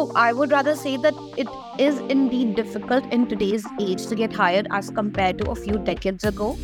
So 0.00 0.10
I 0.16 0.32
would 0.32 0.50
rather 0.50 0.74
say 0.76 0.96
that 0.96 1.12
it 1.36 1.46
is 1.78 1.98
indeed 2.12 2.54
difficult 2.54 3.04
in 3.12 3.26
today's 3.26 3.66
age 3.78 4.06
to 4.06 4.14
get 4.14 4.32
hired 4.32 4.66
as 4.70 4.88
compared 4.88 5.36
to 5.40 5.50
a 5.50 5.54
few 5.54 5.74
decades 5.74 6.24
ago. 6.24 6.56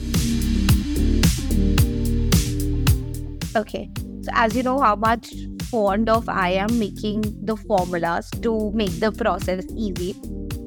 Okay, 3.55 3.91
so 4.23 4.31
as 4.33 4.57
you 4.57 4.63
know, 4.63 4.81
how 4.81 4.97
much 4.97 5.35
fond 5.65 6.09
of 6.09 6.31
I 6.31 6.53
am 6.53 6.79
making 6.79 7.25
the 7.45 7.57
formulas 7.57 8.31
to 8.41 8.71
make 8.71 9.01
the 9.01 9.13
process 9.13 9.67
easy. 9.77 10.15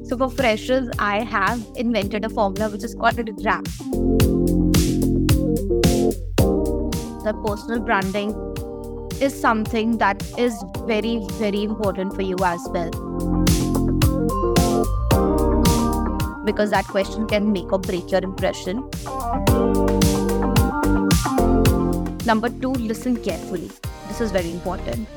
So 0.03 0.15
for 0.15 0.29
freshers, 0.29 0.91
I 0.99 1.23
have 1.23 1.65
invented 1.75 2.23
a 2.23 2.29
formula 2.29 2.69
which 2.69 2.83
is 2.83 2.93
called 2.93 3.17
a 3.17 3.23
RAP. 3.43 3.63
The 7.23 7.33
personal 7.43 7.79
branding 7.79 8.48
is 9.21 9.39
something 9.39 9.97
that 9.97 10.23
is 10.37 10.63
very, 10.85 11.19
very 11.33 11.63
important 11.63 12.15
for 12.15 12.21
you 12.21 12.37
as 12.43 12.59
well. 12.69 12.91
Because 16.45 16.71
that 16.71 16.85
question 16.87 17.27
can 17.27 17.51
make 17.51 17.71
or 17.71 17.79
break 17.79 18.11
your 18.11 18.23
impression. 18.23 18.77
Number 22.25 22.49
two, 22.49 22.71
listen 22.71 23.17
carefully. 23.17 23.71
This 24.07 24.21
is 24.21 24.31
very 24.31 24.51
important. 24.51 25.07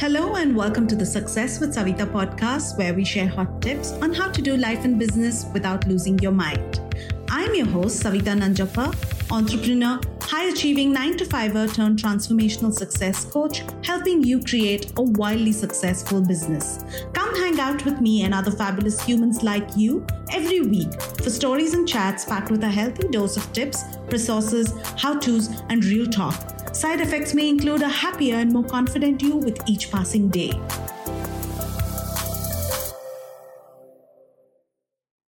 Hello 0.00 0.36
and 0.36 0.56
welcome 0.56 0.86
to 0.86 0.96
the 0.96 1.04
Success 1.04 1.60
with 1.60 1.74
Savita 1.74 2.10
podcast, 2.10 2.78
where 2.78 2.94
we 2.94 3.04
share 3.04 3.28
hot 3.28 3.60
tips 3.60 3.92
on 4.00 4.14
how 4.14 4.30
to 4.30 4.40
do 4.40 4.56
life 4.56 4.86
and 4.86 4.98
business 4.98 5.44
without 5.52 5.86
losing 5.86 6.18
your 6.20 6.32
mind. 6.32 6.80
I'm 7.28 7.54
your 7.54 7.66
host, 7.66 8.02
Savita 8.02 8.34
Nanjappa, 8.34 8.94
entrepreneur, 9.30 10.00
high 10.22 10.44
achieving 10.44 10.90
9 10.94 11.18
to 11.18 11.26
5er 11.26 11.74
turned 11.74 11.98
transformational 11.98 12.72
success 12.72 13.26
coach, 13.26 13.62
helping 13.84 14.24
you 14.24 14.42
create 14.42 14.90
a 14.96 15.02
wildly 15.02 15.52
successful 15.52 16.22
business. 16.22 16.82
Come 17.12 17.34
hang 17.34 17.60
out 17.60 17.84
with 17.84 18.00
me 18.00 18.22
and 18.22 18.32
other 18.32 18.52
fabulous 18.52 19.04
humans 19.04 19.42
like 19.42 19.76
you 19.76 20.06
every 20.32 20.62
week 20.62 20.98
for 21.02 21.28
stories 21.28 21.74
and 21.74 21.86
chats 21.86 22.24
packed 22.24 22.50
with 22.50 22.64
a 22.64 22.70
healthy 22.70 23.06
dose 23.08 23.36
of 23.36 23.52
tips, 23.52 23.84
resources, 24.10 24.72
how 24.96 25.18
to's, 25.18 25.50
and 25.68 25.84
real 25.84 26.06
talk 26.06 26.59
Side 26.80 27.02
effects 27.02 27.34
may 27.34 27.46
include 27.46 27.82
a 27.82 27.88
happier 27.90 28.36
and 28.36 28.54
more 28.54 28.64
confident 28.64 29.20
you 29.20 29.36
with 29.36 29.60
each 29.68 29.90
passing 29.90 30.30
day. 30.30 30.50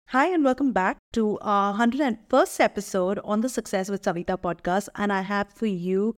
Hi, 0.10 0.28
and 0.28 0.44
welcome 0.44 0.72
back 0.72 1.00
to 1.14 1.40
our 1.42 1.74
101st 1.74 2.60
episode 2.60 3.20
on 3.24 3.42
the 3.42 3.50
Success 3.50 3.90
with 3.90 4.04
Savita 4.04 4.40
podcast. 4.40 4.90
And 4.96 5.12
I 5.12 5.22
have 5.22 5.50
for 5.52 5.66
you 5.66 6.14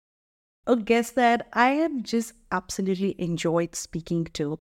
a 0.67 0.75
guest 0.75 1.15
that 1.15 1.47
I 1.53 1.69
have 1.75 2.03
just 2.03 2.33
absolutely 2.51 3.15
enjoyed 3.17 3.77
speaking 3.77 4.25
to. 4.33 4.59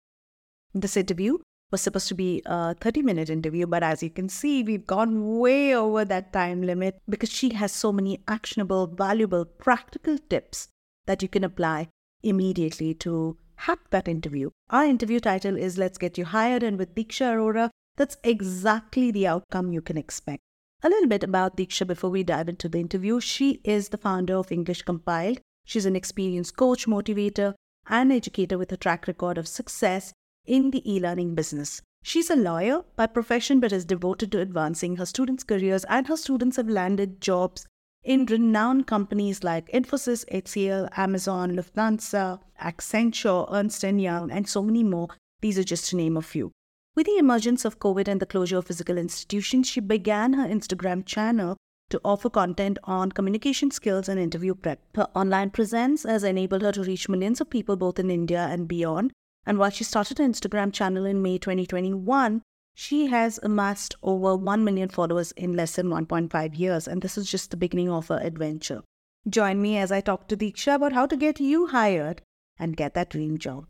This 0.73 0.97
interview 0.97 1.37
was 1.71 1.81
supposed 1.81 2.07
to 2.07 2.15
be 2.15 2.41
a 2.45 2.73
30 2.75 3.01
minute 3.01 3.29
interview, 3.29 3.67
but 3.67 3.83
as 3.83 4.01
you 4.01 4.09
can 4.09 4.29
see, 4.29 4.63
we've 4.63 4.87
gone 4.87 5.37
way 5.37 5.75
over 5.75 6.03
that 6.05 6.33
time 6.33 6.61
limit 6.61 6.99
because 7.07 7.29
she 7.29 7.53
has 7.53 7.71
so 7.71 7.91
many 7.91 8.23
actionable, 8.27 8.87
valuable, 8.87 9.45
practical 9.45 10.17
tips 10.17 10.67
that 11.05 11.21
you 11.21 11.27
can 11.27 11.43
apply 11.43 11.87
immediately 12.23 12.93
to 12.93 13.37
hack 13.55 13.79
that 13.91 14.07
interview. 14.07 14.49
Our 14.69 14.85
interview 14.85 15.19
title 15.19 15.57
is 15.57 15.77
Let's 15.77 15.97
Get 15.97 16.17
You 16.17 16.25
Hired, 16.25 16.63
and 16.63 16.77
with 16.77 16.95
Diksha 16.95 17.33
Arora, 17.33 17.69
that's 17.97 18.17
exactly 18.23 19.11
the 19.11 19.27
outcome 19.27 19.71
you 19.71 19.81
can 19.81 19.97
expect. 19.97 20.41
A 20.81 20.89
little 20.89 21.09
bit 21.09 21.23
about 21.23 21.57
Diksha 21.57 21.85
before 21.85 22.09
we 22.09 22.23
dive 22.23 22.47
into 22.47 22.69
the 22.69 22.79
interview. 22.79 23.19
She 23.19 23.59
is 23.65 23.89
the 23.89 23.97
founder 23.97 24.35
of 24.35 24.51
English 24.51 24.83
Compiled. 24.83 25.41
She's 25.65 25.85
an 25.85 25.95
experienced 25.95 26.55
coach, 26.55 26.87
motivator, 26.87 27.53
and 27.89 28.13
educator 28.13 28.57
with 28.57 28.71
a 28.71 28.77
track 28.77 29.07
record 29.07 29.37
of 29.37 29.47
success 29.47 30.13
in 30.49 30.71
the 30.71 30.81
e 30.91 30.99
learning 30.99 31.35
business. 31.35 31.81
She's 32.01 32.29
a 32.29 32.35
lawyer 32.35 32.83
by 32.95 33.07
profession 33.07 33.59
but 33.59 33.71
is 33.71 33.85
devoted 33.85 34.31
to 34.31 34.39
advancing 34.39 34.95
her 34.95 35.05
students' 35.05 35.43
careers, 35.43 35.83
and 35.85 36.07
her 36.07 36.17
students 36.17 36.57
have 36.57 36.67
landed 36.67 37.21
jobs 37.21 37.67
in 38.03 38.25
renowned 38.25 38.87
companies 38.87 39.43
like 39.43 39.69
Infosys, 39.71 40.25
HCL, 40.31 40.89
Amazon, 40.97 41.51
Lufthansa, 41.51 42.39
Accenture, 42.61 43.47
Ernst 43.51 43.83
& 43.83 43.83
Young, 43.83 44.31
and 44.31 44.47
so 44.47 44.63
many 44.63 44.83
more. 44.83 45.09
These 45.41 45.59
are 45.59 45.63
just 45.63 45.89
to 45.89 45.97
name 45.97 46.17
a 46.17 46.21
few. 46.21 46.51
With 46.95 47.05
the 47.05 47.17
emergence 47.17 47.65
of 47.65 47.79
COVID 47.79 48.07
and 48.07 48.19
the 48.19 48.25
closure 48.25 48.57
of 48.57 48.67
physical 48.67 48.97
institutions, 48.97 49.67
she 49.67 49.79
began 49.81 50.33
her 50.33 50.47
Instagram 50.47 51.05
channel 51.05 51.57
to 51.89 52.01
offer 52.03 52.29
content 52.29 52.79
on 52.85 53.11
communication 53.11 53.71
skills 53.71 54.09
and 54.09 54.19
interview 54.19 54.55
prep. 54.55 54.79
Her 54.95 55.07
online 55.15 55.49
presence 55.49 56.03
has 56.03 56.23
enabled 56.23 56.61
her 56.61 56.71
to 56.71 56.83
reach 56.83 57.09
millions 57.09 57.41
of 57.41 57.49
people 57.49 57.75
both 57.75 57.99
in 57.99 58.09
India 58.09 58.47
and 58.49 58.67
beyond. 58.67 59.11
And 59.49 59.57
while 59.57 59.71
she 59.71 59.83
started 59.83 60.19
an 60.19 60.31
Instagram 60.31 60.71
channel 60.71 61.05
in 61.05 61.23
May 61.23 61.39
2021, 61.39 62.43
she 62.75 63.07
has 63.07 63.39
amassed 63.41 63.95
over 64.03 64.35
1 64.35 64.63
million 64.63 64.89
followers 64.89 65.31
in 65.31 65.55
less 65.55 65.75
than 65.75 65.87
1.5 65.87 66.59
years. 66.59 66.87
And 66.87 67.01
this 67.01 67.17
is 67.17 67.31
just 67.31 67.49
the 67.49 67.57
beginning 67.57 67.89
of 67.89 68.09
her 68.09 68.19
adventure. 68.21 68.83
Join 69.27 69.59
me 69.59 69.79
as 69.79 69.91
I 69.91 70.01
talk 70.01 70.27
to 70.27 70.37
Diksha 70.37 70.75
about 70.75 70.93
how 70.93 71.07
to 71.07 71.17
get 71.17 71.39
you 71.39 71.65
hired 71.65 72.21
and 72.59 72.77
get 72.77 72.93
that 72.93 73.09
dream 73.09 73.39
job. 73.39 73.65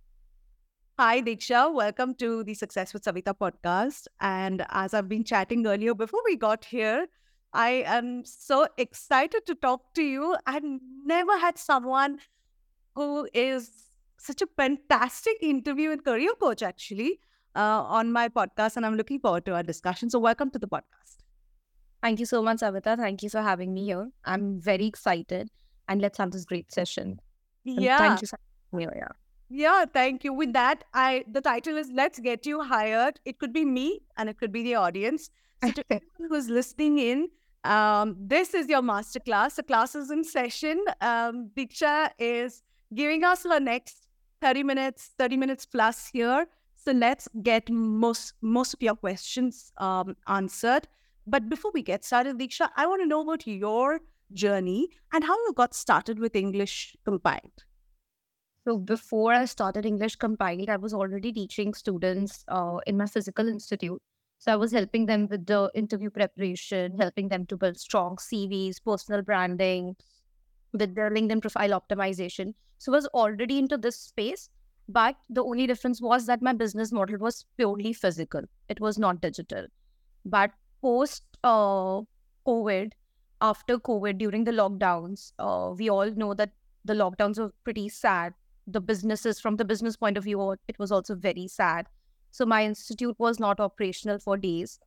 Hi, 1.00 1.22
Diksha. 1.22 1.74
Welcome 1.74 2.14
to 2.16 2.44
the 2.44 2.56
Success 2.56 2.94
with 2.94 3.06
Savita 3.06 3.34
podcast. 3.34 4.08
And 4.20 4.66
as 4.72 4.94
I've 4.94 5.08
been 5.08 5.24
chatting 5.24 5.66
earlier 5.66 5.94
before 5.94 6.20
we 6.26 6.36
got 6.36 6.66
here, 6.66 7.08
I 7.54 7.86
am 7.86 8.26
so 8.26 8.68
excited 8.78 9.46
to 9.46 9.56
talk 9.56 9.94
to 9.94 10.04
you. 10.04 10.36
I've 10.46 10.66
never 11.06 11.38
had 11.38 11.58
someone 11.58 12.20
who 12.96 13.30
is 13.34 13.89
such 14.20 14.42
a 14.42 14.48
fantastic 14.58 15.38
interview 15.42 15.90
with 15.90 16.04
career 16.04 16.32
coach, 16.40 16.62
actually, 16.62 17.20
uh, 17.56 17.84
on 17.84 18.12
my 18.12 18.30
podcast. 18.30 18.78
And 18.78 18.86
I'm 18.86 18.96
looking 18.96 19.20
forward 19.20 19.46
to 19.46 19.56
our 19.56 19.64
discussion. 19.64 20.10
So, 20.10 20.20
welcome 20.20 20.52
to 20.52 20.60
the 20.60 20.68
podcast. 20.68 21.18
Thank 22.02 22.20
you 22.20 22.26
so 22.26 22.42
much, 22.42 22.60
Savita. 22.60 22.98
Thank 22.98 23.24
you 23.24 23.30
for 23.30 23.42
having 23.42 23.74
me 23.74 23.86
here. 23.86 24.10
I'm 24.26 24.62
very 24.62 24.86
excited. 24.86 25.50
And 25.88 26.02
let's 26.02 26.18
have 26.18 26.32
this 26.32 26.46
great 26.46 26.72
session. 26.72 27.20
And 27.66 27.82
yeah. 27.82 27.98
Thank 27.98 28.22
you 28.22 28.28
so 28.28 28.38
much. 28.72 28.88
Yeah. 28.96 29.08
Yeah, 29.50 29.86
thank 29.86 30.24
you. 30.24 30.32
With 30.32 30.54
that, 30.54 30.84
I 30.94 31.26
the 31.28 31.42
title 31.42 31.78
is 31.78 31.90
Let's 31.92 32.20
Get 32.20 32.46
You 32.46 32.62
Hired. 32.62 33.20
It 33.26 33.40
could 33.40 33.52
be 33.52 33.66
me 33.66 34.02
and 34.16 34.30
it 34.30 34.38
could 34.38 34.52
be 34.52 34.62
the 34.62 34.76
audience. 34.76 35.32
So 35.64 35.72
to 35.72 35.84
everyone 35.90 36.30
who's 36.30 36.50
listening 36.50 37.00
in, 37.00 37.30
um, 37.64 38.16
this 38.20 38.54
is 38.54 38.70
your 38.70 38.82
masterclass. 38.82 39.56
The 39.56 39.64
class 39.64 39.96
is 39.96 40.12
in 40.12 40.24
session. 40.24 40.86
Um, 41.02 41.50
Diksha 41.58 42.12
is 42.20 42.62
giving 42.94 43.24
us 43.24 43.44
her 43.44 43.60
next 43.60 44.09
30 44.42 44.64
minutes, 44.64 45.12
30 45.18 45.38
minutes 45.38 45.66
plus 45.66 46.08
here. 46.08 46.48
So 46.76 46.92
let's 46.92 47.28
get 47.44 47.70
most 47.70 48.34
most 48.42 48.74
of 48.74 48.82
your 48.82 48.96
questions 48.96 49.72
um, 49.78 50.16
answered. 50.28 50.88
But 51.28 51.50
before 51.50 51.72
we 51.74 51.82
get 51.84 52.04
started, 52.04 52.38
Diksha, 52.40 52.70
I 52.76 52.88
want 52.88 53.02
to 53.02 53.08
know 53.08 53.22
about 53.22 53.46
your 53.46 54.00
journey 54.34 54.90
and 55.14 55.24
how 55.24 55.36
you 55.36 55.54
got 55.56 55.74
started 55.74 56.20
with 56.20 56.36
English 56.36 56.96
Compiled. 57.06 57.66
So 58.68 58.78
before 58.78 59.34
I 59.34 59.46
started 59.46 59.86
English 59.86 60.16
Compiled, 60.18 60.70
I 60.70 60.78
was 60.78 60.94
already 60.94 61.32
teaching 61.34 61.74
students 61.74 62.44
uh, 62.48 62.78
in 62.86 62.98
my 62.98 63.06
physical 63.06 63.48
institute. 63.48 64.02
So 64.38 64.54
I 64.54 64.56
was 64.56 64.72
helping 64.72 65.06
them 65.06 65.28
with 65.28 65.46
the 65.46 65.70
interview 65.76 66.10
preparation, 66.10 66.98
helping 66.98 67.28
them 67.30 67.46
to 67.48 67.58
build 67.58 67.78
strong 67.78 68.16
CVs, 68.18 68.82
personal 68.84 69.22
branding, 69.22 69.96
with 70.74 70.96
their 70.96 71.10
LinkedIn 71.10 71.42
profile 71.42 71.80
optimization. 71.80 72.54
So 72.78 72.92
I 72.92 72.96
was 72.96 73.06
already 73.08 73.60
into 73.60 73.78
this 73.78 73.98
space, 73.98 74.50
but 74.88 75.16
the 75.30 75.44
only 75.44 75.68
difference 75.68 76.02
was 76.02 76.26
that 76.28 76.42
my 76.42 76.54
business 76.54 76.92
model 76.92 77.18
was 77.18 77.46
purely 77.58 77.94
physical. 77.94 78.42
It 78.70 78.80
was 78.80 78.98
not 78.98 79.22
digital. 79.22 79.68
But 80.26 80.52
post 80.82 81.24
uh, 81.44 82.02
COVID, 82.48 82.92
after 83.42 83.78
COVID, 83.78 84.18
during 84.18 84.44
the 84.44 84.52
lockdowns, 84.52 85.34
uh, 85.40 85.74
we 85.78 85.90
all 85.90 86.12
know 86.12 86.34
that 86.34 86.52
the 86.86 86.94
lockdowns 86.94 87.40
were 87.40 87.54
pretty 87.64 87.90
sad. 87.90 88.34
The 88.68 88.82
businesses, 88.82 89.40
from 89.40 89.56
the 89.56 89.66
business 89.66 89.96
point 89.96 90.18
of 90.18 90.24
view, 90.24 90.56
it 90.68 90.80
was 90.80 90.92
also 90.92 91.16
very 91.16 91.48
sad. 91.48 91.88
So 92.32 92.46
my 92.46 92.64
institute 92.64 93.16
was 93.18 93.40
not 93.40 93.60
operational 93.60 94.20
for 94.20 94.38
days. 94.38 94.80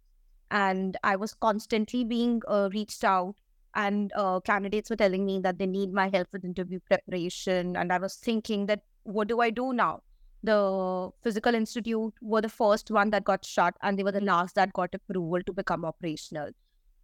And 0.50 0.96
I 1.02 1.17
was 1.17 1.34
constantly 1.34 2.05
being 2.05 2.43
uh, 2.46 2.69
reached 2.73 3.05
out 3.05 3.37
and 3.74 4.12
uh, 4.14 4.40
candidates 4.40 4.90
were 4.90 4.96
telling 4.96 5.24
me 5.24 5.40
that 5.40 5.58
they 5.58 5.66
need 5.66 5.92
my 5.92 6.08
help 6.12 6.28
with 6.32 6.44
interview 6.44 6.78
preparation 6.88 7.76
and 7.76 7.92
i 7.92 7.98
was 7.98 8.16
thinking 8.16 8.66
that 8.66 8.82
what 9.04 9.28
do 9.28 9.40
i 9.40 9.50
do 9.50 9.72
now? 9.72 10.00
The 10.44 11.10
physical 11.22 11.54
institute 11.54 12.14
were 12.20 12.40
the 12.40 12.48
first 12.48 12.90
one 12.90 13.10
that 13.10 13.24
got 13.24 13.44
shut 13.44 13.74
and 13.82 13.96
they 13.96 14.02
were 14.02 14.12
the 14.12 14.20
last 14.20 14.56
that 14.56 14.72
got 14.72 14.94
approval 14.94 15.40
to 15.46 15.52
become 15.52 15.84
operational. 15.84 16.50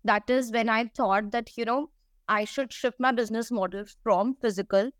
That 0.05 0.29
is 0.29 0.51
when 0.53 0.69
i 0.69 0.85
thought 0.87 1.31
that 1.33 1.51
you 1.57 1.65
know 1.65 1.91
i 2.29 2.45
should 2.45 2.73
shift 2.73 3.01
my 3.01 3.13
business 3.13 3.51
model 3.51 3.85
from 4.03 4.35
physical 4.41 4.91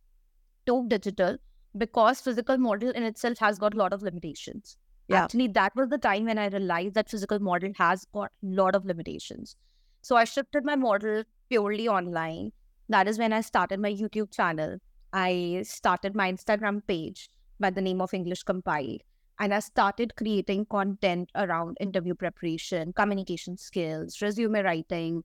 to 0.67 0.89
digital 0.89 1.37
because 1.77 2.21
physical 2.21 2.59
model 2.59 2.91
in 2.91 3.03
itself 3.03 3.39
has 3.39 3.59
got 3.59 3.75
a 3.75 3.77
lot 3.77 3.93
of 3.93 4.03
limitations. 4.03 4.77
Yeah. 5.09 5.25
actually 5.25 5.49
that 5.49 5.75
was 5.75 5.89
the 5.89 5.99
time 5.99 6.27
when 6.27 6.39
i 6.39 6.49
realized 6.49 6.95
that 6.95 7.09
physical 7.09 7.39
model 7.39 7.73
has 7.77 8.07
got 8.13 8.31
a 8.43 8.47
lot 8.63 8.75
of 8.75 8.85
limitations. 8.85 9.57
So 10.03 10.17
i 10.17 10.25
shifted 10.25 10.65
my 10.65 10.77
model 10.77 11.25
purely 11.49 11.89
online. 11.89 12.53
that 12.89 13.07
is 13.09 13.19
when 13.19 13.33
I 13.33 13.41
started 13.43 13.81
my 13.81 13.93
YouTube 13.93 14.33
channel. 14.35 14.79
I 15.13 15.63
started 15.65 16.15
my 16.15 16.33
Instagram 16.33 16.83
page 16.87 17.29
by 17.61 17.71
the 17.71 17.81
name 17.83 18.01
of 18.01 18.15
English 18.15 18.43
Compiled. 18.45 19.03
And 19.41 19.55
I 19.55 19.61
started 19.61 20.17
creating 20.17 20.67
content 20.67 21.31
around 21.35 21.77
interview 21.81 22.15
preparation, 22.15 22.93
communication 22.93 23.57
skills, 23.57 24.21
resume 24.21 24.63
writing. 24.63 25.23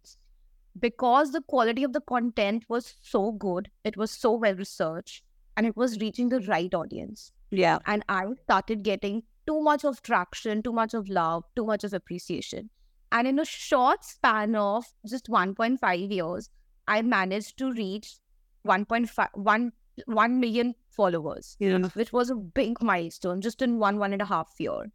Because 0.80 1.32
the 1.32 1.42
quality 1.42 1.84
of 1.84 1.94
the 1.94 2.02
content 2.02 2.66
was 2.68 2.96
so 3.02 3.32
good, 3.32 3.70
it 3.84 3.98
was 3.98 4.12
so 4.12 4.34
well 4.34 4.56
researched, 4.56 5.24
and 5.56 5.66
it 5.66 5.78
was 5.78 6.00
reaching 6.00 6.30
the 6.30 6.42
right 6.42 6.74
audience. 6.74 7.32
Yeah. 7.52 7.80
And 7.86 8.04
I 8.10 8.26
started 8.44 8.84
getting 8.84 9.24
too 9.48 9.62
much 9.62 9.84
of 9.86 10.02
traction, 10.02 10.64
too 10.64 10.74
much 10.74 10.94
of 10.94 11.10
love, 11.10 11.44
too 11.56 11.66
much 11.66 11.84
of 11.84 11.94
appreciation. 11.94 12.70
And 13.14 13.28
in 13.28 13.40
a 13.40 13.46
short 13.46 14.04
span 14.04 14.56
of 14.56 14.86
just 15.08 15.28
1.5 15.30 16.12
years, 16.12 16.50
I 16.88 17.02
managed 17.02 17.58
to 17.60 17.72
reach 17.72 18.18
1.5 18.64 19.30
1, 19.36 19.72
1 20.08 20.40
million 20.42 20.76
followers, 20.90 21.56
Yeah. 21.60 21.88
which 21.94 22.12
was 22.12 22.30
a 22.30 22.36
big 22.36 22.82
milestone 22.82 23.40
just 23.42 23.62
in 23.62 23.80
one, 23.80 24.00
one 24.00 24.12
and 24.14 24.22
a 24.22 24.26
half 24.26 24.54
year. 24.60 24.92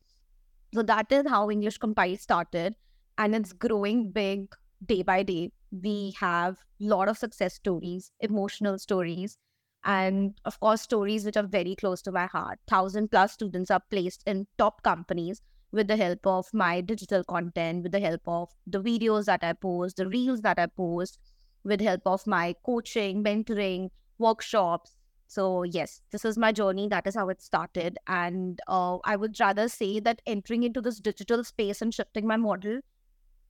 So 0.74 0.82
that 0.82 1.10
is 1.12 1.28
how 1.28 1.50
English 1.50 1.78
Compile 1.78 2.16
started. 2.16 2.76
And 3.18 3.34
it's 3.34 3.52
growing 3.52 4.10
big 4.12 4.54
day 4.84 5.02
by 5.02 5.22
day. 5.22 5.52
We 5.70 6.14
have 6.18 6.58
a 6.80 6.84
lot 6.84 7.08
of 7.08 7.18
success 7.18 7.54
stories, 7.54 8.12
emotional 8.20 8.78
stories, 8.78 9.38
and 9.84 10.40
of 10.44 10.60
course, 10.60 10.82
stories 10.82 11.24
which 11.24 11.36
are 11.36 11.46
very 11.46 11.76
close 11.76 12.02
to 12.02 12.12
my 12.12 12.26
heart. 12.26 12.58
Thousand 12.66 13.10
plus 13.10 13.32
students 13.32 13.70
are 13.70 13.82
placed 13.90 14.22
in 14.26 14.46
top 14.58 14.82
companies 14.82 15.42
with 15.72 15.88
the 15.88 15.96
help 15.96 16.26
of 16.26 16.46
my 16.52 16.80
digital 16.80 17.24
content, 17.24 17.82
with 17.82 17.92
the 17.92 18.00
help 18.00 18.22
of 18.26 18.50
the 18.66 18.82
videos 18.82 19.26
that 19.26 19.44
I 19.44 19.52
post, 19.52 19.96
the 19.96 20.08
reels 20.08 20.40
that 20.42 20.58
I 20.58 20.66
post, 20.66 21.18
with 21.64 21.80
help 21.80 22.02
of 22.06 22.26
my 22.26 22.54
coaching, 22.64 23.22
mentoring, 23.22 23.90
workshops. 24.18 24.94
So 25.26 25.62
yes, 25.62 26.00
this 26.10 26.24
is 26.24 26.38
my 26.38 26.52
journey. 26.52 26.88
That 26.88 27.06
is 27.06 27.14
how 27.14 27.28
it 27.28 27.42
started, 27.42 27.98
and 28.06 28.58
uh, 28.66 28.98
I 29.04 29.16
would 29.16 29.38
rather 29.38 29.68
say 29.68 30.00
that 30.00 30.22
entering 30.26 30.62
into 30.62 30.80
this 30.80 31.00
digital 31.00 31.44
space 31.44 31.82
and 31.82 31.92
shifting 31.92 32.26
my 32.26 32.36
model 32.36 32.80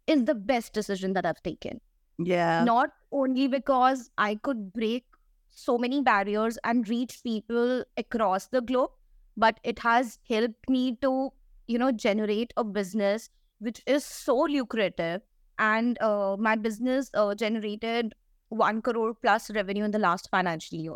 is 0.09 0.25
the 0.25 0.35
best 0.35 0.73
decision 0.73 1.13
that 1.13 1.25
I've 1.27 1.43
taken. 1.43 1.81
Yeah. 2.19 2.65
Not 2.65 2.91
only 3.13 3.47
because 3.47 4.11
I 4.19 4.35
could 4.37 4.73
break 4.73 5.05
so 5.47 5.79
many 5.79 6.03
barriers 6.03 6.59
and 6.65 6.89
reach 6.89 7.21
people 7.23 7.85
across 7.97 8.49
the 8.49 8.61
globe, 8.61 8.91
but 9.37 9.61
it 9.63 9.79
has 9.79 10.19
helped 10.29 10.69
me 10.69 10.97
to, 11.03 11.31
you 11.69 11.79
know, 11.79 11.93
generate 11.93 12.53
a 12.57 12.65
business 12.65 13.31
which 13.61 13.81
is 13.87 14.05
so 14.05 14.37
lucrative. 14.37 15.23
And 15.59 16.01
uh, 16.01 16.37
my 16.39 16.57
business 16.57 17.11
uh, 17.15 17.35
generated 17.35 18.15
one 18.49 18.83
crore 18.83 19.15
plus 19.15 19.51
revenue 19.51 19.85
in 19.85 19.91
the 19.91 19.99
last 19.99 20.29
financial 20.31 20.79
year. 20.79 20.95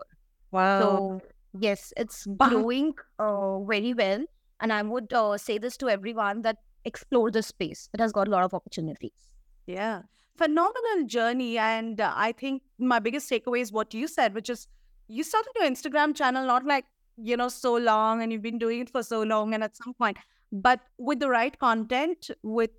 Wow. 0.51 0.81
So 0.81 1.23
yes, 1.59 1.93
it's 1.97 2.27
growing 2.39 2.95
uh, 3.19 3.61
very 3.65 3.95
well, 3.95 4.25
and 4.61 4.73
I 4.73 4.83
would 4.83 5.13
uh, 5.13 5.39
say 5.39 5.59
this 5.59 5.77
to 5.79 5.89
everyone 5.89 6.43
that 6.43 6.59
explore 6.85 7.31
this 7.31 7.49
space. 7.49 7.89
It 7.93 8.01
has 8.01 8.13
got 8.13 8.29
a 8.29 8.31
lot 8.31 8.45
of 8.45 8.55
opportunities. 8.55 9.13
Yeah. 9.67 10.03
Phenomenal 10.37 11.07
journey. 11.07 11.59
And 11.59 12.01
uh, 12.01 12.13
I 12.15 12.33
think 12.33 12.63
my 12.79 12.99
biggest 12.99 13.31
takeaway 13.31 13.61
is 13.61 13.73
what 13.73 13.95
you 13.95 14.09
said, 14.09 14.35
which 14.35 14.51
is 14.51 14.67
you 15.09 15.23
started 15.23 15.51
your 15.57 15.69
Instagram 15.69 16.15
channel 16.15 16.47
not 16.47 16.65
like, 16.65 16.87
you 17.17 17.37
know, 17.37 17.49
so 17.49 17.77
long 17.77 18.23
and 18.23 18.33
you've 18.33 18.43
been 18.43 18.59
doing 18.59 18.81
it 18.81 18.91
for 18.91 19.03
so 19.03 19.23
long 19.23 19.55
and 19.55 19.63
at 19.63 19.77
some 19.77 19.95
point, 19.95 20.17
but 20.53 20.81
with 20.99 21.19
the 21.19 21.31
right 21.31 21.59
content, 21.59 22.31
with 22.43 22.71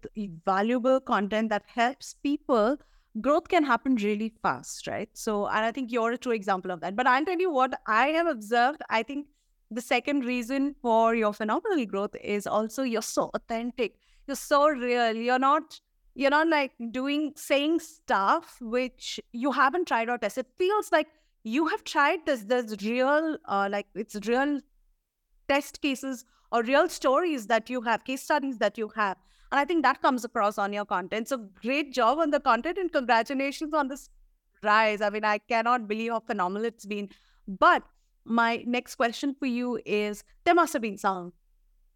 valuable 0.46 1.00
content 1.00 1.50
that 1.50 1.64
helps 1.66 2.14
people, 2.14 2.78
growth 3.20 3.48
can 3.48 3.64
happen 3.64 3.96
really 3.96 4.32
fast, 4.42 4.86
right? 4.86 5.10
So, 5.14 5.48
and 5.48 5.66
I 5.66 5.72
think 5.72 5.92
you're 5.92 6.12
a 6.12 6.18
true 6.18 6.34
example 6.34 6.70
of 6.70 6.82
that. 6.82 6.96
But 6.96 7.08
I'll 7.08 7.26
tell 7.26 7.40
you 7.40 7.52
what 7.52 7.74
I 7.88 8.08
have 8.10 8.28
observed. 8.28 8.84
I 8.90 9.02
think 9.02 9.28
the 9.72 9.82
second 9.82 10.24
reason 10.24 10.76
for 10.84 11.16
your 11.16 11.34
phenomenal 11.34 11.84
growth 11.86 12.16
is 12.24 12.46
also 12.46 12.84
you're 12.84 13.02
so 13.02 13.32
authentic. 13.34 13.96
You're 14.28 14.36
so 14.36 14.70
real. 14.70 15.16
You're 15.16 15.40
not 15.40 15.80
you're 16.16 16.30
not 16.30 16.48
like 16.48 16.74
doing 16.92 17.34
saying 17.36 17.80
stuff 17.80 18.58
which 18.62 19.20
you 19.32 19.52
haven't 19.52 19.88
tried 19.88 20.10
or 20.10 20.20
tested. 20.20 20.46
It 20.46 20.52
feels 20.60 20.92
like 20.92 21.08
you 21.44 21.68
have 21.68 21.84
tried 21.84 22.20
this. 22.28 22.44
There's 22.44 22.86
real, 22.86 23.38
uh, 23.46 23.68
like 23.72 23.88
it's 23.96 24.16
real 24.28 24.62
test 25.50 25.82
cases 25.82 26.24
or 26.54 26.64
real 26.64 26.88
stories 26.88 27.48
that 27.48 27.70
you 27.70 27.82
have, 27.82 28.06
case 28.06 28.24
studies 28.24 28.60
that 28.60 28.78
you 28.78 28.90
have, 28.96 29.18
and 29.52 29.60
I 29.60 29.66
think 29.66 29.84
that 29.84 30.02
comes 30.02 30.24
across 30.24 30.58
on 30.58 30.72
your 30.72 30.86
content. 30.86 31.28
So 31.28 31.38
great 31.62 31.94
job 31.94 32.20
on 32.20 32.32
the 32.32 32.40
content 32.40 32.78
and 32.78 32.92
congratulations 32.92 33.74
on 33.74 33.90
this 33.90 34.10
rise. 34.64 35.02
I 35.02 35.10
mean, 35.10 35.26
I 35.26 35.38
cannot 35.40 35.88
believe 35.88 36.12
how 36.12 36.22
phenomenal 36.22 36.66
it's 36.66 36.86
been. 36.86 37.10
But 37.48 37.84
my 38.24 38.64
next 38.66 38.96
question 38.96 39.36
for 39.38 39.48
you 39.48 39.80
is: 39.86 40.24
There 40.46 40.56
must 40.56 40.74
have 40.74 40.82
been 40.82 40.98
some 40.98 41.34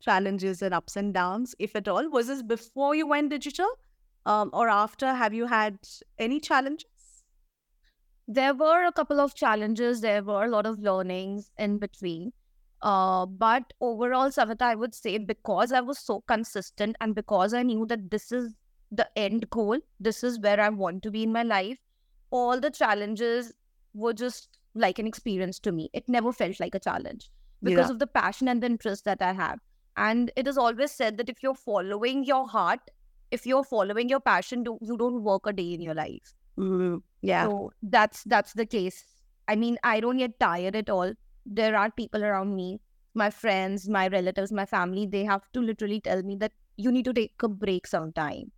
challenges 0.01 0.61
and 0.61 0.73
ups 0.73 0.97
and 0.97 1.13
downs, 1.13 1.55
if 1.59 1.75
at 1.75 1.87
all. 1.87 2.09
Was 2.09 2.27
this 2.27 2.43
before 2.43 2.95
you 2.95 3.07
went 3.07 3.29
digital? 3.29 3.69
um, 4.27 4.49
or 4.53 4.69
after? 4.69 5.13
Have 5.13 5.33
you 5.33 5.47
had 5.47 5.79
any 6.19 6.39
challenges? 6.39 7.23
There 8.27 8.53
were 8.53 8.85
a 8.85 8.91
couple 8.91 9.19
of 9.21 9.33
challenges. 9.33 10.01
There 10.01 10.21
were 10.21 10.43
a 10.43 10.49
lot 10.49 10.65
of 10.65 10.79
learnings 10.79 11.49
in 11.57 11.77
between. 11.79 12.33
Uh, 12.81 13.25
but 13.25 13.73
overall, 13.81 14.29
Savita, 14.29 14.61
I 14.61 14.75
would 14.75 14.93
say 14.93 15.17
because 15.17 15.71
I 15.71 15.81
was 15.81 15.99
so 15.99 16.21
consistent 16.27 16.95
and 17.01 17.15
because 17.15 17.53
I 17.53 17.63
knew 17.63 17.85
that 17.87 18.11
this 18.11 18.31
is 18.31 18.53
the 18.91 19.07
end 19.17 19.49
goal, 19.49 19.79
this 19.99 20.23
is 20.23 20.39
where 20.39 20.59
I 20.59 20.69
want 20.69 21.03
to 21.03 21.11
be 21.11 21.23
in 21.23 21.31
my 21.31 21.43
life, 21.43 21.77
all 22.29 22.59
the 22.59 22.69
challenges 22.69 23.53
were 23.93 24.13
just 24.13 24.59
like 24.75 24.99
an 24.99 25.07
experience 25.07 25.59
to 25.59 25.71
me. 25.71 25.89
It 25.93 26.07
never 26.07 26.31
felt 26.31 26.59
like 26.59 26.75
a 26.75 26.79
challenge 26.79 27.29
because 27.63 27.87
Yeah. 27.87 27.93
of 27.93 27.99
the 27.99 28.07
passion 28.07 28.47
and 28.47 28.61
the 28.61 28.67
interest 28.67 29.05
that 29.05 29.21
I 29.21 29.33
have. 29.33 29.59
And 29.97 30.31
it 30.35 30.47
is 30.47 30.57
always 30.57 30.91
said 30.91 31.17
that 31.17 31.29
if 31.29 31.41
you're 31.41 31.55
following 31.55 32.23
your 32.23 32.47
heart, 32.47 32.79
if 33.31 33.45
you're 33.47 33.63
following 33.63 34.07
your 34.09 34.19
passion, 34.19 34.63
do, 34.63 34.77
you 34.81 34.97
don't 34.97 35.23
work 35.23 35.47
a 35.47 35.53
day 35.53 35.73
in 35.73 35.81
your 35.81 35.95
life. 35.95 36.33
Mm, 36.59 37.01
yeah. 37.21 37.47
So 37.47 37.71
that's 37.81 38.23
that's 38.23 38.53
the 38.53 38.65
case. 38.65 39.03
I 39.47 39.55
mean, 39.55 39.77
I 39.83 39.99
don't 39.99 40.17
get 40.17 40.39
tired 40.39 40.75
at 40.75 40.89
all. 40.89 41.13
There 41.47 41.75
are 41.77 41.91
people 41.91 42.23
around 42.23 42.55
me, 42.55 42.79
my 43.15 43.29
friends, 43.31 43.89
my 43.89 44.07
relatives, 44.07 44.51
my 44.51 44.65
family, 44.65 45.05
they 45.07 45.25
have 45.25 45.51
to 45.53 45.61
literally 45.61 46.01
tell 46.01 46.23
me 46.23 46.35
that 46.37 46.53
you 46.77 46.91
need 46.91 47.05
to 47.05 47.13
take 47.13 47.33
a 47.43 47.47
break 47.49 47.87
sometime. 47.87 48.51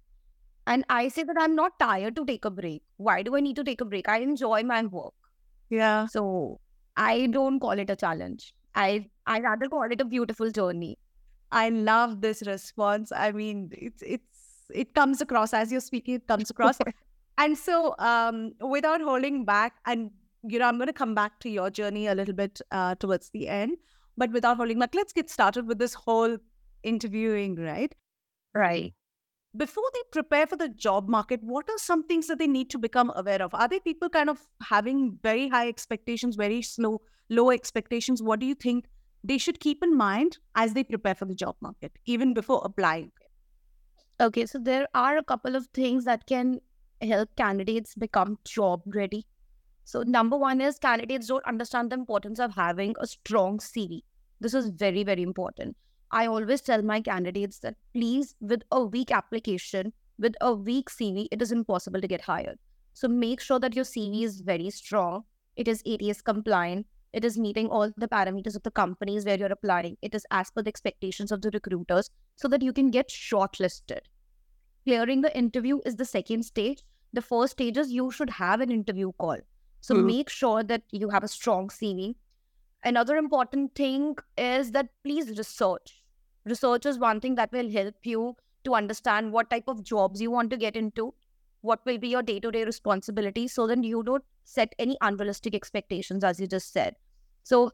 And 0.68 0.86
I 0.90 1.08
say 1.10 1.24
that 1.24 1.38
I'm 1.40 1.56
not 1.56 1.80
tired 1.80 2.16
to 2.18 2.26
take 2.26 2.46
a 2.46 2.52
break. 2.52 2.84
Why 2.98 3.24
do 3.24 3.36
I 3.36 3.40
need 3.42 3.56
to 3.58 3.64
take 3.64 3.82
a 3.82 3.86
break? 3.86 4.10
I 4.10 4.20
enjoy 4.20 4.64
my 4.64 4.84
work. 4.86 5.14
yeah. 5.69 6.08
So 6.08 6.60
I 6.98 7.28
don't 7.28 7.60
call 7.60 7.72
it 7.80 7.90
a 7.90 7.96
challenge. 7.96 8.54
I 8.76 9.10
I 9.26 9.40
rather 9.42 9.68
call 9.69 9.84
it 9.92 10.02
a 10.02 10.06
beautiful 10.06 10.52
journey. 10.52 10.98
I 11.52 11.69
love 11.69 12.22
this 12.22 12.44
response. 12.48 13.12
I 13.12 13.31
mean, 13.31 13.72
it's 13.74 14.04
it's 14.04 14.72
it 14.74 14.94
comes 14.94 15.22
across 15.22 15.54
as 15.54 15.72
you're 15.72 15.81
speaking, 15.81 16.16
it 16.16 16.28
comes 16.28 16.50
across. 16.50 16.78
and 17.38 17.58
so 17.58 17.96
um 18.00 18.54
without 18.62 19.02
holding 19.02 19.46
back, 19.46 19.76
and 19.86 20.12
you 20.44 20.60
know, 20.60 20.66
I'm 20.66 20.78
gonna 20.80 20.94
come 20.94 21.16
back 21.16 21.40
to 21.42 21.50
your 21.50 21.69
journey 21.69 22.08
a 22.08 22.16
little 22.16 22.34
bit 22.36 22.62
uh 22.72 22.96
towards 22.96 23.30
the 23.31 23.48
end, 23.48 23.78
but 24.18 24.31
without 24.31 24.58
holding 24.58 24.80
back, 24.80 24.96
let's 24.96 25.14
get 25.14 25.30
started 25.30 25.68
with 25.68 25.80
this 25.80 25.94
whole 25.94 26.38
interviewing, 26.84 27.56
right? 27.56 27.94
Right. 28.54 28.94
before 29.58 29.84
they 29.94 30.02
prepare 30.12 30.46
for 30.48 30.56
the 30.56 30.69
job 30.69 31.10
market, 31.10 31.40
what 31.44 31.69
are 31.69 31.78
some 31.78 32.04
things 32.04 32.28
that 32.28 32.38
they 32.40 32.48
need 32.48 32.69
to 32.69 32.78
become 32.78 33.12
aware 33.16 33.42
of? 33.42 33.54
Are 33.54 33.68
they 33.68 33.80
people 33.80 34.10
kind 34.10 34.30
of 34.30 34.40
having 34.64 35.18
very 35.24 35.50
high 35.50 35.68
expectations, 35.68 36.36
very 36.36 36.62
slow, 36.62 37.02
low 37.30 37.50
expectations? 37.52 38.22
What 38.22 38.40
do 38.40 38.46
you 38.46 38.56
think 38.56 38.86
they 39.24 39.38
should 39.38 39.60
keep 39.60 39.84
in 39.84 39.96
mind 39.98 40.38
as 40.56 40.74
they 40.74 40.84
prepare 40.84 41.16
for 41.16 41.26
the 41.26 41.36
job 41.36 41.56
market, 41.62 41.92
even 42.06 42.34
before 42.34 42.62
applying? 42.64 43.12
Okay, 44.22 44.46
so 44.46 44.60
there 44.60 44.88
are 44.94 45.18
a 45.18 45.24
couple 45.24 45.56
of 45.56 45.68
things 45.74 46.06
that 46.06 46.26
can 46.26 46.60
help 47.02 47.36
candidates 47.36 47.96
become 47.96 48.38
job 48.46 48.81
ready. 48.86 49.26
So, 49.90 50.04
number 50.04 50.38
one 50.38 50.62
is 50.62 50.78
candidates 50.78 51.26
don't 51.26 51.44
understand 51.46 51.90
the 51.90 51.96
importance 51.96 52.38
of 52.40 52.54
having 52.54 52.94
a 53.00 53.08
strong 53.08 53.58
CV. 53.58 54.04
This 54.40 54.54
is 54.54 54.69
very, 54.69 55.04
very 55.04 55.24
important. 55.24 55.76
I 56.12 56.28
always 56.28 56.62
tell 56.62 56.84
my 56.84 57.02
candidates 57.02 57.58
that 57.62 57.76
please, 57.92 58.36
with 58.40 58.62
a 58.72 58.84
weak 58.84 59.10
application, 59.10 59.92
with 60.19 60.36
a 60.42 60.54
weak 60.54 60.92
CV, 60.92 61.26
it 61.31 61.42
is 61.42 61.52
impossible 61.52 62.02
to 62.02 62.08
get 62.08 62.22
hired. 62.22 62.60
So, 62.94 63.08
make 63.08 63.42
sure 63.42 63.58
that 63.58 63.76
your 63.76 63.84
CV 63.84 64.22
is 64.22 64.42
very 64.42 64.69
strong, 64.69 65.24
it 65.56 65.68
is 65.68 65.81
ATS 65.88 66.22
compliant, 66.22 66.86
it 67.12 67.26
is 67.26 67.40
meeting 67.40 67.66
all 67.66 67.92
the 67.98 68.08
parameters 68.08 68.56
of 68.56 68.62
the 68.62 68.69
companies 68.69 69.26
where 69.26 69.40
you're 69.40 69.52
applying, 69.52 69.98
it 70.04 70.14
is 70.14 70.24
as 70.30 70.52
per 70.52 70.62
the 70.62 70.69
expectations 70.69 71.31
of 71.31 71.42
the 71.42 71.50
recruiters 71.52 72.12
so 72.36 72.48
that 72.48 72.62
you 72.62 72.74
can 72.74 72.92
get 72.92 73.10
shortlisted. 73.10 74.02
Clearing 74.86 75.22
the 75.22 75.36
interview 75.36 75.80
is 75.84 75.96
the 75.96 76.06
second 76.06 76.44
stage. 76.44 76.84
The 77.12 77.24
first 77.24 77.54
stage 77.54 77.76
is 77.76 77.92
you 77.92 78.12
should 78.12 78.30
have 78.30 78.62
an 78.62 78.69
interview 78.69 79.14
call. 79.18 79.40
So 79.81 79.94
Mhm. 79.94 80.12
make 80.12 80.30
sure 80.30 80.64
that 80.64 80.83
you 80.92 81.09
have 81.09 81.24
a 81.24 81.28
strong 81.28 81.69
CV. 81.69 82.16
Another 82.83 83.18
important 83.18 83.76
thing 83.76 84.16
is 84.38 84.71
that 84.71 84.90
please 85.04 85.38
research. 85.38 86.04
Research 86.45 86.86
is 86.86 86.98
one 87.00 87.19
thing 87.19 87.36
that 87.36 87.52
will 87.52 87.69
help 87.71 87.95
you 88.04 88.36
to 88.64 88.74
understand 88.76 89.31
what 89.33 89.50
type 89.50 89.68
of 89.68 89.83
jobs 89.83 90.21
you 90.21 90.31
want 90.31 90.50
to 90.52 90.57
get 90.57 90.76
into, 90.76 91.14
what 91.62 91.86
will 91.86 91.98
be 91.98 92.09
your 92.09 92.24
day 92.24 92.40
to 92.40 92.52
day 92.52 92.64
responsibilities, 92.64 93.54
so 93.54 93.68
that 93.68 93.83
you 93.83 94.04
don't 94.04 94.24
set 94.44 94.74
any 94.80 94.98
unrealistic 95.02 95.54
expectations, 95.56 96.24
as 96.24 96.40
you 96.40 96.48
just 96.48 96.71
said. 96.71 96.95
So 97.44 97.71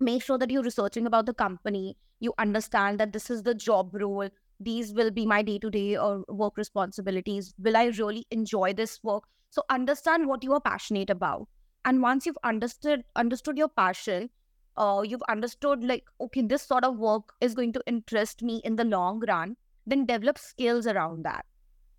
make 0.00 0.22
sure 0.22 0.38
that 0.38 0.50
you're 0.50 0.62
researching 0.62 1.06
about 1.06 1.26
the 1.26 1.34
company. 1.34 1.96
You 2.20 2.34
understand 2.38 3.00
that 3.00 3.12
this 3.12 3.30
is 3.30 3.42
the 3.42 3.54
job 3.54 3.94
role. 3.94 4.28
These 4.60 4.92
will 4.94 5.10
be 5.10 5.26
my 5.26 5.42
day 5.42 5.58
to 5.58 5.70
day 5.70 5.96
or 5.96 6.24
work 6.28 6.56
responsibilities. 6.56 7.54
Will 7.58 7.76
I 7.76 7.86
really 7.86 8.26
enjoy 8.30 8.72
this 8.74 9.02
work? 9.02 9.24
So 9.52 9.64
understand 9.68 10.28
what 10.28 10.42
you 10.42 10.54
are 10.54 10.60
passionate 10.60 11.10
about. 11.10 11.46
And 11.84 12.00
once 12.00 12.24
you've 12.26 12.38
understood 12.42 13.04
understood 13.16 13.58
your 13.58 13.68
passion, 13.68 14.30
uh, 14.78 15.02
you've 15.04 15.28
understood 15.28 15.84
like 15.84 16.04
okay, 16.20 16.40
this 16.42 16.62
sort 16.62 16.84
of 16.84 16.98
work 16.98 17.34
is 17.40 17.54
going 17.54 17.74
to 17.74 17.82
interest 17.86 18.42
me 18.42 18.62
in 18.64 18.76
the 18.76 18.84
long 18.84 19.20
run. 19.28 19.56
Then 19.86 20.06
develop 20.06 20.38
skills 20.38 20.86
around 20.86 21.24
that 21.24 21.44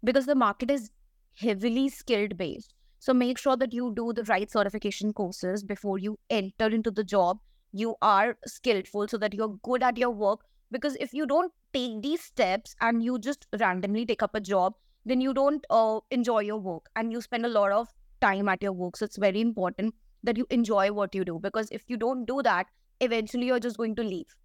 because 0.03 0.25
the 0.25 0.35
market 0.35 0.71
is 0.71 0.89
heavily 1.35 1.89
skilled 1.89 2.37
based. 2.37 2.73
So 2.99 3.13
make 3.13 3.37
sure 3.37 3.55
that 3.57 3.71
you 3.73 3.93
do 3.95 4.13
the 4.13 4.23
right 4.23 4.49
certification 4.49 5.13
courses 5.13 5.63
before 5.63 5.99
you 5.99 6.17
enter 6.31 6.67
into 6.67 6.89
the 6.89 7.03
job. 7.03 7.39
You 7.71 7.95
are 8.01 8.37
skillful 8.47 9.07
so 9.09 9.17
that 9.17 9.33
you're 9.35 9.59
good 9.61 9.83
at 9.83 9.97
your 9.97 10.09
work. 10.11 10.39
Because 10.71 10.95
if 10.99 11.13
you 11.13 11.27
don't 11.27 11.53
take 11.71 12.01
these 12.01 12.21
steps 12.23 12.75
and 12.81 13.03
you 13.03 13.19
just 13.19 13.45
randomly 13.59 14.07
take 14.07 14.23
up 14.23 14.33
a 14.33 14.41
job, 14.41 14.73
then 15.05 15.21
you 15.21 15.33
don't 15.33 15.65
uh, 15.69 15.99
enjoy 16.11 16.39
your 16.39 16.57
work 16.57 16.89
and 16.95 17.11
you 17.11 17.21
spend 17.21 17.45
a 17.45 17.49
lot 17.49 17.71
of 17.71 17.87
time 18.21 18.47
at 18.49 18.63
your 18.63 18.71
work. 18.71 18.97
So 18.97 19.05
it's 19.05 19.17
very 19.17 19.41
important 19.41 19.93
that 20.23 20.37
you 20.37 20.47
enjoy 20.49 20.91
what 20.91 21.13
you 21.13 21.25
do 21.25 21.39
because 21.39 21.67
if 21.71 21.83
you 21.87 21.97
don't 21.97 22.25
do 22.25 22.41
that, 22.43 22.67
eventually 23.01 23.47
you're 23.47 23.59
just 23.59 23.77
going 23.77 23.95
to 23.95 24.03
leave. 24.03 24.35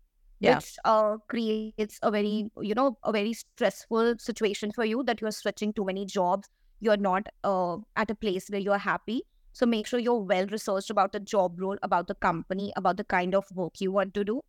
Yeah. 0.41 0.57
Which 0.57 0.77
uh, 0.85 1.17
creates 1.29 1.99
a 2.03 2.11
very, 2.11 2.50
you 2.61 2.75
know, 2.75 2.97
a 3.05 3.12
very 3.12 3.33
stressful 3.33 4.17
situation 4.19 4.71
for 4.73 4.85
you 4.85 5.03
that 5.05 5.21
you're 5.21 5.33
switching 5.33 5.73
too 5.73 5.85
many 5.85 6.07
jobs. 6.07 6.49
You're 6.81 6.97
not 6.97 7.27
uh, 7.43 7.79
at 7.97 8.11
a 8.11 8.15
place 8.15 8.49
where 8.49 8.61
you're 8.61 8.79
happy. 8.79 9.23
So 9.53 9.67
make 9.67 9.88
sure 9.88 9.99
you're 9.99 10.21
well 10.21 10.47
researched 10.47 10.91
about 10.91 11.12
the 11.12 11.19
job 11.19 11.61
role, 11.61 11.77
about 11.83 12.07
the 12.07 12.15
company, 12.15 12.73
about 12.77 12.97
the 12.97 13.05
kind 13.05 13.35
of 13.35 13.45
work 13.53 13.81
you 13.81 13.91
want 13.91 14.15
to 14.15 14.25
do. 14.25 14.41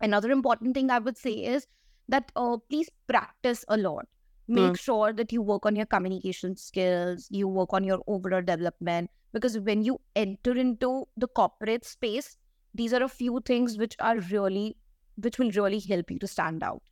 Another 0.00 0.30
important 0.30 0.74
thing 0.74 0.90
I 0.90 0.98
would 0.98 1.18
say 1.18 1.32
is 1.32 1.66
that 2.08 2.32
uh, 2.36 2.56
please 2.70 2.88
practice 3.06 3.64
a 3.68 3.76
lot 3.76 4.06
Hmm. 4.48 4.54
make 4.54 4.76
sure 4.78 5.12
that 5.12 5.32
you 5.32 5.42
work 5.42 5.66
on 5.66 5.76
your 5.76 5.86
communication 5.86 6.56
skills 6.56 7.26
you 7.30 7.48
work 7.48 7.72
on 7.78 7.84
your 7.84 7.98
overall 8.06 8.42
development 8.42 9.10
because 9.32 9.58
when 9.58 9.82
you 9.84 10.00
enter 10.16 10.56
into 10.56 11.06
the 11.16 11.28
corporate 11.28 11.84
space 11.84 12.36
these 12.74 12.92
are 12.94 13.02
a 13.02 13.08
few 13.08 13.40
things 13.50 13.76
which 13.78 13.96
are 14.00 14.18
really 14.30 14.76
which 15.26 15.38
will 15.38 15.50
really 15.58 15.80
help 15.80 16.10
you 16.10 16.18
to 16.18 16.26
stand 16.26 16.62
out 16.62 16.82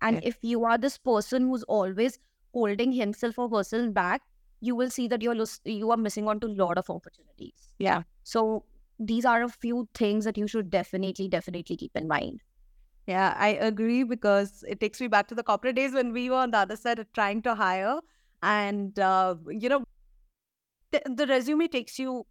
and 0.00 0.18
Okay. 0.18 0.28
if 0.28 0.38
you 0.42 0.64
are 0.64 0.78
this 0.78 0.98
person 0.98 1.48
who's 1.48 1.64
always 1.64 2.18
holding 2.52 2.92
himself 2.92 3.38
or 3.38 3.48
herself 3.56 3.92
back 3.94 4.22
you 4.60 4.74
will 4.74 4.90
see 4.90 5.06
that 5.08 5.22
you're 5.22 5.34
los- 5.34 5.60
you 5.64 5.90
are 5.90 5.96
missing 5.96 6.28
on 6.28 6.40
to 6.40 6.46
a 6.48 6.56
lot 6.64 6.78
of 6.78 6.90
opportunities 6.90 7.68
Yeah. 7.78 8.02
so 8.24 8.64
these 8.98 9.24
are 9.24 9.42
a 9.42 9.48
few 9.48 9.88
things 9.94 10.24
that 10.24 10.36
you 10.38 10.46
should 10.48 10.70
definitely 10.70 11.28
definitely 11.28 11.76
keep 11.76 11.96
in 11.96 12.08
mind 12.08 12.40
Yeah, 13.08 13.34
I 13.38 13.48
agree 13.48 14.02
because 14.02 14.62
it 14.68 14.80
takes 14.80 15.00
me 15.00 15.08
back 15.08 15.28
to 15.28 15.34
the 15.34 15.42
corporate 15.42 15.76
days 15.76 15.94
when 15.94 16.12
we 16.12 16.28
were 16.28 16.36
on 16.36 16.50
the 16.50 16.58
other 16.58 16.76
side 16.76 16.98
of 16.98 17.10
trying 17.14 17.40
to 17.42 17.54
hire. 17.54 18.00
And, 18.42 18.98
uh, 18.98 19.36
you 19.48 19.70
know, 19.70 19.84
the, 20.90 21.00
the 21.06 21.26
resume 21.26 21.68
takes 21.68 21.98
you 21.98 22.26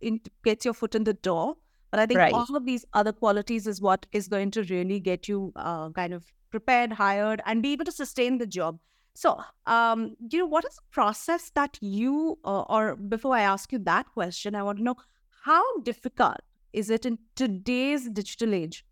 in, 0.00 0.20
gets 0.44 0.64
your 0.64 0.72
foot 0.72 0.94
in 0.94 1.02
the 1.02 1.14
door. 1.14 1.56
But 1.90 1.98
I 1.98 2.06
think 2.06 2.18
Right. 2.18 2.32
all 2.32 2.46
of 2.54 2.64
these 2.64 2.84
other 2.92 3.12
qualities 3.12 3.66
is 3.66 3.82
what 3.82 4.06
is 4.12 4.28
going 4.28 4.52
to 4.52 4.62
really 4.62 5.00
get 5.00 5.26
you 5.26 5.52
uh, 5.56 5.90
kind 5.90 6.14
of 6.14 6.24
prepared, 6.52 6.92
hired, 6.92 7.42
and 7.44 7.60
be 7.60 7.72
able 7.72 7.86
to 7.86 7.92
sustain 7.92 8.38
the 8.38 8.46
job. 8.46 8.78
So, 9.14 9.42
um, 9.66 10.14
you 10.30 10.38
know, 10.38 10.46
what 10.46 10.64
is 10.64 10.76
the 10.76 10.82
process 10.92 11.50
that 11.56 11.76
you, 11.80 12.38
uh, 12.44 12.60
or 12.62 12.94
before 12.94 13.34
I 13.34 13.40
ask 13.40 13.72
you 13.72 13.80
that 13.80 14.06
question, 14.14 14.54
I 14.54 14.62
want 14.62 14.78
to 14.78 14.84
know 14.84 14.94
how 15.42 15.80
difficult 15.80 16.38
is 16.72 16.88
it 16.88 17.04
in 17.04 17.18
today's 17.34 18.08
digital 18.08 18.54
age? 18.54 18.84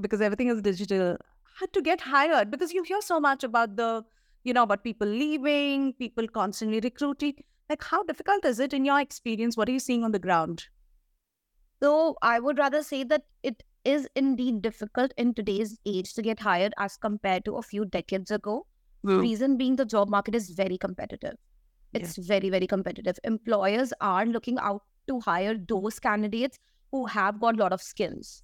Because 0.00 0.20
everything 0.20 0.48
is 0.48 0.62
digital 0.62 1.16
how 1.60 1.66
to 1.66 1.82
get 1.82 2.00
hired 2.00 2.50
because 2.50 2.72
you 2.72 2.82
hear 2.82 3.00
so 3.00 3.20
much 3.20 3.44
about 3.44 3.76
the 3.76 4.04
you 4.44 4.52
know 4.52 4.62
about 4.62 4.82
people 4.84 5.06
leaving 5.06 5.92
people 5.94 6.26
constantly 6.28 6.80
recruiting 6.80 7.34
like 7.68 7.82
how 7.84 8.02
difficult 8.04 8.44
is 8.44 8.58
it 8.60 8.72
in 8.72 8.84
your 8.84 9.00
experience 9.00 9.56
what 9.56 9.68
are 9.68 9.72
you 9.72 9.78
seeing 9.78 10.04
on 10.04 10.12
the 10.12 10.18
ground 10.18 10.66
So 11.82 12.16
I 12.22 12.38
would 12.40 12.58
rather 12.58 12.82
say 12.82 13.04
that 13.04 13.22
it 13.42 13.62
is 13.84 14.08
indeed 14.14 14.62
difficult 14.62 15.12
in 15.16 15.34
today's 15.34 15.78
age 15.84 16.14
to 16.14 16.22
get 16.22 16.40
hired 16.40 16.72
as 16.78 16.96
compared 16.96 17.44
to 17.46 17.56
a 17.56 17.62
few 17.62 17.84
decades 17.84 18.30
ago. 18.30 18.66
Hmm. 19.04 19.18
Reason 19.18 19.56
being 19.56 19.76
the 19.76 19.84
job 19.84 20.08
market 20.08 20.34
is 20.34 20.50
very 20.50 20.78
competitive. 20.78 21.34
Yeah. 21.92 22.10
It's 22.10 22.16
very, 22.16 22.50
very 22.50 22.66
competitive. 22.66 23.18
Employers 23.24 23.92
are 24.00 24.26
looking 24.26 24.58
out 24.58 24.82
to 25.08 25.20
hire 25.20 25.56
those 25.58 25.98
candidates 25.98 26.58
who 26.92 27.06
have 27.06 27.40
got 27.40 27.56
a 27.56 27.58
lot 27.58 27.72
of 27.72 27.82
skills. 27.82 28.42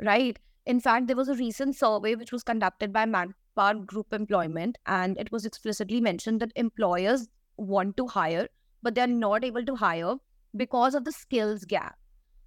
Right. 0.00 0.38
In 0.66 0.80
fact, 0.80 1.06
there 1.06 1.16
was 1.16 1.28
a 1.28 1.34
recent 1.34 1.76
survey 1.76 2.14
which 2.14 2.32
was 2.32 2.42
conducted 2.42 2.92
by 2.92 3.06
Manpower 3.06 3.74
Group 3.84 4.12
Employment, 4.12 4.78
and 4.86 5.16
it 5.18 5.30
was 5.30 5.46
explicitly 5.46 6.00
mentioned 6.00 6.40
that 6.40 6.52
employers 6.56 7.28
want 7.56 7.96
to 7.98 8.06
hire, 8.08 8.48
but 8.82 8.94
they're 8.94 9.06
not 9.06 9.44
able 9.44 9.64
to 9.64 9.76
hire 9.76 10.16
because 10.56 10.94
of 10.94 11.04
the 11.04 11.12
skills 11.12 11.64
gap. 11.64 11.98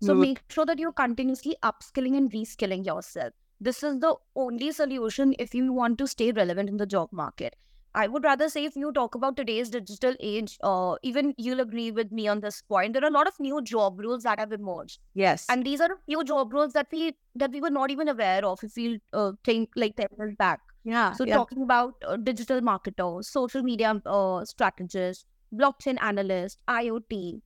So 0.02 0.16
Mm. 0.16 0.20
make 0.22 0.44
sure 0.50 0.66
that 0.66 0.80
you're 0.80 0.92
continuously 0.94 1.56
upskilling 1.64 2.18
and 2.18 2.32
reskilling 2.32 2.86
yourself. 2.86 3.34
This 3.60 3.84
is 3.84 4.00
the 4.00 4.16
only 4.36 4.72
solution 4.72 5.36
if 5.40 5.54
you 5.54 5.72
want 5.74 5.98
to 6.00 6.08
stay 6.08 6.32
relevant 6.32 6.70
in 6.70 6.78
the 6.78 6.86
job 6.86 7.12
market. 7.12 7.56
I 7.96 8.08
would 8.08 8.24
rather 8.24 8.50
say 8.50 8.66
if 8.66 8.76
you 8.76 8.92
talk 8.92 9.16
about 9.16 9.36
today's 9.38 9.70
digital 9.70 10.16
age, 10.20 10.58
uh, 10.64 10.96
even 11.04 11.34
you'll 11.38 11.60
agree 11.60 11.92
with 11.92 12.12
me 12.12 12.28
on 12.28 12.40
this 12.40 12.62
point. 12.62 12.94
There 12.94 13.04
are 13.04 13.08
a 13.08 13.12
lot 13.12 13.28
of 13.28 13.40
new 13.40 13.62
job 13.62 14.00
roles 14.00 14.24
that 14.24 14.40
have 14.40 14.52
emerged, 14.52 15.00
yes 15.14 15.46
and 15.50 15.66
these 15.66 15.82
are 15.82 15.92
a 15.92 15.98
few 16.06 16.24
job 16.24 16.54
roles 16.54 16.74
that 16.74 16.88
we 16.92 17.16
that 17.36 17.52
we 17.52 17.62
were 17.62 17.70
not 17.72 17.92
even 17.92 18.08
aware 18.08 18.46
of 18.46 18.64
if 18.64 18.76
we 18.76 19.02
uh, 19.14 19.32
think 19.44 19.70
like 19.76 19.96
ten 19.96 20.08
years 20.18 20.36
back. 20.36 20.60
yeah 20.84 21.14
So 21.14 21.26
yeah. 21.26 21.36
talking 21.36 21.64
about 21.64 21.96
uh, 22.08 22.18
digital 22.18 22.62
marketers, 22.62 23.28
social 23.30 23.64
media 23.64 24.02
uh, 24.06 24.46
strategists, 24.46 25.26
blockchain 25.54 26.02
analyst, 26.02 26.60
IoT. 26.68 27.42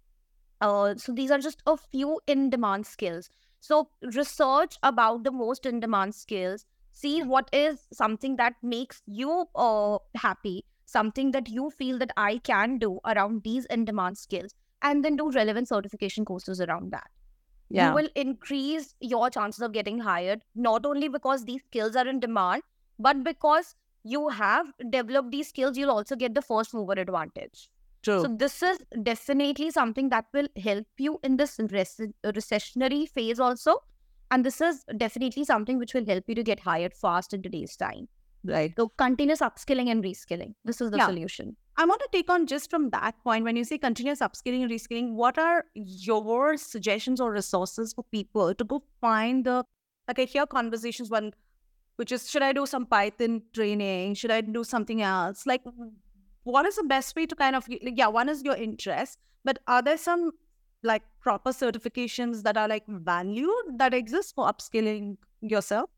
Uh, 0.62 0.96
so 0.96 1.12
these 1.14 1.32
are 1.32 1.40
just 1.40 1.62
a 1.66 1.78
few 1.78 2.20
in-demand 2.28 2.86
skills. 2.86 3.30
So 3.60 3.90
research 4.02 4.78
about 4.84 5.24
the 5.24 5.32
most 5.32 5.66
in-demand 5.66 6.16
skills. 6.16 6.66
See 6.94 7.22
what 7.24 7.50
is 7.52 7.88
something 7.92 8.38
that 8.38 8.54
makes 8.62 9.02
you 9.06 9.48
uh, 9.56 9.98
happy, 10.16 10.66
something 10.86 11.32
that 11.32 11.50
you 11.50 11.70
feel 11.72 11.98
that 12.00 12.12
I 12.16 12.38
can 12.38 12.78
do 12.78 13.00
around 13.06 13.44
these 13.44 13.66
in-demand 13.66 14.18
skills, 14.18 14.54
and 14.82 15.04
then 15.04 15.16
do 15.16 15.30
relevant 15.32 15.68
certification 15.68 16.24
courses 16.26 16.62
around 16.62 16.92
that. 16.92 17.10
Yeah. 17.70 17.88
you 17.90 17.96
will 17.96 18.10
increase 18.16 18.94
your 19.00 19.30
chances 19.30 19.62
of 19.62 19.72
getting 19.72 20.00
hired 20.00 20.44
not 20.54 20.86
only 20.86 21.08
because 21.08 21.46
these 21.46 21.62
skills 21.64 21.96
are 21.96 22.08
in 22.08 22.20
demand 22.20 22.62
but 23.00 23.24
because 23.24 23.74
you 24.04 24.30
have 24.30 24.68
developed 24.92 25.32
these 25.32 25.48
skills 25.48 25.78
you'll 25.78 25.90
also 25.90 26.16
get 26.16 26.36
the 26.36 26.42
first 26.42 26.74
mover 26.74 26.94
advantage. 26.94 27.70
True. 28.04 28.22
So 28.22 28.36
this 28.38 28.62
is 28.62 28.78
definitely 29.02 29.72
something 29.72 30.10
that 30.10 30.26
will 30.34 30.50
help 30.62 30.86
you 30.98 31.20
in 31.24 31.38
this 31.38 31.60
rec- 31.72 32.12
recessionary 32.26 33.10
phase 33.10 33.40
also 33.40 33.78
and 34.34 34.46
this 34.50 34.60
is 34.68 34.84
definitely 35.06 35.44
something 35.50 35.82
which 35.86 35.94
will 35.94 36.06
help 36.12 36.34
you 36.34 36.36
to 36.42 36.44
get 36.52 36.62
hired 36.68 36.94
fast 37.02 37.34
in 37.38 37.42
today's 37.48 37.76
time 37.84 38.08
right 38.52 38.74
so 38.82 38.86
continuous 39.02 39.44
upskilling 39.48 39.92
and 39.96 40.08
reskilling 40.12 40.56
this 40.72 40.82
is 40.86 40.92
the 40.96 41.04
Yeah. 41.04 41.12
solution 41.12 41.56
I 41.82 41.86
want 41.90 42.02
to 42.02 42.10
take 42.14 42.30
on 42.30 42.44
just 42.50 42.70
from 42.70 42.90
that 42.92 43.16
point 43.28 43.46
when 43.46 43.56
you 43.60 43.64
say 43.68 43.78
continuous 43.84 44.20
upskilling 44.20 44.62
and 44.62 44.72
reskilling, 44.72 45.14
what 45.14 45.40
are 45.40 45.66
your 45.74 46.56
suggestions 46.56 47.20
or 47.20 47.32
resources 47.32 47.94
for 47.94 48.04
people 48.18 48.54
to 48.54 48.64
go 48.74 48.84
find 49.02 49.44
the 49.44 49.56
like 50.08 50.20
I 50.20 50.26
hear 50.26 50.46
conversations 50.46 51.10
one 51.10 51.32
which 51.96 52.12
is 52.12 52.30
should 52.30 52.44
I 52.44 52.54
do 52.54 52.68
some 52.68 52.86
Python 52.86 53.42
training? 53.54 54.14
Should 54.16 54.30
I 54.30 54.42
do 54.42 54.64
something 54.64 55.02
else? 55.02 55.48
Like 55.48 55.62
what 56.44 56.68
is 56.68 56.76
the 56.76 56.84
best 56.84 57.16
way 57.16 57.26
to 57.26 57.36
kind 57.36 57.56
of 57.56 57.68
like, 57.70 57.94
yeah, 57.96 58.08
one 58.08 58.30
is 58.30 58.44
your 58.44 58.56
interest, 58.56 59.18
but 59.44 59.60
are 59.68 59.82
there 59.82 59.98
some 59.98 60.32
like 60.84 61.02
proper 61.22 61.52
certifications 61.52 62.44
that 62.44 62.58
are 62.58 62.68
like 62.68 62.84
valued 62.88 63.78
that 63.78 63.94
exist 63.94 64.36
for 64.36 64.46
upskilling 64.46 65.18
yourself? 65.42 65.90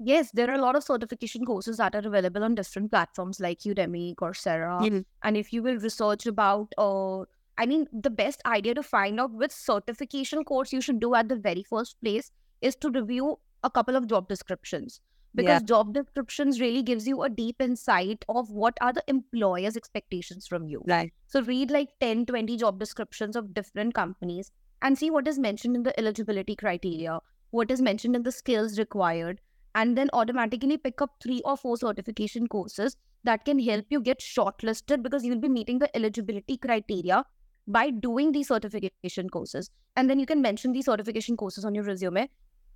Yes, 0.00 0.30
there 0.32 0.50
are 0.50 0.54
a 0.54 0.60
lot 0.60 0.74
of 0.74 0.82
certification 0.82 1.44
courses 1.44 1.76
that 1.76 1.94
are 1.94 2.06
available 2.06 2.42
on 2.42 2.56
different 2.56 2.90
platforms 2.90 3.38
like 3.38 3.60
Udemy, 3.60 4.16
Coursera. 4.16 4.82
And 5.22 5.36
if 5.36 5.52
you 5.52 5.62
will 5.62 5.78
research 5.78 6.26
about, 6.26 6.72
uh, 6.76 7.20
I 7.58 7.66
mean, 7.66 7.86
the 7.92 8.10
best 8.10 8.42
idea 8.44 8.74
to 8.74 8.82
find 8.82 9.20
out 9.20 9.32
which 9.32 9.52
certification 9.52 10.44
course 10.44 10.72
you 10.72 10.80
should 10.80 10.98
do 10.98 11.14
at 11.14 11.28
the 11.28 11.36
very 11.36 11.62
first 11.62 12.00
place 12.02 12.32
is 12.60 12.74
to 12.76 12.90
review 12.90 13.38
a 13.62 13.70
couple 13.70 13.94
of 13.94 14.08
job 14.08 14.28
descriptions. 14.28 15.00
Because 15.34 15.62
job 15.62 15.94
descriptions 15.94 16.60
really 16.60 16.82
gives 16.82 17.08
you 17.08 17.22
a 17.22 17.28
deep 17.28 17.60
insight 17.60 18.24
of 18.28 18.50
what 18.50 18.76
are 18.80 18.92
the 18.92 19.02
employer's 19.08 19.76
expectations 19.76 20.46
from 20.46 20.68
you. 20.68 20.82
Right. 20.86 21.12
So 21.26 21.42
read 21.42 21.70
like 21.70 21.88
10, 22.00 22.26
20 22.26 22.56
job 22.56 22.78
descriptions 22.78 23.34
of 23.34 23.52
different 23.52 23.94
companies 23.94 24.52
and 24.82 24.96
see 24.96 25.10
what 25.10 25.26
is 25.26 25.38
mentioned 25.38 25.74
in 25.74 25.82
the 25.82 25.98
eligibility 25.98 26.54
criteria, 26.54 27.18
what 27.50 27.70
is 27.70 27.82
mentioned 27.82 28.14
in 28.14 28.22
the 28.22 28.30
skills 28.30 28.78
required, 28.78 29.40
and 29.74 29.98
then 29.98 30.08
automatically 30.12 30.76
pick 30.76 31.02
up 31.02 31.10
three 31.22 31.42
or 31.44 31.56
four 31.56 31.76
certification 31.76 32.46
courses 32.46 32.96
that 33.24 33.44
can 33.44 33.58
help 33.58 33.86
you 33.88 34.00
get 34.00 34.20
shortlisted 34.20 35.02
because 35.02 35.24
you'll 35.24 35.40
be 35.40 35.48
meeting 35.48 35.78
the 35.78 35.96
eligibility 35.96 36.56
criteria 36.56 37.24
by 37.66 37.90
doing 37.90 38.30
these 38.32 38.48
certification 38.48 39.28
courses. 39.30 39.70
And 39.96 40.08
then 40.08 40.18
you 40.18 40.26
can 40.26 40.42
mention 40.42 40.72
these 40.72 40.84
certification 40.84 41.36
courses 41.36 41.64
on 41.64 41.74
your 41.74 41.84
resume, 41.84 42.28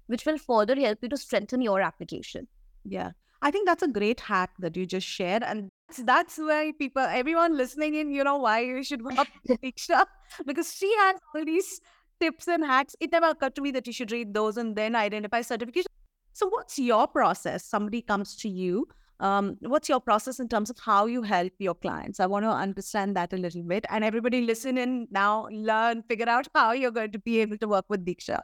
which 0.08 0.26
will 0.26 0.38
further 0.38 0.74
help 0.74 0.98
you 1.02 1.08
to 1.08 1.16
strengthen 1.16 1.60
your 1.62 1.80
application. 1.80 2.48
Yeah. 2.84 3.12
I 3.40 3.50
think 3.50 3.66
that's 3.66 3.82
a 3.82 3.88
great 3.88 4.20
hack 4.20 4.50
that 4.58 4.76
you 4.76 4.84
just 4.84 5.06
shared. 5.06 5.44
And 5.44 5.70
that's, 5.86 6.02
that's 6.02 6.38
why 6.38 6.72
people, 6.78 7.02
everyone 7.02 7.56
listening 7.56 7.94
in, 7.94 8.10
you 8.10 8.24
know, 8.24 8.36
why 8.36 8.60
you 8.60 8.82
should 8.82 9.02
work 9.02 9.28
with 9.46 9.60
Diksha 9.62 10.04
because 10.44 10.74
she 10.74 10.92
has 10.98 11.16
all 11.34 11.44
these 11.44 11.80
tips 12.20 12.48
and 12.48 12.64
hacks. 12.64 12.96
It 13.00 13.12
never 13.12 13.28
occurred 13.28 13.54
to 13.56 13.62
me 13.62 13.70
that 13.72 13.86
you 13.86 13.92
should 13.92 14.10
read 14.10 14.34
those 14.34 14.56
and 14.56 14.74
then 14.74 14.96
identify 14.96 15.42
certification. 15.42 15.90
So, 16.32 16.48
what's 16.48 16.78
your 16.78 17.06
process? 17.06 17.64
Somebody 17.64 18.02
comes 18.02 18.36
to 18.36 18.48
you. 18.48 18.88
Um, 19.20 19.56
what's 19.60 19.88
your 19.88 20.00
process 20.00 20.38
in 20.38 20.48
terms 20.48 20.70
of 20.70 20.78
how 20.78 21.06
you 21.06 21.22
help 21.22 21.52
your 21.58 21.74
clients? 21.74 22.20
I 22.20 22.26
want 22.26 22.44
to 22.44 22.50
understand 22.50 23.16
that 23.16 23.32
a 23.32 23.36
little 23.36 23.62
bit. 23.62 23.84
And 23.90 24.04
everybody 24.04 24.42
listen 24.42 24.78
in 24.78 25.08
now, 25.10 25.48
learn, 25.50 26.02
figure 26.02 26.28
out 26.28 26.46
how 26.54 26.72
you're 26.72 26.92
going 26.92 27.12
to 27.12 27.18
be 27.18 27.40
able 27.40 27.58
to 27.58 27.68
work 27.68 27.86
with 27.88 28.04
Diksha. 28.04 28.40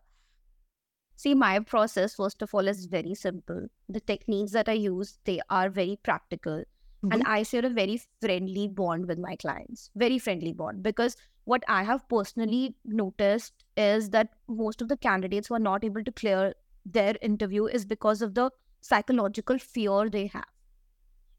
See, 1.16 1.34
my 1.34 1.60
process, 1.60 2.14
first 2.14 2.42
of 2.42 2.54
all, 2.54 2.66
is 2.66 2.86
very 2.86 3.14
simple. 3.14 3.68
The 3.88 4.00
techniques 4.00 4.52
that 4.52 4.68
I 4.68 4.72
use, 4.72 5.18
they 5.24 5.40
are 5.48 5.70
very 5.70 5.98
practical. 6.02 6.64
Mm-hmm. 7.04 7.12
And 7.12 7.22
I 7.24 7.42
share 7.42 7.64
a 7.64 7.70
very 7.70 8.00
friendly 8.20 8.66
bond 8.68 9.06
with 9.06 9.18
my 9.18 9.36
clients, 9.36 9.90
very 9.94 10.18
friendly 10.18 10.52
bond. 10.52 10.82
Because 10.82 11.16
what 11.44 11.62
I 11.68 11.84
have 11.84 12.08
personally 12.08 12.74
noticed 12.84 13.52
is 13.76 14.10
that 14.10 14.30
most 14.48 14.82
of 14.82 14.88
the 14.88 14.96
candidates 14.96 15.48
who 15.48 15.54
are 15.54 15.60
not 15.60 15.84
able 15.84 16.02
to 16.02 16.12
clear 16.12 16.54
their 16.86 17.14
interview 17.22 17.66
is 17.66 17.84
because 17.84 18.22
of 18.22 18.34
the 18.34 18.50
psychological 18.80 19.58
fear 19.58 20.10
they 20.10 20.26
have. 20.26 20.44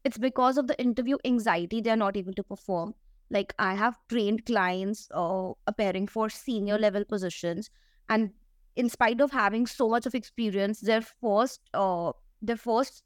It's 0.04 0.18
because 0.18 0.56
of 0.56 0.68
the 0.68 0.80
interview 0.80 1.18
anxiety 1.24 1.80
they 1.80 1.90
are 1.90 1.96
not 1.96 2.16
able 2.16 2.32
to 2.34 2.42
perform. 2.44 2.94
Like 3.28 3.52
I 3.58 3.74
have 3.74 3.98
trained 4.08 4.46
clients 4.46 5.08
uh, 5.12 5.50
appearing 5.66 6.06
for 6.06 6.28
senior 6.30 6.78
level 6.78 7.04
positions, 7.04 7.70
and 8.08 8.30
in 8.76 8.88
spite 8.88 9.20
of 9.20 9.30
having 9.32 9.66
so 9.66 9.88
much 9.88 10.06
of 10.06 10.14
experience, 10.14 10.80
their 10.80 11.00
first 11.00 11.60
uh, 11.74 12.12
their 12.42 12.56
first 12.56 13.02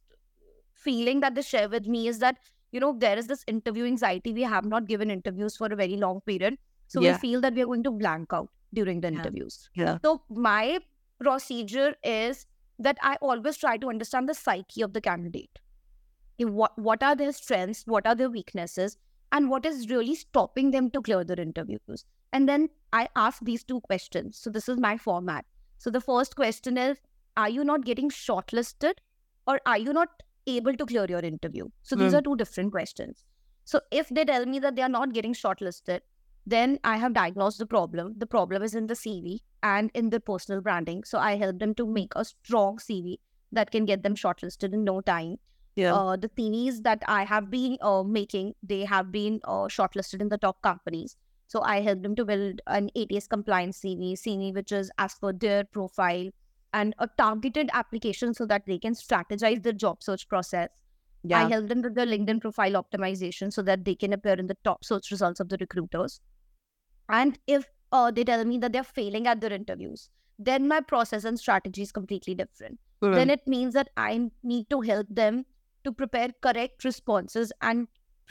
feeling 0.75 1.21
that 1.21 1.35
they 1.35 1.43
share 1.43 1.69
with 1.69 1.87
me 1.87 2.09
is 2.09 2.19
that 2.19 2.39
you 2.73 2.81
know 2.81 2.95
there 2.99 3.17
is 3.17 3.27
this 3.27 3.45
interview 3.47 3.85
anxiety. 3.85 4.33
We 4.33 4.43
have 4.43 4.65
not 4.65 4.87
given 4.87 5.11
interviews 5.11 5.57
for 5.57 5.67
a 5.67 5.77
very 5.77 5.97
long 5.97 6.21
period, 6.23 6.59
so 6.89 7.01
yeah. 7.01 7.13
we 7.13 7.19
feel 7.19 7.41
that 7.43 7.55
we 7.55 7.63
are 7.63 7.67
going 7.67 7.85
to 7.85 7.91
blank 7.91 8.33
out 8.33 8.49
during 8.75 9.01
the 9.01 9.09
interviews. 9.09 9.69
Yeah. 9.75 9.99
So 10.03 10.23
my 10.29 10.79
procedure 11.21 11.95
is 12.03 12.47
that 12.79 12.99
I 13.03 13.17
always 13.21 13.57
try 13.57 13.77
to 13.77 13.89
understand 13.89 14.29
the 14.29 14.35
psyche 14.35 14.83
of 14.83 14.93
the 14.93 15.01
candidate. 15.01 15.59
What 16.39 16.79
what 16.79 17.03
are 17.03 17.15
their 17.15 17.33
strengths? 17.33 17.85
What 17.87 18.07
are 18.07 18.15
their 18.15 18.31
weaknesses? 18.31 18.97
And 19.33 19.49
what 19.49 19.65
is 19.65 19.89
really 19.89 20.17
stopping 20.17 20.73
them 20.73 20.91
to 20.91 21.01
clear 21.01 21.23
their 21.23 21.39
interviews? 21.39 22.05
And 22.33 22.49
then 22.49 22.69
I 22.93 23.09
ask 23.15 23.41
these 23.43 23.63
two 23.63 23.81
questions. 23.81 24.39
So 24.39 24.51
this 24.51 24.69
is 24.69 24.79
my 24.79 24.97
format. 24.97 25.45
So 25.81 25.91
the 25.91 26.01
first 26.01 26.37
question 26.37 26.77
is 26.77 26.99
Are 27.37 27.49
you 27.49 27.65
not 27.65 27.85
getting 27.85 28.11
shortlisted 28.11 28.95
or 29.47 29.61
are 29.65 29.79
you 29.79 29.93
not 29.95 30.09
able 30.47 30.75
to 30.75 30.87
clear 30.87 31.07
your 31.09 31.21
interview? 31.21 31.69
So 31.83 31.97
these 31.97 32.13
mm. 32.13 32.19
are 32.19 32.23
two 32.23 32.37
different 32.37 32.73
questions. 32.73 33.25
So 33.65 33.81
if 33.91 34.09
they 34.11 34.25
tell 34.25 34.45
me 34.45 34.59
that 34.59 34.77
they 34.77 34.83
are 34.83 34.91
not 34.91 35.15
getting 35.15 35.33
shortlisted, 35.33 36.01
then 36.47 36.79
I 36.85 36.97
have 36.99 37.15
diagnosed 37.15 37.59
the 37.59 37.67
problem. 37.67 38.15
The 38.19 38.27
problem 38.27 38.63
is 38.63 38.75
in 38.75 38.89
the 38.89 38.95
CV 39.03 39.39
and 39.63 39.91
in 39.95 40.11
the 40.11 40.21
personal 40.21 40.61
branding. 40.61 41.05
So 41.05 41.19
I 41.19 41.37
help 41.37 41.59
them 41.59 41.75
to 41.77 41.87
make 41.87 42.13
a 42.15 42.25
strong 42.27 42.77
CV 42.79 43.17
that 43.53 43.71
can 43.71 43.87
get 43.87 44.03
them 44.03 44.15
shortlisted 44.15 44.75
in 44.75 44.85
no 44.85 45.01
time. 45.01 45.37
Yeah. 45.77 45.95
Uh, 45.95 46.17
the 46.17 46.29
CVs 46.29 46.83
that 46.83 47.03
I 47.07 47.25
have 47.25 47.51
been 47.51 47.79
uh, 47.81 48.03
making, 48.03 48.55
they 48.63 48.85
have 48.85 49.11
been 49.11 49.41
uh, 49.45 49.69
shortlisted 49.79 50.21
in 50.21 50.29
the 50.29 50.39
top 50.39 50.61
companies. 50.63 51.17
So 51.51 51.63
I 51.63 51.81
help 51.81 52.03
them 52.03 52.15
to 52.15 52.25
build 52.25 52.61
an 52.69 52.91
ATS 52.95 53.27
compliant 53.27 53.75
CV, 53.75 54.13
CV 54.13 54.55
which 54.55 54.71
is 54.71 54.89
as 54.99 55.17
per 55.17 55.33
their 55.33 55.65
profile 55.65 56.31
and 56.73 56.95
a 57.01 57.09
targeted 57.19 57.69
application 57.73 58.33
so 58.35 58.47
that 58.47 58.67
they 58.67 58.79
can 58.79 58.95
strategize 58.95 59.61
their 59.61 59.73
job 59.73 60.01
search 60.01 60.29
process. 60.29 60.69
Yeah. 61.25 61.45
I 61.45 61.49
help 61.49 61.67
them 61.67 61.83
with 61.83 61.97
the 61.97 62.07
LinkedIn 62.07 62.41
profile 62.41 62.81
optimization 62.81 63.53
so 63.53 63.63
that 63.63 63.85
they 63.85 63.97
can 63.97 64.13
appear 64.13 64.35
in 64.35 64.47
the 64.47 64.57
top 64.63 64.85
search 64.85 65.11
results 65.11 65.41
of 65.41 65.49
the 65.49 65.57
recruiters. 65.59 66.21
And 67.09 67.37
if 67.49 67.67
uh, 67.91 68.13
they 68.13 68.23
tell 68.23 68.45
me 68.45 68.59
that 68.59 68.73
they're 68.73 68.85
failing 68.85 69.27
at 69.27 69.41
their 69.41 69.53
interviews, 69.53 70.09
then 70.39 70.69
my 70.69 70.81
process 70.81 71.25
and 71.25 71.37
strategy 71.37 71.83
is 71.83 71.91
completely 71.91 72.37
different. 72.37 72.79
Mm-hmm. 73.03 73.15
Then 73.15 73.29
it 73.29 73.45
means 73.49 73.75
that 73.75 73.89
I 73.97 74.31
need 74.45 74.71
to 74.71 74.83
help 74.83 75.09
them 75.11 75.47
to 75.83 75.91
prepare 75.91 76.29
correct 76.43 76.85
responses 76.85 77.53
and 77.61 77.89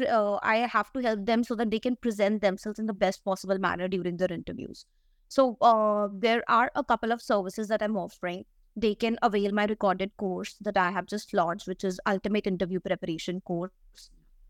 uh, 0.08 0.40
I 0.44 0.58
have 0.58 0.92
to 0.94 1.00
help 1.00 1.26
them 1.26 1.44
so 1.44 1.56
that 1.56 1.72
they 1.72 1.80
can 1.80 1.96
present 1.96 2.42
themselves 2.42 2.80
in 2.80 2.86
the 2.86 2.94
best 2.94 3.24
possible 3.24 3.58
manner 3.58 3.88
during 3.88 4.18
their 4.18 4.32
interviews. 4.32 4.86
So 5.28 5.58
uh, 5.62 6.08
there 6.12 6.44
are 6.48 6.72
a 6.76 6.84
couple 6.84 7.12
of 7.12 7.22
services 7.22 7.68
that 7.68 7.82
I'm 7.82 7.98
offering. 7.98 8.46
They 8.76 8.96
can 8.96 9.18
avail 9.22 9.52
my 9.52 9.66
recorded 9.66 10.16
course 10.18 10.56
that 10.62 10.78
I 10.78 10.92
have 10.92 11.06
just 11.06 11.34
launched, 11.34 11.68
which 11.68 11.84
is 11.84 12.00
Ultimate 12.08 12.48
Interview 12.48 12.80
Preparation 12.80 13.42
Course. 13.42 13.72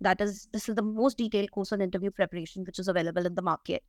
That 0.01 0.21
is, 0.21 0.47
this 0.53 0.69
is 0.69 0.75
the 0.75 0.81
most 0.81 1.17
detailed 1.17 1.51
course 1.51 1.73
on 1.73 1.81
interview 1.81 2.11
preparation, 2.11 2.63
which 2.63 2.79
is 2.79 2.87
available 2.87 3.25
in 3.25 3.35
the 3.35 3.41
market. 3.41 3.83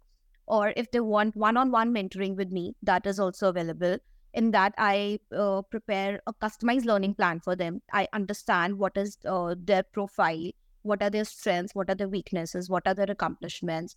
Or 0.46 0.72
if 0.76 0.90
they 0.90 1.00
want 1.00 1.36
one-on-one 1.36 1.94
mentoring 1.94 2.34
with 2.36 2.50
me, 2.50 2.74
that 2.82 3.06
is 3.06 3.20
also 3.20 3.50
available. 3.50 3.98
In 4.34 4.50
that, 4.52 4.74
I 4.78 5.20
uh, 5.36 5.62
prepare 5.62 6.20
a 6.26 6.32
customized 6.32 6.84
learning 6.84 7.14
plan 7.14 7.40
for 7.40 7.54
them. 7.54 7.82
I 7.92 8.08
understand 8.12 8.78
what 8.78 8.96
is 8.96 9.18
uh, 9.24 9.54
their 9.58 9.84
profile 9.84 10.50
what 10.82 11.02
are 11.02 11.10
their 11.10 11.24
strengths? 11.24 11.74
What 11.74 11.90
are 11.90 11.94
their 11.94 12.08
weaknesses? 12.08 12.70
What 12.70 12.86
are 12.86 12.94
their 12.94 13.10
accomplishments? 13.10 13.96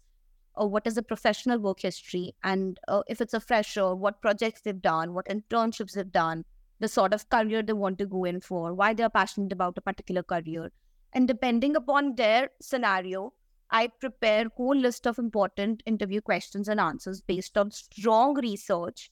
Or 0.56 0.68
what 0.68 0.86
is 0.86 0.96
the 0.96 1.04
professional 1.04 1.60
work 1.60 1.82
history? 1.82 2.36
And 2.44 2.80
uh, 2.88 3.04
if 3.08 3.22
it's 3.22 3.34
a 3.34 3.40
fresher 3.40 3.96
what 3.96 4.22
projects 4.22 4.62
they've 4.62 4.82
done 4.82 5.14
what 5.14 5.28
internships 5.28 5.94
they've 5.94 6.12
done 6.12 6.46
the 6.80 6.88
sort 6.88 7.14
of 7.14 7.30
career 7.30 7.64
they 7.64 7.74
want 7.74 7.98
to 7.98 8.06
go 8.06 8.26
in 8.26 8.42
for 8.42 8.74
why 8.74 8.94
they're 8.94 9.10
passionate 9.10 9.54
about 9.54 9.78
a 9.78 9.82
particular 9.82 10.22
career. 10.24 10.72
And 11.14 11.28
depending 11.28 11.76
upon 11.76 12.16
their 12.16 12.50
scenario 12.62 13.34
i 13.74 13.88
prepare 13.88 14.46
whole 14.56 14.76
list 14.76 15.08
of 15.08 15.20
important 15.20 15.84
interview 15.86 16.22
questions 16.22 16.68
and 16.68 16.80
answers 16.80 17.22
based 17.22 17.58
on 17.58 17.72
strong 17.72 18.36
research 18.46 19.10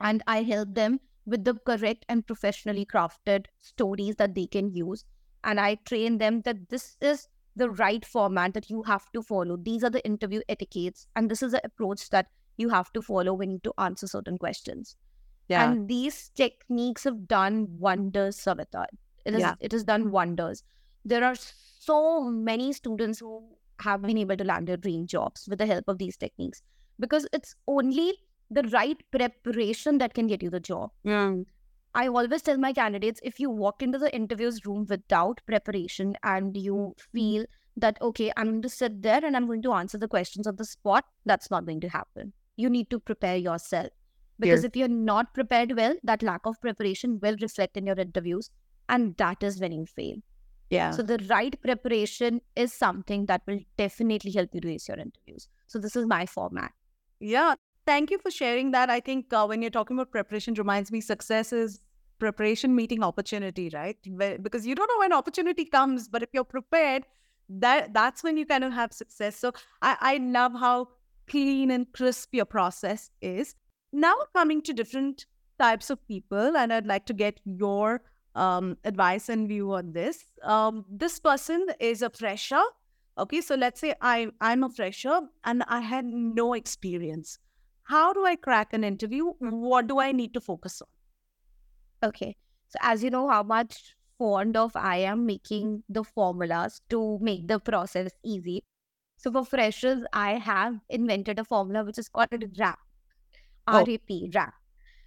and 0.00 0.22
i 0.26 0.42
help 0.42 0.74
them 0.74 0.98
with 1.26 1.44
the 1.44 1.54
correct 1.66 2.04
and 2.08 2.26
professionally 2.26 2.86
crafted 2.86 3.46
stories 3.60 4.16
that 4.16 4.34
they 4.34 4.46
can 4.46 4.70
use 4.70 5.04
and 5.44 5.60
I 5.60 5.76
train 5.86 6.18
them 6.18 6.42
that 6.42 6.68
this 6.68 6.96
is 7.00 7.28
the 7.56 7.70
right 7.70 8.04
format 8.04 8.54
that 8.54 8.68
you 8.68 8.82
have 8.82 9.10
to 9.12 9.22
follow. 9.22 9.56
These 9.56 9.84
are 9.84 9.90
the 9.90 10.04
interview 10.04 10.40
etiquettes, 10.48 11.06
and 11.14 11.30
this 11.30 11.42
is 11.42 11.52
the 11.52 11.64
approach 11.64 12.10
that 12.10 12.26
you 12.56 12.68
have 12.68 12.92
to 12.92 13.02
follow 13.02 13.34
when 13.34 13.50
you 13.50 13.58
to 13.64 13.72
answer 13.78 14.06
certain 14.06 14.38
questions. 14.38 14.96
Yeah. 15.48 15.70
And 15.70 15.88
these 15.88 16.30
techniques 16.34 17.04
have 17.04 17.28
done 17.28 17.66
wonders, 17.78 18.36
Savita. 18.36 18.86
It, 19.24 19.34
is, 19.34 19.40
yeah. 19.40 19.54
it 19.60 19.72
has 19.72 19.84
done 19.84 20.10
wonders. 20.10 20.62
There 21.04 21.24
are 21.24 21.34
so 21.36 22.22
many 22.22 22.72
students 22.72 23.18
who 23.18 23.42
have 23.80 24.02
been 24.02 24.18
able 24.18 24.36
to 24.36 24.44
land 24.44 24.68
their 24.68 24.76
dream 24.76 25.06
jobs 25.06 25.46
with 25.48 25.58
the 25.58 25.66
help 25.66 25.84
of 25.88 25.98
these 25.98 26.16
techniques 26.16 26.62
because 26.98 27.26
it's 27.32 27.54
only 27.66 28.14
the 28.50 28.62
right 28.72 28.96
preparation 29.10 29.98
that 29.98 30.14
can 30.14 30.26
get 30.26 30.42
you 30.42 30.50
the 30.50 30.60
job. 30.60 30.90
Yeah. 31.02 31.34
I 31.94 32.08
always 32.08 32.42
tell 32.42 32.58
my 32.58 32.72
candidates 32.72 33.20
if 33.22 33.38
you 33.38 33.50
walk 33.50 33.82
into 33.82 33.98
the 33.98 34.14
interviews 34.14 34.66
room 34.66 34.86
without 34.88 35.40
preparation 35.46 36.16
and 36.22 36.56
you 36.56 36.74
mm-hmm. 36.74 37.16
feel 37.16 37.44
that, 37.76 37.98
okay, 38.02 38.32
I'm 38.36 38.50
going 38.50 38.62
to 38.62 38.68
sit 38.68 39.02
there 39.02 39.24
and 39.24 39.36
I'm 39.36 39.46
going 39.46 39.62
to 39.62 39.72
answer 39.72 39.98
the 39.98 40.08
questions 40.08 40.46
on 40.46 40.56
the 40.56 40.64
spot, 40.64 41.04
that's 41.24 41.50
not 41.50 41.66
going 41.66 41.80
to 41.80 41.88
happen. 41.88 42.32
You 42.56 42.70
need 42.70 42.90
to 42.90 42.98
prepare 42.98 43.36
yourself. 43.36 43.88
Because 44.38 44.62
yeah. 44.62 44.66
if 44.66 44.76
you're 44.76 44.88
not 44.88 45.32
prepared 45.34 45.76
well, 45.76 45.94
that 46.02 46.22
lack 46.22 46.40
of 46.44 46.60
preparation 46.60 47.20
will 47.22 47.36
reflect 47.40 47.76
in 47.76 47.86
your 47.86 47.98
interviews. 47.98 48.50
And 48.88 49.16
that 49.16 49.42
is 49.42 49.60
when 49.60 49.72
you 49.72 49.86
fail. 49.86 50.16
Yeah. 50.70 50.90
So 50.90 51.02
the 51.02 51.24
right 51.30 51.60
preparation 51.62 52.40
is 52.56 52.72
something 52.72 53.26
that 53.26 53.42
will 53.46 53.60
definitely 53.76 54.32
help 54.32 54.50
you 54.52 54.60
ace 54.68 54.88
your 54.88 54.98
interviews. 54.98 55.48
So 55.68 55.78
this 55.78 55.94
is 55.94 56.06
my 56.06 56.26
format. 56.26 56.72
Yeah. 57.20 57.54
Thank 57.86 58.10
you 58.10 58.18
for 58.18 58.30
sharing 58.30 58.70
that. 58.70 58.88
I 58.88 59.00
think 59.00 59.32
uh, 59.32 59.44
when 59.46 59.60
you're 59.60 59.70
talking 59.70 59.96
about 59.96 60.10
preparation, 60.10 60.54
reminds 60.54 60.90
me 60.90 61.00
success 61.00 61.52
is 61.52 61.80
preparation 62.18 62.74
meeting 62.74 63.02
opportunity, 63.02 63.70
right? 63.74 63.96
Because 64.42 64.66
you 64.66 64.74
don't 64.74 64.88
know 64.88 64.98
when 65.00 65.12
opportunity 65.12 65.64
comes, 65.64 66.08
but 66.08 66.22
if 66.22 66.30
you're 66.32 66.44
prepared, 66.44 67.04
that 67.48 67.92
that's 67.92 68.22
when 68.22 68.38
you 68.38 68.46
kind 68.46 68.64
of 68.64 68.72
have 68.72 68.92
success. 68.92 69.36
So 69.36 69.52
I, 69.82 69.96
I 70.00 70.16
love 70.16 70.52
how 70.58 70.88
clean 71.28 71.70
and 71.70 71.92
crisp 71.92 72.30
your 72.32 72.46
process 72.46 73.10
is. 73.20 73.54
Now 73.92 74.14
coming 74.34 74.62
to 74.62 74.72
different 74.72 75.26
types 75.58 75.90
of 75.90 76.06
people, 76.08 76.56
and 76.56 76.72
I'd 76.72 76.86
like 76.86 77.04
to 77.06 77.12
get 77.12 77.40
your 77.44 78.02
um, 78.34 78.78
advice 78.84 79.28
and 79.28 79.46
view 79.46 79.72
on 79.74 79.92
this. 79.92 80.24
Um, 80.42 80.84
this 80.90 81.20
person 81.20 81.66
is 81.80 82.02
a 82.02 82.10
fresher. 82.10 82.62
Okay, 83.18 83.40
so 83.40 83.54
let's 83.54 83.80
say 83.80 83.94
I 84.00 84.28
I'm 84.40 84.64
a 84.64 84.70
fresher 84.70 85.20
and 85.44 85.62
I 85.68 85.80
had 85.80 86.06
no 86.06 86.54
experience. 86.54 87.38
How 87.84 88.12
do 88.12 88.24
I 88.24 88.36
crack 88.36 88.72
an 88.72 88.84
interview? 88.84 89.32
What 89.38 89.86
do 89.86 89.98
I 90.00 90.12
need 90.12 90.34
to 90.34 90.40
focus 90.40 90.82
on? 90.82 92.08
Okay. 92.08 92.36
So, 92.68 92.78
as 92.80 93.04
you 93.04 93.10
know, 93.10 93.28
how 93.28 93.42
much 93.42 93.94
fond 94.18 94.56
of 94.56 94.74
I 94.74 94.96
am 94.96 95.26
making 95.26 95.82
the 95.88 96.04
formulas 96.04 96.80
to 96.90 97.18
make 97.20 97.48
the 97.48 97.58
process 97.58 98.10
easy. 98.24 98.64
So 99.16 99.32
for 99.32 99.44
freshers, 99.44 100.02
I 100.12 100.32
have 100.34 100.78
invented 100.88 101.38
a 101.38 101.44
formula 101.44 101.84
which 101.84 101.98
is 101.98 102.08
called 102.08 102.28
RAP. 102.58 102.78
Oh. 103.66 103.78
R-A-P, 103.78 104.30
RAP. 104.34 104.54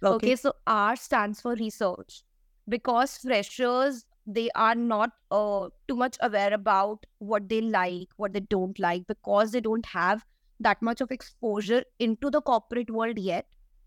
Okay. 0.04 0.36
so 0.36 0.52
R 0.66 0.94
stands 0.96 1.40
for 1.40 1.54
research 1.54 2.22
because 2.68 3.18
freshers 3.18 4.04
they 4.26 4.50
are 4.54 4.74
not 4.74 5.10
uh, 5.30 5.68
too 5.88 5.96
much 5.96 6.16
aware 6.20 6.52
about 6.52 7.04
what 7.18 7.48
they 7.48 7.60
like, 7.60 8.08
what 8.16 8.32
they 8.34 8.40
don't 8.40 8.78
like, 8.78 9.06
because 9.06 9.52
they 9.52 9.60
don't 9.60 9.86
have 9.86 10.24
that 10.60 10.80
much 10.82 11.00
of 11.00 11.10
exposure 11.10 11.84
into 11.98 12.30
the 12.30 12.40
corporate 12.42 12.90
world 12.90 13.18
yet. 13.18 13.46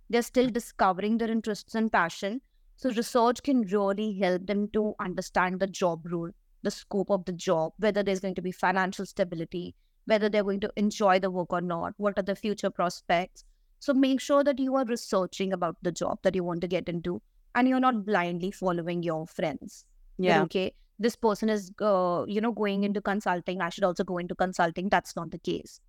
They're 0.10 0.22
still 0.22 0.50
discovering 0.50 1.18
their 1.18 1.32
interests 1.32 1.76
and 1.76 1.92
passion. 1.92 2.42
So 2.76 2.92
research 2.92 3.44
can 3.44 3.62
really 3.62 4.14
help 4.20 4.48
them 4.48 4.70
to 4.74 4.96
understand 5.00 5.60
the 5.60 5.68
job 5.68 6.06
role, 6.12 6.32
the 6.64 6.72
scope 6.72 7.10
of 7.10 7.26
the 7.26 7.32
job, 7.34 7.74
whether 7.78 8.04
there's 8.04 8.20
going 8.20 8.36
to 8.36 8.42
be 8.42 8.52
financial 8.52 9.06
stability, 9.06 9.76
whether 10.06 10.30
they're 10.30 10.44
going 10.44 10.60
to 10.62 10.74
enjoy 10.76 11.20
the 11.20 11.30
work 11.32 11.54
or 11.54 11.62
not, 11.62 11.94
what 11.98 12.18
are 12.18 12.24
the 12.24 12.36
future 12.36 12.70
prospects. 12.70 13.44
So 13.80 13.94
make 13.94 14.20
sure 14.20 14.44
that 14.44 14.60
you 14.60 14.76
are 14.76 14.86
researching 14.86 15.54
about 15.54 15.78
the 15.82 15.92
job 15.92 16.20
that 16.24 16.36
you 16.36 16.44
want 16.44 16.62
to 16.62 16.68
get 16.68 16.90
into 16.90 17.22
and 17.56 17.68
you're 17.68 17.80
not 17.80 18.06
blindly 18.06 18.52
following 18.52 19.04
your 19.04 19.28
friends 19.28 19.86
Yeah. 20.18 20.44
okay 20.44 20.74
this 21.00 21.16
person 21.16 21.50
is 21.50 21.72
uh, 21.82 22.26
you 22.28 22.42
know 22.42 22.52
going 22.52 22.84
into 22.84 23.02
consulting 23.02 23.62
i 23.62 23.70
should 23.70 23.84
also 23.84 24.04
go 24.04 24.18
into 24.20 24.36
consulting 24.36 24.88
that's 24.90 25.16
not 25.16 25.32
the 25.32 25.40
case 25.40 25.80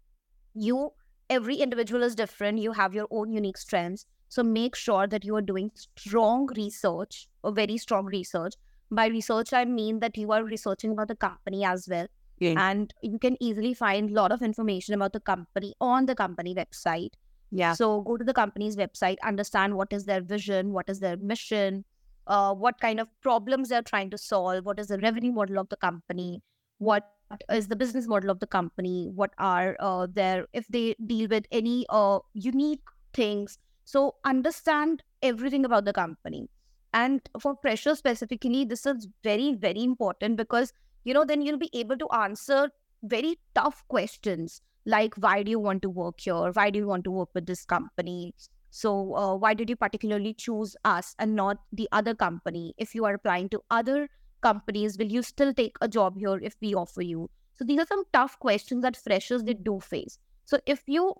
you 0.55 0.93
every 1.31 1.57
individual 1.57 2.03
is 2.03 2.15
different. 2.15 2.59
You 2.59 2.73
have 2.73 2.95
your 2.95 3.07
own 3.11 3.33
unique 3.33 3.57
strengths. 3.57 4.07
So 4.29 4.43
make 4.43 4.75
sure 4.75 5.07
that 5.07 5.25
you 5.25 5.37
are 5.37 5.43
doing 5.43 5.71
strong 5.75 6.49
research 6.57 7.29
or 7.43 7.53
very 7.53 7.79
strong 7.79 8.07
research. 8.07 8.55
By 8.91 9.07
research 9.07 9.53
i 9.55 9.65
mean 9.65 10.01
that 10.01 10.19
you 10.19 10.33
are 10.33 10.45
researching 10.45 10.91
about 10.93 11.09
the 11.09 11.17
company 11.17 11.65
as 11.65 11.89
well. 11.89 12.07
Yeah. 12.45 12.55
and 12.59 12.93
you 13.03 13.19
can 13.23 13.37
easily 13.47 13.73
find 13.73 14.11
a 14.11 14.15
lot 14.15 14.33
of 14.33 14.43
information 14.43 14.95
about 14.95 15.13
the 15.13 15.21
company 15.21 15.75
on 15.81 16.07
the 16.07 16.15
company 16.21 16.55
website. 16.55 17.13
Yeah. 17.51 17.75
so 17.75 18.01
go 18.01 18.17
to 18.17 18.25
the 18.25 18.35
company's 18.35 18.77
website, 18.77 19.17
understand 19.23 19.77
what 19.77 19.93
is 19.93 20.07
their 20.07 20.21
vision, 20.21 20.73
what 20.73 20.89
is 20.89 20.99
their 21.01 21.17
mission, 21.19 21.85
uh, 22.27 22.55
what 22.55 22.81
kind 22.81 23.01
of 23.01 23.09
problems 23.21 23.69
they're 23.69 23.83
trying 23.83 24.11
to 24.11 24.19
solve, 24.19 24.65
what 24.65 24.79
is 24.79 24.89
the 24.89 24.99
revenue 24.99 25.33
model 25.33 25.59
of 25.59 25.69
the 25.69 25.77
company, 25.77 26.43
what 26.79 27.13
is 27.51 27.69
the 27.69 27.77
business 27.77 28.07
model 28.07 28.31
of 28.31 28.41
the 28.41 28.47
company, 28.47 29.11
what 29.15 29.33
are 29.39 29.77
uh, 29.81 30.07
their 30.13 30.47
if 30.53 30.67
they 30.69 30.95
deal 31.07 31.29
with 31.29 31.47
any 31.51 31.87
uh, 31.89 32.19
unique 32.35 32.83
things. 33.15 33.59
So 33.85 34.15
understand 34.25 35.03
everything 35.23 35.65
about 35.65 35.85
the 35.85 35.93
company. 35.93 36.49
And 36.95 37.21
for 37.41 37.55
pressure 37.57 37.95
specifically, 37.95 38.65
this 38.65 38.87
is 38.87 39.09
very 39.23 39.55
very 39.55 39.83
important 39.83 40.37
because 40.37 40.73
you 41.05 41.15
know 41.15 41.25
then 41.25 41.43
you'll 41.43 41.59
be 41.59 41.71
able 41.73 41.97
to 41.99 42.09
answer 42.11 42.71
very 43.03 43.39
tough 43.55 43.83
questions 43.89 44.61
like 44.87 45.15
why 45.17 45.43
do 45.43 45.51
you 45.51 45.59
want 45.59 45.83
to 45.83 45.91
work 45.91 46.21
here 46.21 46.51
why 46.53 46.71
do 46.71 46.79
you 46.79 46.87
want 46.87 47.05
to 47.05 47.11
work 47.11 47.29
with 47.35 47.47
this 47.47 47.65
company 47.65 48.35
so 48.71 49.15
uh, 49.15 49.35
why 49.35 49.55
did 49.55 49.69
you 49.69 49.77
particularly 49.77 50.35
choose 50.35 50.77
us 50.85 51.15
and 51.19 51.35
not 51.35 51.59
the 51.73 51.89
other 51.93 52.15
company 52.15 52.75
if 52.79 52.95
you 52.95 53.05
are 53.05 53.15
applying 53.15 53.49
to 53.49 53.61
other 53.71 54.09
companies 54.43 54.99
will 54.99 55.13
you 55.17 55.23
still 55.23 55.53
take 55.55 55.77
a 55.81 55.89
job 55.89 56.19
here 56.19 56.39
if 56.51 56.57
we 56.61 56.75
offer 56.75 57.03
you 57.03 57.29
so 57.55 57.65
these 57.65 57.81
are 57.81 57.87
some 57.87 58.05
tough 58.13 58.39
questions 58.39 58.83
that 58.83 58.97
freshers 58.97 59.43
they 59.43 59.55
do 59.55 59.79
face 59.81 60.19
so 60.45 60.59
if 60.67 60.83
you 60.87 61.15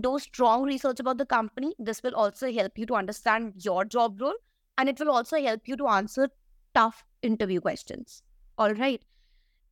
do 0.00 0.18
strong 0.18 0.62
research 0.64 1.00
about 1.00 1.18
the 1.18 1.26
company 1.26 1.74
this 1.78 2.02
will 2.02 2.14
also 2.14 2.52
help 2.52 2.78
you 2.78 2.86
to 2.86 2.94
understand 2.94 3.52
your 3.56 3.84
job 3.84 4.20
role 4.20 4.40
and 4.78 4.88
it 4.88 4.98
will 5.00 5.10
also 5.10 5.40
help 5.40 5.66
you 5.66 5.76
to 5.76 5.86
answer 5.86 6.28
tough 6.74 7.04
interview 7.22 7.60
questions 7.60 8.22
all 8.58 8.74
right 8.74 9.02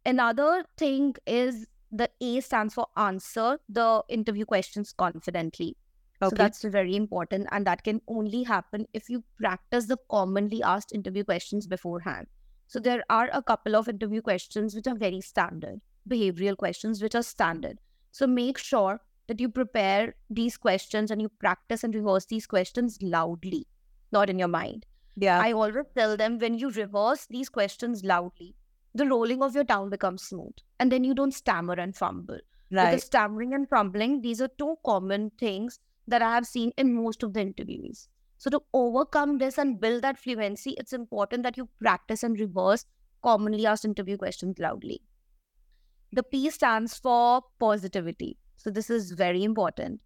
another 0.06 0.64
thing 0.76 1.14
is 1.26 1.66
the 1.94 2.10
A 2.20 2.40
stands 2.40 2.74
for 2.74 2.88
answer 2.96 3.58
the 3.68 4.02
interview 4.08 4.44
questions 4.44 4.92
confidently. 4.92 5.76
Okay. 6.20 6.30
So 6.30 6.36
that's 6.36 6.62
very 6.62 6.96
important, 6.96 7.46
and 7.52 7.66
that 7.66 7.84
can 7.84 8.00
only 8.08 8.42
happen 8.42 8.86
if 8.92 9.08
you 9.08 9.22
practice 9.38 9.86
the 9.86 9.98
commonly 10.10 10.62
asked 10.62 10.92
interview 10.92 11.24
questions 11.24 11.66
beforehand. 11.66 12.26
So 12.74 12.80
there 12.80 13.04
are 13.08 13.30
a 13.32 13.40
couple 13.40 13.76
of 13.76 13.88
interview 13.88 14.20
questions 14.20 14.74
which 14.74 14.88
are 14.88 14.96
very 14.96 15.20
standard, 15.20 15.80
behavioral 16.10 16.56
questions 16.56 17.00
which 17.00 17.14
are 17.14 17.22
standard. 17.22 17.78
So 18.10 18.26
make 18.26 18.58
sure 18.58 19.00
that 19.28 19.38
you 19.38 19.48
prepare 19.48 20.16
these 20.28 20.56
questions 20.56 21.12
and 21.12 21.22
you 21.22 21.28
practice 21.28 21.84
and 21.84 21.94
rehearse 21.94 22.26
these 22.26 22.48
questions 22.48 22.98
loudly, 23.00 23.68
not 24.10 24.28
in 24.28 24.40
your 24.40 24.48
mind. 24.48 24.86
Yeah. 25.14 25.38
I 25.40 25.52
always 25.52 25.84
tell 25.96 26.16
them 26.16 26.40
when 26.40 26.54
you 26.54 26.68
rehearse 26.70 27.26
these 27.30 27.48
questions 27.48 28.02
loudly, 28.02 28.56
the 28.92 29.06
rolling 29.06 29.44
of 29.44 29.54
your 29.54 29.62
tongue 29.62 29.88
becomes 29.88 30.24
smooth 30.24 30.56
and 30.80 30.90
then 30.90 31.04
you 31.04 31.14
don't 31.14 31.30
stammer 31.30 31.74
and 31.74 31.94
fumble. 31.94 32.40
right. 32.72 32.86
Because 32.86 33.04
stammering 33.04 33.54
and 33.54 33.68
fumbling, 33.68 34.20
these 34.20 34.40
are 34.40 34.50
two 34.58 34.74
common 34.84 35.30
things 35.38 35.78
that 36.08 36.22
I 36.22 36.34
have 36.34 36.44
seen 36.44 36.72
in 36.76 36.92
most 36.92 37.22
of 37.22 37.34
the 37.34 37.44
interviewees. 37.44 38.08
So 38.44 38.50
to 38.50 38.60
overcome 38.74 39.38
this 39.38 39.56
and 39.56 39.80
build 39.80 40.02
that 40.02 40.18
fluency, 40.18 40.74
it's 40.76 40.92
important 40.92 41.44
that 41.44 41.56
you 41.56 41.66
practice 41.80 42.22
and 42.22 42.38
reverse 42.38 42.84
commonly 43.22 43.64
asked 43.64 43.86
interview 43.86 44.18
questions 44.18 44.58
loudly. 44.58 45.00
The 46.12 46.24
P 46.24 46.50
stands 46.50 46.98
for 46.98 47.40
positivity. 47.58 48.36
So 48.56 48.68
this 48.68 48.90
is 48.90 49.12
very 49.12 49.42
important. 49.44 50.02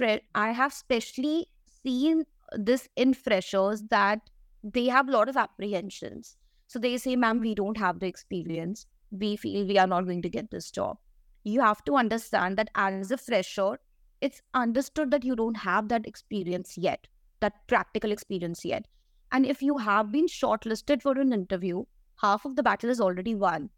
I 0.00 0.52
have 0.52 0.72
specially 0.72 1.48
seen 1.82 2.22
this 2.52 2.88
in 2.94 3.14
freshers 3.14 3.82
that 3.90 4.20
they 4.62 4.86
have 4.86 5.08
a 5.08 5.10
lot 5.10 5.28
of 5.28 5.36
apprehensions. 5.36 6.36
So 6.68 6.78
they 6.78 6.96
say, 6.98 7.16
ma'am, 7.16 7.40
we 7.40 7.52
don't 7.52 7.78
have 7.78 7.98
the 7.98 8.06
experience. 8.06 8.86
We 9.10 9.34
feel 9.34 9.66
we 9.66 9.78
are 9.78 9.88
not 9.88 10.04
going 10.04 10.22
to 10.22 10.28
get 10.28 10.52
this 10.52 10.70
job. 10.70 10.98
You 11.42 11.60
have 11.62 11.82
to 11.86 11.96
understand 11.96 12.58
that 12.58 12.70
as 12.76 13.10
a 13.10 13.16
fresher, 13.16 13.80
it's 14.20 14.40
understood 14.54 15.10
that 15.10 15.24
you 15.24 15.34
don't 15.34 15.56
have 15.56 15.88
that 15.88 16.06
experience 16.06 16.78
yet, 16.78 17.08
that 17.42 17.66
practical 17.68 18.12
experience 18.12 18.64
yet. 18.64 18.86
And 19.32 19.46
if 19.46 19.62
you 19.62 19.78
have 19.78 20.10
been 20.12 20.26
shortlisted 20.26 21.02
for 21.02 21.12
an 21.18 21.32
interview, 21.32 21.84
half 22.22 22.46
of 22.46 22.56
the 22.56 22.62
battle 22.62 22.90
is 22.90 23.00
already 23.00 23.34
won. 23.34 23.70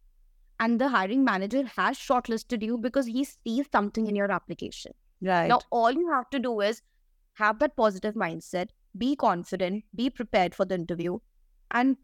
And 0.60 0.80
the 0.80 0.88
hiring 0.88 1.24
manager 1.24 1.64
has 1.76 1.98
shortlisted 1.98 2.62
you 2.62 2.78
because 2.78 3.06
he 3.06 3.24
sees 3.24 3.66
something 3.72 4.06
in 4.06 4.16
your 4.16 4.30
application. 4.30 4.92
right. 5.20 5.48
Now, 5.48 5.60
all 5.70 5.90
you 5.92 6.10
have 6.12 6.30
to 6.30 6.38
do 6.38 6.60
is 6.60 6.82
have 7.34 7.58
that 7.60 7.76
positive 7.76 8.14
mindset, 8.14 8.68
be 8.96 9.16
confident, 9.16 9.84
be 9.94 10.10
prepared 10.10 10.54
for 10.54 10.64
the 10.64 10.76
interview, 10.76 11.18
and 11.72 11.96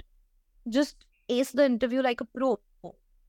just 0.69 1.05
ace 1.29 1.53
the 1.53 1.65
interview 1.65 2.03
like 2.03 2.21
a 2.21 2.25
pro. 2.25 2.59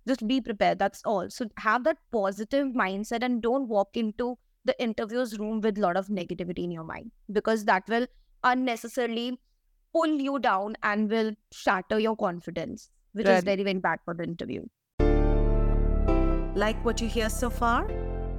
Just 0.08 0.28
be 0.28 0.42
prepared. 0.42 0.80
That's 0.80 1.02
all. 1.06 1.30
So 1.30 1.48
have 1.58 1.84
that 1.84 1.98
positive 2.12 2.70
mindset 2.70 3.24
and 3.24 3.42
don't 3.42 3.68
walk 3.68 3.96
into 3.96 4.38
the 4.66 4.80
interviews 4.82 5.38
room 5.40 5.62
with 5.62 5.78
a 5.78 5.82
lot 5.82 5.98
of 5.98 6.08
negativity 6.08 6.64
in 6.64 6.72
your 6.72 6.84
mind 6.84 7.12
because 7.32 7.66
that 7.66 7.84
will 7.88 8.08
unnecessarily 8.44 9.40
pull 9.94 10.08
you 10.08 10.40
down 10.40 10.76
and 10.84 11.10
will 11.10 11.34
shatter 11.52 12.00
your 12.00 12.16
confidence, 12.16 12.90
which 13.14 13.28
is 13.28 13.44
very, 13.44 13.64
very 13.64 13.80
bad 13.80 14.00
for 14.06 14.14
the 14.14 14.24
interview. 14.24 14.64
Like 16.56 16.84
what 16.84 17.02
you 17.02 17.08
hear 17.08 17.30
so 17.30 17.50
far? 17.50 17.88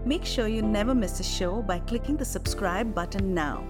Make 0.04 0.24
sure 0.24 0.48
you 0.48 0.62
never 0.62 0.94
miss 0.94 1.20
a 1.20 1.22
show 1.22 1.62
by 1.62 1.78
clicking 1.78 2.16
the 2.16 2.24
subscribe 2.24 2.94
button 2.94 3.34
now. 3.34 3.64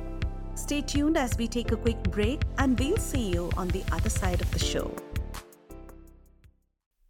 Stay 0.55 0.81
tuned 0.83 1.17
as 1.17 1.37
we 1.39 1.49
take 1.49 1.73
a 1.73 1.77
quick 1.77 2.03
break 2.05 2.43
and 2.59 2.79
we'll 2.79 2.97
see 2.97 3.31
you 3.31 3.51
on 3.57 3.69
the 3.69 3.83
other 3.93 4.11
side 4.11 4.41
of 4.41 4.51
the 4.51 4.59
show. 4.59 4.95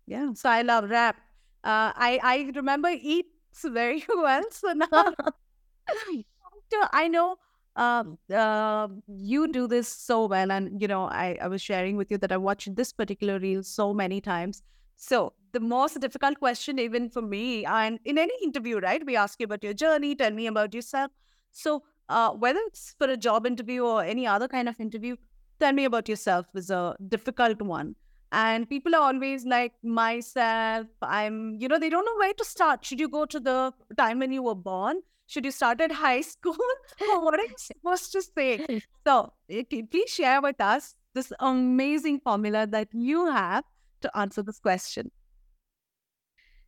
Yeah, 0.06 0.32
so 0.34 0.48
I 0.48 0.62
love 0.62 0.90
rap. 0.90 1.16
Uh, 1.64 1.92
I 1.94 2.18
I 2.22 2.52
remember 2.54 2.90
eats 2.90 3.64
very 3.64 4.04
well. 4.14 4.42
So 4.50 4.72
now 4.72 4.88
So 4.90 6.82
I 6.92 7.08
know 7.08 7.36
um, 7.76 8.18
uh, 8.32 8.88
you 9.06 9.50
do 9.50 9.66
this 9.66 9.88
so 9.88 10.26
well, 10.26 10.52
and 10.52 10.80
you 10.80 10.88
know 10.88 11.04
I 11.04 11.38
I 11.40 11.48
was 11.48 11.62
sharing 11.62 11.96
with 11.96 12.10
you 12.10 12.18
that 12.18 12.32
I 12.32 12.36
watched 12.36 12.74
this 12.76 12.92
particular 12.92 13.38
reel 13.38 13.62
so 13.62 13.94
many 13.94 14.20
times. 14.20 14.62
So 14.96 15.32
the 15.52 15.60
most 15.60 16.00
difficult 16.00 16.38
question, 16.38 16.78
even 16.78 17.08
for 17.10 17.22
me, 17.22 17.64
and 17.64 17.98
in 18.04 18.18
any 18.18 18.34
interview, 18.42 18.78
right? 18.78 19.04
We 19.04 19.16
ask 19.16 19.40
you 19.40 19.44
about 19.44 19.64
your 19.64 19.74
journey, 19.74 20.14
tell 20.14 20.30
me 20.30 20.46
about 20.46 20.74
yourself. 20.74 21.10
So 21.50 21.82
uh, 22.08 22.30
whether 22.30 22.60
it's 22.66 22.94
for 22.98 23.08
a 23.08 23.16
job 23.16 23.46
interview 23.46 23.84
or 23.84 24.04
any 24.04 24.26
other 24.26 24.48
kind 24.48 24.68
of 24.68 24.78
interview, 24.80 25.16
tell 25.60 25.72
me 25.72 25.84
about 25.84 26.08
yourself 26.08 26.46
is 26.54 26.70
a 26.70 26.94
difficult 27.08 27.62
one. 27.62 27.94
And 28.32 28.68
people 28.68 28.94
are 28.94 29.02
always 29.02 29.44
like 29.44 29.72
myself. 29.82 30.86
I'm, 31.02 31.54
you 31.58 31.68
know, 31.68 31.78
they 31.78 31.90
don't 31.90 32.04
know 32.04 32.16
where 32.16 32.32
to 32.32 32.44
start. 32.44 32.84
Should 32.84 33.00
you 33.00 33.08
go 33.08 33.26
to 33.26 33.38
the 33.38 33.74
time 33.98 34.20
when 34.20 34.32
you 34.32 34.42
were 34.42 34.54
born? 34.54 35.02
Should 35.32 35.46
you 35.46 35.50
start 35.50 35.80
at 35.80 35.92
high 35.92 36.20
school? 36.34 36.68
or 37.10 37.20
what 37.24 37.40
are 37.40 37.46
you 37.46 37.54
supposed 37.56 38.12
to 38.12 38.20
say? 38.20 38.82
So 39.06 39.32
eh, 39.48 39.62
please 39.90 40.10
share 40.10 40.42
with 40.42 40.60
us 40.60 40.94
this 41.14 41.32
amazing 41.40 42.20
formula 42.20 42.66
that 42.66 42.88
you 42.92 43.30
have 43.30 43.64
to 44.02 44.14
answer 44.14 44.42
this 44.42 44.58
question. 44.58 45.10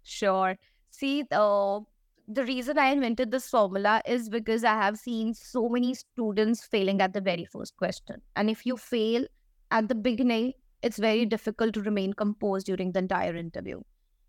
Sure. 0.02 0.56
See, 0.90 1.24
uh, 1.30 1.80
the 2.26 2.44
reason 2.44 2.78
I 2.78 2.86
invented 2.92 3.30
this 3.30 3.50
formula 3.50 4.00
is 4.06 4.30
because 4.30 4.64
I 4.64 4.74
have 4.74 4.96
seen 4.96 5.34
so 5.34 5.68
many 5.68 5.92
students 5.92 6.64
failing 6.64 7.02
at 7.02 7.12
the 7.12 7.20
very 7.20 7.44
first 7.44 7.76
question. 7.76 8.22
And 8.34 8.48
if 8.48 8.64
you 8.64 8.78
fail 8.78 9.26
at 9.72 9.88
the 9.88 9.94
beginning, 9.94 10.54
it's 10.82 10.98
very 10.98 11.26
difficult 11.26 11.74
to 11.74 11.82
remain 11.82 12.14
composed 12.14 12.64
during 12.64 12.92
the 12.92 13.00
entire 13.00 13.36
interview. 13.36 13.82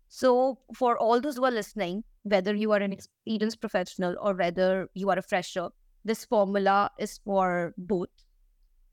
So, 0.08 0.58
for 0.74 0.96
all 0.98 1.20
those 1.20 1.36
who 1.36 1.44
are 1.44 1.50
listening, 1.50 2.04
whether 2.22 2.54
you 2.54 2.72
are 2.72 2.78
an 2.78 2.92
experienced 2.92 3.60
professional 3.60 4.16
or 4.20 4.34
whether 4.34 4.88
you 4.94 5.10
are 5.10 5.18
a 5.18 5.22
fresher, 5.22 5.68
this 6.04 6.24
formula 6.24 6.90
is 6.98 7.18
for 7.24 7.74
both. 7.76 8.08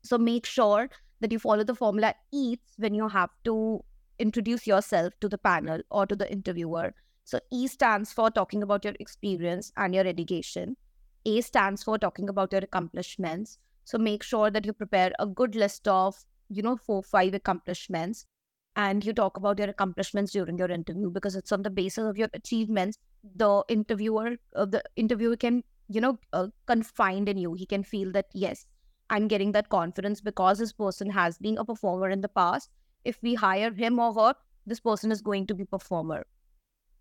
So, 0.02 0.18
make 0.18 0.44
sure 0.44 0.90
that 1.20 1.32
you 1.32 1.38
follow 1.38 1.64
the 1.64 1.74
formula 1.74 2.14
EATS 2.32 2.74
when 2.78 2.94
you 2.94 3.08
have 3.08 3.30
to 3.44 3.84
introduce 4.18 4.66
yourself 4.66 5.14
to 5.20 5.28
the 5.28 5.38
panel 5.38 5.80
or 5.90 6.06
to 6.06 6.16
the 6.16 6.30
interviewer. 6.30 6.94
So, 7.24 7.40
E 7.50 7.68
stands 7.68 8.12
for 8.12 8.30
talking 8.30 8.62
about 8.62 8.84
your 8.84 8.94
experience 9.00 9.72
and 9.76 9.94
your 9.94 10.06
education. 10.06 10.76
A 11.24 11.40
stands 11.40 11.82
for 11.82 11.96
talking 11.96 12.28
about 12.28 12.52
your 12.52 12.62
accomplishments. 12.62 13.58
So, 13.84 13.98
make 13.98 14.22
sure 14.22 14.50
that 14.50 14.66
you 14.66 14.72
prepare 14.72 15.12
a 15.18 15.26
good 15.26 15.54
list 15.54 15.86
of, 15.88 16.16
you 16.48 16.62
know, 16.62 16.76
four, 16.76 17.02
five 17.02 17.34
accomplishments 17.34 18.26
and 18.76 19.04
you 19.04 19.12
talk 19.12 19.36
about 19.36 19.58
your 19.58 19.68
accomplishments 19.68 20.32
during 20.32 20.58
your 20.58 20.70
interview 20.70 21.10
because 21.10 21.36
it's 21.36 21.52
on 21.52 21.62
the 21.62 21.70
basis 21.70 22.04
of 22.04 22.18
your 22.18 22.28
achievements 22.34 22.98
the 23.36 23.64
interviewer 23.68 24.36
uh, 24.56 24.64
the 24.64 24.82
interviewer 24.96 25.36
can 25.36 25.62
you 25.88 26.00
know 26.00 26.18
uh, 26.32 26.48
confide 26.66 27.28
in 27.28 27.38
you. 27.38 27.54
He 27.54 27.66
can 27.66 27.82
feel 27.82 28.12
that 28.12 28.26
yes 28.32 28.66
i'm 29.10 29.28
getting 29.28 29.52
that 29.52 29.68
confidence 29.68 30.20
because 30.22 30.58
this 30.58 30.72
person 30.72 31.10
has 31.10 31.36
been 31.38 31.58
a 31.58 31.64
performer 31.64 32.08
in 32.10 32.20
the 32.20 32.28
past. 32.28 32.70
If 33.04 33.18
we 33.22 33.34
hire 33.34 33.72
him 33.72 33.98
or 33.98 34.14
her 34.14 34.34
this 34.66 34.80
person 34.80 35.12
is 35.12 35.20
going 35.20 35.46
to 35.48 35.54
be 35.54 35.64
performer. 35.64 36.26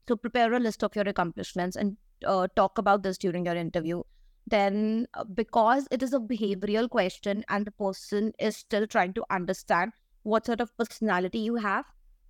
So 0.07 0.17
prepare 0.17 0.53
a 0.53 0.59
list 0.59 0.83
of 0.83 0.95
your 0.95 1.07
accomplishments 1.07 1.77
and 1.77 1.97
uh, 2.25 2.47
talk 2.55 2.77
about 2.77 3.03
this 3.03 3.17
during 3.17 3.45
your 3.45 3.55
interview. 3.55 4.03
Then 4.45 5.07
uh, 5.13 5.23
because 5.23 5.87
it 5.91 6.03
is 6.03 6.13
a 6.13 6.19
behavioral 6.19 6.89
question 6.89 7.45
and 7.47 7.65
the 7.65 7.71
person 7.71 8.33
is 8.37 8.57
still 8.57 8.85
trying 8.85 9.13
to 9.13 9.23
understand 9.29 9.93
what 10.23 10.45
sort 10.45 10.61
of 10.61 10.75
personality 10.77 11.39
you 11.39 11.55
have. 11.55 11.85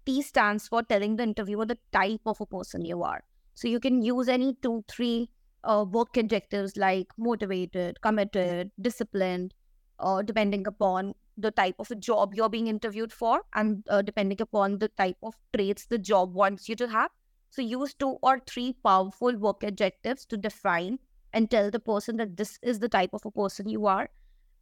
T 0.05 0.21
stands 0.21 0.67
for 0.67 0.83
telling 0.83 1.15
the 1.15 1.23
interviewer 1.23 1.65
the 1.65 1.77
type 1.91 2.21
of 2.25 2.41
a 2.41 2.45
person 2.45 2.83
you 2.85 3.03
are. 3.03 3.23
So 3.53 3.67
you 3.67 3.79
can 3.79 4.01
use 4.01 4.27
any 4.27 4.55
two, 4.61 4.83
three 4.87 5.29
uh, 5.63 5.85
work 5.89 6.17
adjectives 6.17 6.75
like 6.75 7.07
motivated, 7.17 8.01
committed, 8.01 8.71
disciplined, 8.81 9.53
uh, 9.99 10.21
depending 10.21 10.67
upon 10.67 11.13
the 11.37 11.51
type 11.51 11.75
of 11.79 11.89
a 11.89 11.95
job 11.95 12.35
you're 12.35 12.49
being 12.49 12.67
interviewed 12.67 13.11
for 13.11 13.41
and 13.55 13.83
uh, 13.89 14.01
depending 14.01 14.41
upon 14.41 14.77
the 14.79 14.89
type 14.89 15.17
of 15.23 15.35
traits 15.55 15.85
the 15.87 15.97
job 15.97 16.33
wants 16.33 16.69
you 16.69 16.75
to 16.75 16.87
have. 16.87 17.09
So 17.49 17.61
use 17.61 17.93
two 17.93 18.17
or 18.21 18.41
three 18.45 18.73
powerful 18.83 19.35
work 19.37 19.63
adjectives 19.63 20.25
to 20.27 20.37
define 20.37 20.99
and 21.33 21.49
tell 21.49 21.71
the 21.71 21.79
person 21.79 22.17
that 22.17 22.37
this 22.37 22.59
is 22.61 22.79
the 22.79 22.89
type 22.89 23.11
of 23.13 23.25
a 23.25 23.31
person 23.31 23.69
you 23.69 23.85
are. 23.87 24.09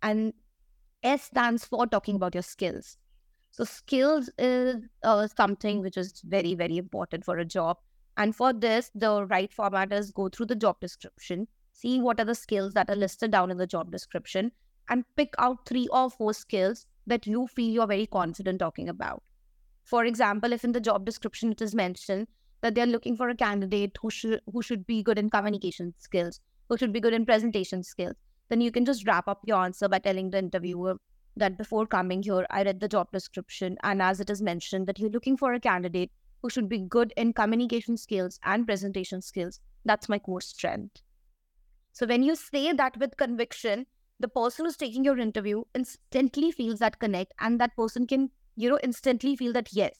And 0.01 0.33
S 1.03 1.23
stands 1.23 1.65
for 1.65 1.87
talking 1.87 2.15
about 2.15 2.35
your 2.35 2.43
skills. 2.43 2.97
So 3.51 3.65
skills 3.65 4.29
is 4.37 4.77
uh, 5.03 5.27
something 5.35 5.81
which 5.81 5.97
is 5.97 6.21
very, 6.25 6.55
very 6.55 6.77
important 6.77 7.25
for 7.25 7.37
a 7.37 7.45
job. 7.45 7.77
And 8.17 8.35
for 8.35 8.53
this, 8.53 8.91
the 8.95 9.25
right 9.25 9.51
format 9.51 9.91
is 9.91 10.11
go 10.11 10.29
through 10.29 10.47
the 10.47 10.55
job 10.55 10.79
description, 10.79 11.47
see 11.73 12.01
what 12.01 12.19
are 12.19 12.25
the 12.25 12.35
skills 12.35 12.73
that 12.73 12.89
are 12.89 12.95
listed 12.95 13.31
down 13.31 13.51
in 13.51 13.57
the 13.57 13.67
job 13.67 13.91
description, 13.91 14.51
and 14.89 15.05
pick 15.15 15.33
out 15.37 15.65
three 15.65 15.87
or 15.91 16.09
four 16.09 16.33
skills 16.33 16.85
that 17.07 17.27
you 17.27 17.47
feel 17.47 17.71
you're 17.71 17.87
very 17.87 18.05
confident 18.05 18.59
talking 18.59 18.89
about. 18.89 19.23
For 19.83 20.05
example, 20.05 20.53
if 20.53 20.63
in 20.63 20.71
the 20.71 20.79
job 20.79 21.05
description 21.05 21.51
it 21.51 21.61
is 21.61 21.75
mentioned 21.75 22.27
that 22.61 22.75
they're 22.75 22.85
looking 22.85 23.17
for 23.17 23.29
a 23.29 23.35
candidate 23.35 23.97
who 24.01 24.09
should 24.09 24.41
who 24.51 24.61
should 24.61 24.85
be 24.85 25.01
good 25.03 25.17
in 25.19 25.29
communication 25.29 25.93
skills, 25.97 26.39
who 26.69 26.77
should 26.77 26.93
be 26.93 26.99
good 26.99 27.13
in 27.13 27.25
presentation 27.25 27.83
skills, 27.83 28.15
then 28.49 28.61
you 28.61 28.71
can 28.71 28.85
just 28.85 29.05
wrap 29.07 29.27
up 29.27 29.41
your 29.45 29.63
answer 29.63 29.89
by 29.89 29.99
telling 29.99 30.29
the 30.29 30.37
interviewer 30.37 30.95
that 31.37 31.57
before 31.57 31.85
coming 31.87 32.23
here, 32.23 32.45
I 32.49 32.63
read 32.63 32.79
the 32.79 32.87
job 32.87 33.11
description, 33.11 33.77
and 33.83 34.01
as 34.01 34.19
it 34.19 34.29
is 34.29 34.41
mentioned, 34.41 34.87
that 34.87 34.99
you're 34.99 35.09
looking 35.09 35.37
for 35.37 35.53
a 35.53 35.59
candidate 35.59 36.11
who 36.41 36.49
should 36.49 36.67
be 36.67 36.79
good 36.79 37.13
in 37.17 37.33
communication 37.33 37.97
skills 37.97 38.39
and 38.43 38.65
presentation 38.65 39.21
skills. 39.21 39.59
That's 39.85 40.09
my 40.09 40.19
core 40.19 40.41
strength. 40.41 41.01
So 41.93 42.05
when 42.05 42.23
you 42.23 42.35
say 42.35 42.73
that 42.73 42.97
with 42.97 43.17
conviction, 43.17 43.85
the 44.19 44.27
person 44.27 44.65
who's 44.65 44.77
taking 44.77 45.03
your 45.03 45.17
interview 45.17 45.63
instantly 45.73 46.51
feels 46.51 46.79
that 46.79 46.99
connect, 46.99 47.33
and 47.39 47.59
that 47.59 47.75
person 47.75 48.07
can, 48.07 48.29
you 48.55 48.69
know, 48.69 48.79
instantly 48.83 49.35
feel 49.35 49.53
that 49.53 49.69
yes, 49.71 49.95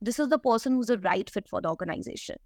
this 0.00 0.18
is 0.18 0.28
the 0.28 0.38
person 0.38 0.74
who's 0.74 0.90
a 0.90 0.98
right 0.98 1.28
fit 1.28 1.48
for 1.48 1.60
the 1.60 1.68
organization. 1.68 2.36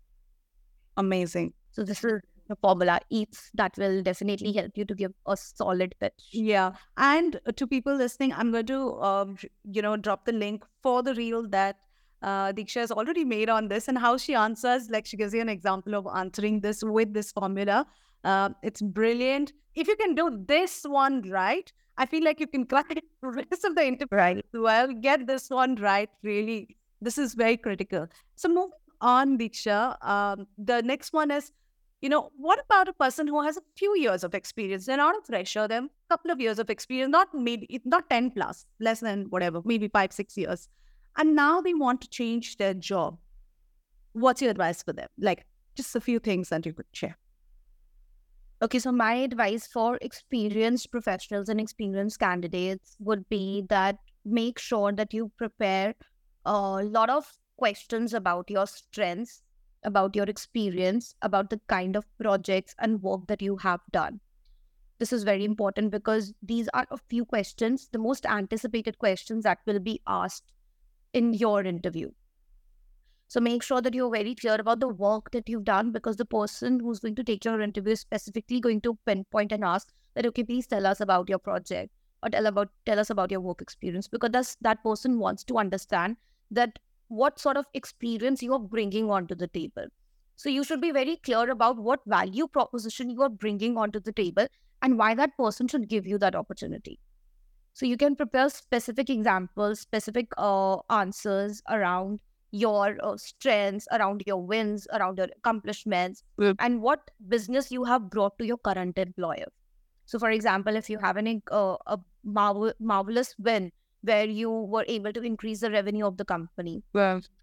Amazing. 0.97 1.53
So 1.73 1.85
this 1.85 2.05
is 2.05 2.21
formula 2.57 3.01
EATS 3.11 3.51
that 3.55 3.73
will 3.77 4.03
definitely 4.03 4.53
help 4.53 4.73
you 4.77 4.85
to 4.85 4.95
give 4.95 5.13
a 5.27 5.37
solid 5.37 5.95
pitch. 6.01 6.29
Yeah. 6.33 6.73
And 6.97 7.41
to 7.57 7.67
people 7.67 7.95
listening, 7.95 8.33
I'm 8.33 8.51
going 8.53 8.67
to, 8.67 9.01
um, 9.01 9.39
you 9.65 9.83
know, 9.83 9.97
drop 9.97 10.25
the 10.25 10.33
link 10.33 10.65
for 10.83 11.03
the 11.03 11.15
reel 11.15 11.49
that 11.49 11.77
uh, 12.23 12.53
Diksha 12.53 12.81
has 12.81 12.91
already 12.91 13.25
made 13.25 13.49
on 13.49 13.69
this 13.69 13.89
and 13.89 13.99
how 13.99 14.17
she 14.17 14.35
answers. 14.35 14.91
Like 14.91 15.07
she 15.07 15.17
gives 15.17 15.33
you 15.35 15.41
an 15.41 15.49
example 15.49 15.95
of 15.95 16.07
answering 16.15 16.61
this 16.61 16.83
with 16.83 17.15
this 17.15 17.33
formula. 17.33 17.87
Uh, 18.25 18.51
it's 18.63 18.83
brilliant. 18.83 19.53
If 19.75 19.89
you 19.89 19.97
can 19.97 20.15
do 20.15 20.45
this 20.47 20.85
one 20.85 21.23
right, 21.31 21.73
I 21.97 22.07
feel 22.07 22.25
like 22.25 22.41
you 22.41 22.47
can 22.47 22.67
crack 22.73 22.95
the 23.23 23.29
rest 23.29 23.65
of 23.65 23.75
the 23.75 23.87
interview 23.87 24.17
right. 24.17 24.45
well. 24.53 24.89
Get 24.93 25.27
this 25.27 25.51
one 25.51 25.77
right. 25.77 26.11
Really, 26.23 26.77
this 27.01 27.19
is 27.19 27.35
very 27.35 27.57
critical. 27.57 28.07
So 28.37 28.49
moving 28.49 28.71
on, 29.01 29.39
Diksha. 29.39 29.97
Um, 30.07 30.47
the 30.59 30.83
next 30.83 31.13
one 31.13 31.31
is 31.31 31.53
you 32.01 32.09
know, 32.09 32.31
what 32.37 32.59
about 32.65 32.89
a 32.89 32.93
person 32.95 33.27
who 33.27 33.43
has 33.43 33.57
a 33.57 33.63
few 33.77 33.97
years 33.99 34.25
of 34.25 34.35
experience? 34.35 34.87
They're 34.87 34.97
not 34.97 35.17
a 35.17 35.23
fresher, 35.23 35.69
them 35.69 35.91
a 36.09 36.15
couple 36.15 36.31
of 36.31 36.41
years 36.41 36.59
of 36.59 36.71
experience, 36.71 37.11
not 37.11 37.29
maybe 37.35 37.81
not 37.85 38.09
10 38.09 38.31
plus, 38.31 38.65
less 38.79 39.01
than 39.01 39.27
whatever, 39.29 39.61
maybe 39.65 39.89
five, 39.89 40.13
six 40.13 40.37
years. 40.37 40.69
And 41.17 41.37
now 41.37 41.61
they 41.61 41.75
want 41.75 42.01
to 42.03 42.09
change 42.09 42.57
their 42.57 42.73
job. 42.73 43.19
What's 44.13 44.41
your 44.41 44.51
advice 44.51 44.83
for 44.83 44.93
them? 44.93 45.09
Like 45.19 45.45
just 45.75 45.95
a 45.95 46.01
few 46.01 46.19
things 46.19 46.49
that 46.49 46.65
you 46.65 46.73
could 46.73 46.87
share. 46.93 47.19
Okay, 48.63 48.79
so 48.79 48.93
my 48.93 49.15
advice 49.15 49.67
for 49.67 49.99
experienced 50.03 50.91
professionals 50.91 51.49
and 51.49 51.61
experienced 51.61 52.19
candidates 52.19 52.97
would 52.99 53.29
be 53.29 53.65
that 53.69 53.97
make 54.25 54.59
sure 54.59 54.93
that 54.93 55.15
you 55.15 55.31
prepare 55.37 55.95
a 56.45 56.83
lot 56.83 57.11
of 57.11 57.27
questions 57.57 58.15
about 58.15 58.51
your 58.51 58.67
strengths 58.67 59.43
about 59.83 60.17
your 60.17 60.27
experience, 60.27 61.15
about 61.23 61.51
the 61.51 61.61
kind 61.69 61.97
of 61.97 62.07
projects 62.19 62.75
and 62.79 63.03
work 63.03 63.27
that 63.29 63.43
you 63.43 63.57
have 63.57 63.81
done. 63.93 64.21
This 64.99 65.13
is 65.13 65.23
very 65.23 65.45
important 65.45 65.91
because 65.91 66.35
these 66.43 66.69
are 66.75 66.87
a 66.91 66.99
few 66.99 67.25
questions, 67.25 67.89
the 67.91 67.99
most 67.99 68.27
anticipated 68.27 68.99
questions 68.99 69.45
that 69.45 69.59
will 69.67 69.79
be 69.79 70.01
asked 70.07 70.53
in 71.15 71.33
your 71.33 71.63
interview. 71.63 72.11
So 73.29 73.41
make 73.41 73.63
sure 73.63 73.81
that 73.81 73.95
you're 73.95 74.11
very 74.11 74.35
clear 74.35 74.57
about 74.57 74.81
the 74.81 74.89
work 74.89 75.31
that 75.31 75.49
you've 75.49 75.65
done 75.65 75.93
because 75.93 76.17
the 76.17 76.25
person 76.25 76.81
who's 76.81 76.99
going 76.99 77.15
to 77.15 77.23
take 77.23 77.45
your 77.45 77.61
interview 77.61 77.93
is 77.93 78.01
specifically 78.01 78.61
going 78.61 78.81
to 78.81 78.99
pinpoint 79.07 79.53
and 79.53 79.65
ask 79.65 79.89
that, 80.15 80.27
okay, 80.27 80.43
please 80.43 80.67
tell 80.67 80.85
us 80.85 81.01
about 81.01 81.29
your 81.29 81.39
project 81.39 81.93
or 82.23 82.29
tell 82.29 82.47
about 82.47 82.71
tell 82.87 82.99
us 82.99 83.09
about 83.09 83.31
your 83.31 83.41
work 83.41 83.63
experience 83.63 84.09
because 84.09 84.31
that's, 84.33 84.57
that 84.61 84.83
person 84.83 85.19
wants 85.19 85.45
to 85.45 85.59
understand 85.59 86.17
that 86.51 86.79
what 87.11 87.41
sort 87.41 87.57
of 87.57 87.67
experience 87.75 88.43
you 88.43 88.53
are 88.55 88.59
bringing 88.61 89.11
onto 89.11 89.35
the 89.35 89.49
table. 89.49 89.87
So 90.37 90.49
you 90.49 90.65
should 90.65 90.81
be 90.81 90.93
very 90.93 91.17
clear 91.17 91.51
about 91.51 91.77
what 91.77 92.01
value 92.07 92.47
proposition 92.47 93.11
you 93.11 93.21
are 93.23 93.29
bringing 93.29 93.77
onto 93.77 94.01
the 94.01 94.13
table 94.13 94.47
and 94.81 94.97
why 94.97 95.15
that 95.15 95.37
person 95.37 95.69
should 95.69 95.89
give 95.89 96.07
you 96.07 96.19
that 96.19 96.35
opportunity. 96.35 96.99
So 97.75 97.85
you 97.85 97.97
can 97.97 98.17
prepare 98.17 98.49
specific 98.49 99.11
examples, 99.11 99.81
specific 99.81 100.29
uh, 100.39 100.77
answers 100.89 101.61
around 101.69 102.21
your 102.53 102.97
uh, 103.03 103.17
strengths, 103.17 103.87
around 103.93 104.23
your 104.27 104.39
wins, 104.39 104.87
around 104.93 105.19
your 105.19 105.29
accomplishments, 105.37 106.23
yep. 106.39 106.57
and 106.59 106.81
what 106.81 107.11
business 107.29 107.71
you 107.71 107.85
have 107.85 108.09
brought 108.09 108.39
to 108.39 108.47
your 108.47 108.59
current 108.59 108.99
employer. 108.99 109.47
So, 110.07 110.19
for 110.19 110.31
example, 110.31 110.75
if 110.77 110.89
you 110.91 110.99
have 110.99 111.17
an, 111.17 111.43
uh, 111.51 111.77
a 111.87 111.99
marvel- 112.25 112.73
marvelous 112.81 113.35
win 113.39 113.73
where 114.03 114.27
you 114.27 114.51
were 114.51 114.85
able 114.89 115.13
to 115.13 115.23
increase 115.23 115.61
the 115.61 115.71
revenue 115.71 116.07
of 116.07 116.17
the 116.17 116.25
company. 116.25 116.83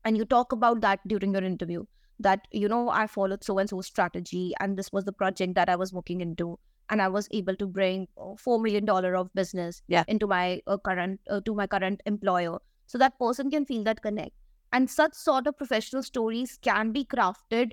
And 0.06 0.18
you 0.18 0.26
talk 0.26 0.52
about 0.52 0.82
that 0.82 1.00
during 1.08 1.34
your 1.34 1.44
interview 1.44 1.86
that, 2.20 2.48
you 2.52 2.68
know, 2.68 2.90
I 2.90 3.08
followed 3.08 3.44
so 3.44 3.60
and 3.60 3.70
so 3.70 3.82
strategy 3.82 4.54
and 4.60 4.78
this 4.78 4.92
was 4.92 5.06
the 5.06 5.12
project 5.12 5.56
that 5.56 5.70
I 5.70 5.76
was 5.76 5.94
working 5.94 6.22
into. 6.22 6.60
And 6.90 7.02
I 7.02 7.10
was 7.10 7.28
able 7.32 7.56
to 7.58 7.68
bring 7.68 8.08
uh, 8.18 8.36
$4 8.36 8.62
million 8.62 8.90
of 8.90 9.34
business 9.34 9.82
yeah. 9.88 10.06
into 10.08 10.26
my 10.26 10.62
uh, 10.68 10.78
current, 10.78 11.20
uh, 11.30 11.42
to 11.42 11.54
my 11.54 11.68
current 11.68 12.02
employer. 12.06 12.60
So 12.86 12.98
that 12.98 13.20
person 13.20 13.52
can 13.52 13.66
feel 13.66 13.84
that 13.84 14.02
connect. 14.02 14.32
And 14.72 14.90
such 14.90 15.14
sort 15.14 15.48
of 15.48 15.58
professional 15.58 16.02
stories 16.02 16.58
can 16.62 16.94
be 16.94 17.04
crafted 17.04 17.72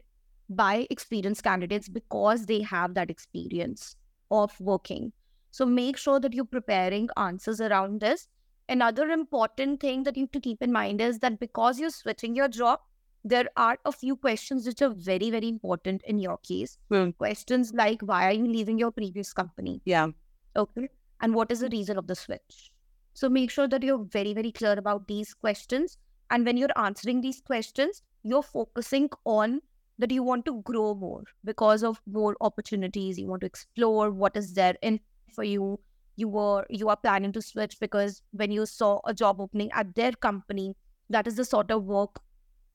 by 0.51 0.87
experienced 0.91 1.45
candidates 1.45 1.89
because 1.89 2.47
they 2.47 2.63
have 2.63 2.95
that 2.95 3.09
experience 3.09 3.97
of 4.31 4.59
working. 4.61 5.13
So 5.53 5.65
make 5.65 5.97
sure 5.97 6.19
that 6.19 6.35
you're 6.35 6.45
preparing 6.45 7.09
answers 7.17 7.61
around 7.61 8.01
this 8.01 8.27
Another 8.69 9.11
important 9.11 9.81
thing 9.81 10.05
that 10.05 10.17
you 10.17 10.25
have 10.25 10.33
to 10.33 10.41
keep 10.41 10.63
in 10.63 10.73
mind 10.73 11.01
is 11.01 11.19
that 11.19 11.39
because 11.39 11.79
you're 11.79 11.91
switching 11.91 12.35
your 12.35 12.49
job, 12.49 12.81
there 13.25 13.49
are 13.57 13.79
a 13.85 13.93
few 13.93 14.17
questions 14.17 14.67
which 14.67 14.83
are 14.83 14.91
very, 14.91 15.31
very 15.31 15.49
important 15.49 16.03
in 16.05 16.19
your 16.19 16.39
case. 16.39 16.79
Mm. 16.91 17.17
Questions 17.17 17.73
like 17.75 18.01
why 18.03 18.27
are 18.27 18.33
you 18.33 18.47
leaving 18.47 18.79
your 18.79 18.91
previous 18.91 19.33
company? 19.33 19.81
Yeah. 19.85 20.09
Okay. 20.57 20.89
And 21.21 21.35
what 21.35 21.51
is 21.51 21.61
the 21.61 21.69
reason 21.71 21.99
of 21.99 22.07
the 22.07 22.15
switch? 22.15 22.71
So 23.15 23.29
make 23.29 23.51
sure 23.51 23.69
that 23.69 23.83
you're 23.83 24.05
very, 24.05 24.35
very 24.35 24.53
clear 24.53 24.73
about 24.73 25.09
these 25.09 25.33
questions. 25.33 25.99
And 26.31 26.45
when 26.45 26.57
you're 26.57 26.77
answering 26.77 27.21
these 27.21 27.41
questions, 27.41 28.03
you're 28.23 28.43
focusing 28.43 29.09
on 29.25 29.61
that 29.99 30.11
you 30.11 30.23
want 30.23 30.45
to 30.47 30.61
grow 30.63 30.95
more 30.95 31.23
because 31.45 31.85
of 31.85 32.01
more 32.11 32.37
opportunities. 32.41 33.19
You 33.19 33.29
want 33.29 33.41
to 33.43 33.47
explore 33.47 34.11
what 34.11 34.37
is 34.37 34.53
there 34.55 34.77
in 34.83 35.01
for 35.35 35.45
you. 35.45 35.79
You 36.17 36.29
were 36.29 36.65
you 36.71 36.89
are 36.89 36.97
planning 36.97 37.33
to 37.33 37.43
switch 37.43 37.79
because 37.81 38.23
when 38.33 38.51
you 38.51 38.67
saw 38.67 39.01
a 39.07 39.15
job 39.15 39.41
opening 39.41 39.71
at 39.73 39.95
their 39.95 40.13
company, 40.13 40.77
that 41.11 41.27
is 41.27 41.37
the 41.37 41.45
sort 41.45 41.71
of 41.71 41.85
work 41.85 42.21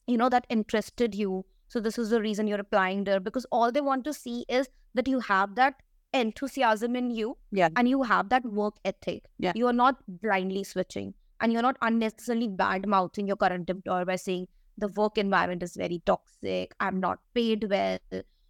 you 0.07 0.17
know 0.17 0.29
that 0.29 0.45
interested 0.49 1.13
you. 1.15 1.45
So 1.67 1.79
this 1.79 1.97
is 1.99 2.09
the 2.09 2.19
reason 2.21 2.47
you're 2.47 2.59
applying 2.59 3.03
there 3.03 3.19
because 3.19 3.45
all 3.51 3.71
they 3.71 3.81
want 3.81 4.03
to 4.05 4.13
see 4.13 4.43
is 4.49 4.67
that 4.95 5.07
you 5.07 5.19
have 5.19 5.53
that 5.55 5.75
enthusiasm 6.13 6.95
in 6.95 7.11
you 7.11 7.37
Yeah. 7.51 7.69
and 7.75 7.87
you 7.87 8.01
have 8.03 8.29
that 8.29 8.43
work 8.45 8.77
ethic. 8.83 9.25
Yeah. 9.37 9.51
You 9.55 9.67
are 9.67 9.73
not 9.73 9.97
blindly 10.07 10.63
switching 10.63 11.13
and 11.39 11.53
you're 11.53 11.61
not 11.61 11.77
unnecessarily 11.81 12.47
bad 12.47 12.87
mouthing 12.87 13.27
your 13.27 13.35
current 13.37 13.69
employer 13.69 14.05
by 14.05 14.15
saying 14.15 14.47
the 14.77 14.87
work 14.87 15.17
environment 15.19 15.61
is 15.61 15.75
very 15.75 16.01
toxic, 16.05 16.73
I'm 16.79 16.99
not 16.99 17.19
paid 17.35 17.69
well. 17.69 17.99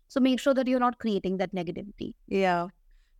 So 0.08 0.20
make 0.22 0.40
sure 0.40 0.54
that 0.54 0.68
you're 0.68 0.80
not 0.80 1.00
creating 1.00 1.38
that 1.38 1.54
negativity 1.54 2.14
Yeah. 2.28 2.68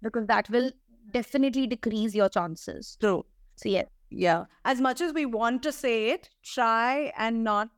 because 0.02 0.28
that 0.28 0.50
will 0.50 0.72
definitely 1.12 1.68
decrease 1.68 2.16
your 2.16 2.30
chances. 2.30 2.98
True. 3.00 3.26
So 3.56 3.70
yeah. 3.70 3.84
Yeah. 4.10 4.46
As 4.66 4.82
much 4.82 5.02
as 5.02 5.14
we 5.14 5.26
want 5.26 5.62
to 5.64 5.72
say 5.72 6.10
it, 6.12 6.30
try 6.44 7.12
and 7.18 7.44
not 7.44 7.70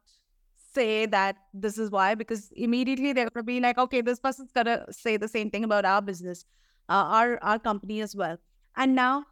say 0.74 1.06
that 1.08 1.36
this 1.54 1.78
is 1.78 1.92
why, 1.92 2.16
because 2.16 2.50
immediately 2.56 3.12
they're 3.12 3.26
going 3.26 3.42
to 3.42 3.44
be 3.44 3.60
like, 3.60 3.78
okay, 3.78 4.00
this 4.02 4.20
person's 4.20 4.52
going 4.54 4.68
to 4.68 4.86
say 4.92 5.18
the 5.18 5.28
same 5.28 5.50
thing 5.50 5.66
about 5.66 5.84
our 5.84 6.02
business, 6.02 6.46
uh, 6.88 6.94
our, 6.94 7.40
our 7.44 7.60
company 7.60 8.00
as 8.00 8.16
well. 8.16 8.38
And 8.78 8.96
now, 8.96 9.26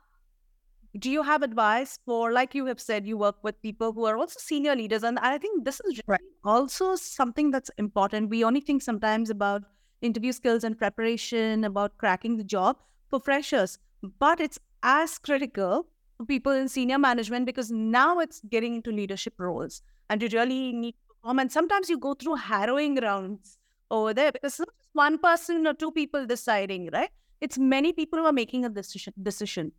do 0.98 1.10
you 1.10 1.24
have 1.24 1.44
advice 1.44 2.00
for, 2.06 2.34
like 2.34 2.54
you 2.54 2.66
have 2.66 2.82
said, 2.82 3.08
you 3.08 3.18
work 3.18 3.38
with 3.44 3.62
people 3.62 3.94
who 3.94 4.06
are 4.06 4.18
also 4.18 4.38
senior 4.40 4.76
leaders? 4.76 5.04
And 5.04 5.20
I 5.20 5.38
think 5.38 5.64
this 5.64 5.80
is 5.86 6.02
Right. 6.08 6.20
also 6.44 6.96
something 6.96 7.52
that's 7.52 7.72
important. 7.78 8.30
We 8.30 8.44
only 8.44 8.60
think 8.60 8.82
sometimes 8.82 9.30
about 9.30 9.64
interview 10.02 10.34
skills 10.34 10.64
and 10.66 10.78
preparation, 10.78 11.64
about 11.64 11.98
cracking 11.98 12.36
the 12.38 12.44
job 12.44 12.78
for 13.08 13.20
freshers, 13.20 13.78
but 14.02 14.40
it's 14.40 14.60
as 14.84 15.18
critical 15.18 15.88
for 16.18 16.26
people 16.26 16.52
in 16.52 16.68
senior 16.68 16.98
management 16.98 17.46
because 17.46 17.72
now 17.72 18.20
it's 18.20 18.42
getting 18.50 18.76
into 18.76 18.92
leadership 18.92 19.34
roles 19.38 19.82
and 20.10 20.22
you 20.22 20.30
really 20.32 20.72
need 20.74 20.94
to 20.94 21.16
perform. 21.16 21.40
And 21.40 21.52
sometimes 21.52 21.90
you 21.90 21.98
go 21.98 22.14
through 22.14 22.36
harrowing 22.36 22.96
rounds 22.96 23.58
over 23.92 24.14
there 24.14 24.32
because 24.32 24.54
it's 24.54 24.60
not 24.60 24.70
just 24.78 24.90
one 24.94 25.18
person 25.18 25.68
or 25.68 25.74
two 25.74 25.92
people 25.92 26.26
deciding, 26.26 26.90
right? 26.92 27.10
It's 27.42 27.58
many 27.58 27.94
people 27.94 28.20
who 28.20 28.26
are 28.26 28.34
making 28.34 28.66
a 28.66 28.70
decision. 28.70 29.14
decision. 29.22 29.72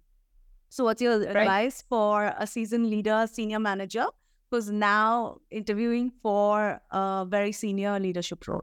So, 0.70 0.84
what's 0.84 1.02
your 1.02 1.20
advice 1.22 1.82
for 1.88 2.32
a 2.38 2.46
seasoned 2.46 2.88
leader, 2.88 3.26
senior 3.30 3.58
manager 3.58 4.06
who's 4.50 4.70
now 4.70 5.38
interviewing 5.50 6.12
for 6.22 6.80
a 6.90 7.26
very 7.28 7.52
senior 7.52 7.98
leadership 7.98 8.46
role? 8.46 8.62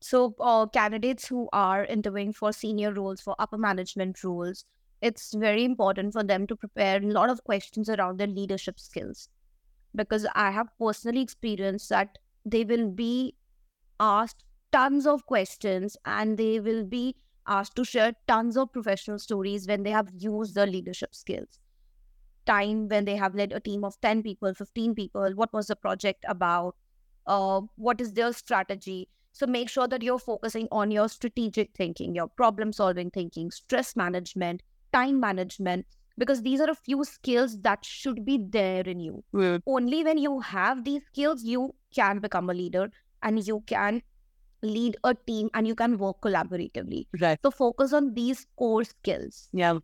So 0.00 0.34
uh, 0.40 0.66
candidates 0.66 1.28
who 1.28 1.48
are 1.52 1.84
interviewing 1.84 2.32
for 2.32 2.52
senior 2.52 2.92
roles, 2.92 3.20
for 3.20 3.34
upper 3.38 3.58
management 3.58 4.22
roles, 4.24 4.64
it's 5.02 5.34
very 5.34 5.64
important 5.64 6.12
for 6.12 6.22
them 6.22 6.46
to 6.46 6.56
prepare 6.56 6.98
a 6.98 7.06
lot 7.06 7.30
of 7.30 7.44
questions 7.44 7.88
around 7.88 8.18
their 8.18 8.26
leadership 8.26 8.78
skills. 8.78 9.28
Because 9.94 10.26
I 10.34 10.50
have 10.50 10.68
personally 10.78 11.20
experienced 11.20 11.88
that 11.90 12.18
they 12.44 12.64
will 12.64 12.90
be 12.90 13.34
asked 13.98 14.44
tons 14.72 15.06
of 15.06 15.26
questions 15.26 15.96
and 16.04 16.38
they 16.38 16.60
will 16.60 16.84
be 16.84 17.16
asked 17.46 17.76
to 17.76 17.84
share 17.84 18.14
tons 18.28 18.56
of 18.56 18.72
professional 18.72 19.18
stories 19.18 19.66
when 19.66 19.82
they 19.82 19.90
have 19.90 20.10
used 20.16 20.54
their 20.54 20.66
leadership 20.66 21.14
skills. 21.14 21.58
Time 22.46 22.88
when 22.88 23.04
they 23.04 23.16
have 23.16 23.34
led 23.34 23.52
a 23.52 23.60
team 23.60 23.84
of 23.84 24.00
10 24.00 24.22
people, 24.22 24.54
15 24.54 24.94
people, 24.94 25.32
what 25.34 25.52
was 25.52 25.66
the 25.66 25.76
project 25.76 26.24
about? 26.28 26.76
Uh, 27.26 27.62
what 27.76 28.00
is 28.00 28.12
their 28.12 28.32
strategy? 28.32 29.08
So 29.32 29.46
make 29.46 29.68
sure 29.68 29.88
that 29.88 30.02
you're 30.02 30.18
focusing 30.18 30.68
on 30.70 30.90
your 30.90 31.08
strategic 31.08 31.74
thinking, 31.74 32.14
your 32.14 32.28
problem 32.28 32.72
solving 32.72 33.10
thinking, 33.10 33.50
stress 33.50 33.96
management, 33.96 34.62
time 34.92 35.20
management, 35.20 35.86
because 36.18 36.42
these 36.42 36.60
are 36.60 36.70
a 36.70 36.74
few 36.74 37.04
skills 37.04 37.60
that 37.62 37.84
should 37.84 38.24
be 38.24 38.38
there 38.50 38.82
in 38.82 39.00
you. 39.00 39.24
Hmm. 39.32 39.56
Only 39.66 40.04
when 40.04 40.18
you 40.18 40.40
have 40.40 40.84
these 40.84 41.02
skills, 41.06 41.44
you 41.44 41.74
can 41.94 42.18
become 42.18 42.50
a 42.50 42.54
leader 42.54 42.90
and 43.22 43.46
you 43.46 43.62
can 43.66 44.02
lead 44.62 44.96
a 45.04 45.14
team 45.14 45.48
and 45.54 45.66
you 45.66 45.74
can 45.74 45.98
work 45.98 46.20
collaboratively. 46.20 47.06
Right. 47.20 47.38
So 47.42 47.50
focus 47.50 47.92
on 47.92 48.14
these 48.14 48.46
core 48.56 48.84
skills, 48.84 49.48
Yeah. 49.52 49.78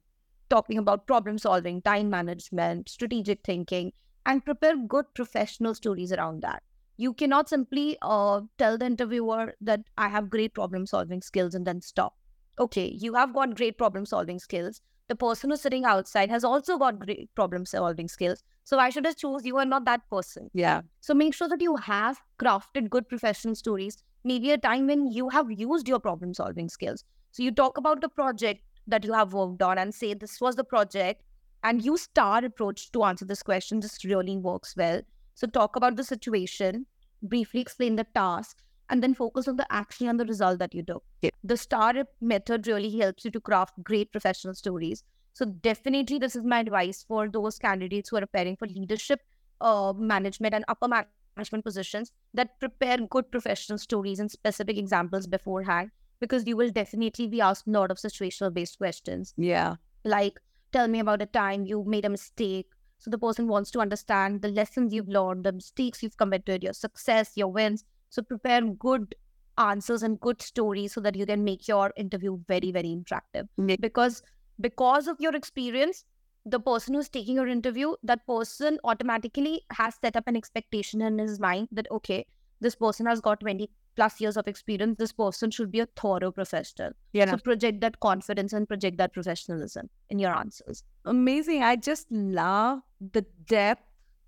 talking 0.51 0.79
about 0.79 1.07
problem 1.07 1.39
solving, 1.39 1.83
time 1.83 2.11
management, 2.11 2.89
strategic 2.89 3.43
thinking, 3.45 3.93
and 4.27 4.45
prepare 4.45 4.77
good 4.77 5.07
professional 5.15 5.75
stories 5.75 6.13
around 6.13 6.43
that. 6.43 6.63
You 6.97 7.13
cannot 7.13 7.49
simply 7.49 7.99
uh, 8.01 8.41
tell 8.59 8.79
the 8.79 8.87
interviewer 8.87 9.55
that 9.61 9.81
I 9.99 10.09
have 10.09 10.31
great 10.31 10.55
problem 10.55 10.87
solving 10.87 11.21
skills 11.21 11.55
and 11.55 11.67
then 11.67 11.81
stop. 11.83 12.15
Okay, 12.59 12.87
you 12.99 13.15
have 13.15 13.35
got 13.35 13.55
great 13.55 13.77
problem 13.77 14.07
solving 14.07 14.39
skills. 14.39 14.81
The 15.09 15.15
person 15.15 15.51
who's 15.51 15.61
sitting 15.61 15.85
outside 15.85 16.31
has 16.31 16.43
also 16.43 16.79
got 16.79 16.99
great 16.99 17.33
problem 17.35 17.67
solving 17.67 18.09
skills. 18.09 18.43
So 18.65 18.79
why 18.79 18.91
should 18.91 19.07
I 19.07 19.13
choose 19.13 19.45
you 19.45 19.59
and 19.59 19.71
not 19.71 19.85
that 19.85 20.09
person? 20.11 20.51
Yeah. 20.55 20.81
So 21.01 21.15
make 21.15 21.35
sure 21.35 21.49
that 21.49 21.61
you 21.61 21.77
have 21.77 22.19
crafted 22.41 22.91
good 22.91 23.09
professional 23.09 23.55
stories, 23.55 23.99
maybe 24.25 24.51
a 24.51 24.59
time 24.59 24.87
when 24.87 25.07
you 25.07 25.29
have 25.29 25.51
used 25.51 25.87
your 25.87 26.01
problem 26.01 26.35
solving 26.35 26.69
skills. 26.69 27.05
So 27.31 27.43
you 27.43 27.53
talk 27.53 27.79
about 27.79 28.01
the 28.01 28.09
project 28.09 28.63
that 28.87 29.05
you 29.05 29.13
have 29.13 29.33
worked 29.33 29.63
on 29.63 29.79
and 29.79 29.95
say 29.95 30.15
this 30.15 30.41
was 30.41 30.57
the 30.57 30.65
project 30.65 31.23
and 31.63 31.85
use 31.85 32.03
star 32.03 32.45
approach 32.45 32.91
to 32.93 33.05
answer 33.05 33.25
this 33.25 33.43
question. 33.43 33.81
This 33.81 34.05
really 34.05 34.37
works 34.37 34.75
well. 34.77 35.03
So 35.37 35.46
talk 35.46 35.77
about 35.77 35.96
the 35.96 36.05
situation, 36.05 36.87
briefly 37.22 37.61
explain 37.61 37.96
the 37.96 38.07
task, 38.14 38.59
and 38.90 39.03
then 39.03 39.14
focus 39.14 39.49
on 39.49 39.57
the 39.57 39.70
action 39.70 40.09
and 40.09 40.18
the 40.20 40.25
result 40.25 40.59
that 40.61 40.75
you 40.75 40.83
took. 40.83 41.05
Yeah. 41.22 41.31
The 41.44 41.57
star 41.57 41.94
method 42.20 42.66
really 42.66 42.99
helps 42.99 43.25
you 43.25 43.31
to 43.33 43.40
craft 43.40 43.83
great 43.85 44.12
professional 44.12 44.55
stories. 44.55 45.05
So 45.35 45.44
definitely, 45.44 46.18
this 46.18 46.35
is 46.37 46.44
my 46.44 46.61
advice 46.61 47.05
for 47.07 47.29
those 47.29 47.59
candidates 47.59 48.09
who 48.11 48.16
are 48.16 48.20
preparing 48.20 48.57
for 48.57 48.66
leadership, 48.66 49.20
uh, 49.61 49.92
management, 49.96 50.55
and 50.55 50.64
upper 50.68 50.88
management 50.88 51.64
positions. 51.64 52.12
That 52.35 52.59
prepare 52.61 52.99
good 52.99 53.31
professional 53.31 53.79
stories 53.79 54.20
and 54.20 54.31
specific 54.31 54.79
examples 54.79 55.27
beforehand, 55.27 55.90
because 56.20 56.46
you 56.46 56.57
will 56.57 56.70
definitely 56.70 57.29
be 57.29 57.40
asked 57.40 57.66
a 57.66 57.70
lot 57.70 57.90
of 57.90 57.99
situational 57.99 58.55
based 58.55 58.79
questions 58.79 59.35
Yeah. 59.37 59.77
like 60.05 60.40
tell 60.72 60.88
me 60.88 61.01
about 61.01 61.22
a 61.22 61.27
time 61.27 61.66
you 61.66 61.85
made 61.87 62.05
a 62.05 62.09
mistake 62.09 62.66
so 62.99 63.11
the 63.11 63.19
person 63.19 63.47
wants 63.49 63.71
to 63.73 63.81
understand 63.81 64.43
the 64.43 64.49
lessons 64.49 64.93
you've 64.93 65.09
learned 65.09 65.45
the 65.45 65.53
mistakes 65.53 66.03
you've 66.03 66.17
committed 66.17 66.63
your 66.63 66.73
success 66.73 67.33
your 67.37 67.49
wins. 67.49 67.85
So 68.09 68.23
prepare 68.23 68.63
good 68.63 69.15
answers 69.59 70.03
and 70.03 70.21
good 70.21 70.43
stories 70.43 70.93
so 70.93 71.01
that 71.01 71.17
you 71.17 71.27
can 71.27 71.45
make 71.45 71.69
your 71.69 71.93
interview 71.97 72.39
very 72.49 72.73
very 72.73 72.89
interactive. 72.89 73.49
Because 73.81 74.23
because 74.61 75.07
of 75.07 75.21
your 75.21 75.35
experience 75.35 76.05
the 76.45 76.61
person 76.61 76.95
who's 76.95 77.09
taking 77.09 77.35
your 77.35 77.49
interview 77.49 77.95
that 78.03 78.25
person 78.27 78.79
automatically 78.85 79.63
has 79.73 79.97
set 80.01 80.17
up 80.17 80.29
an 80.29 80.37
expectation 80.37 81.03
in 81.03 81.19
his 81.19 81.41
mind 81.41 81.69
that 81.73 81.89
okay 81.91 82.25
this 82.61 82.77
person 82.77 83.05
has 83.05 83.21
got 83.21 83.41
20 83.41 83.69
plus 83.97 84.21
years 84.21 84.37
of 84.37 84.47
experience 84.47 84.97
this 84.99 85.13
person 85.13 85.51
should 85.51 85.71
be 85.71 85.81
a 85.81 85.87
thorough 86.01 86.31
professional 86.31 86.93
Yeah. 87.13 87.31
so 87.31 87.39
project 87.39 87.81
that 87.81 87.99
confidence 88.01 88.53
and 88.53 88.69
project 88.69 88.99
that 88.99 89.13
professionalism 89.13 89.89
in 90.11 90.19
your 90.19 90.35
answers. 90.37 90.85
amazing. 91.05 91.63
I 91.63 91.77
just 91.77 92.11
love 92.13 92.81
the 93.19 93.25
depth 93.47 93.83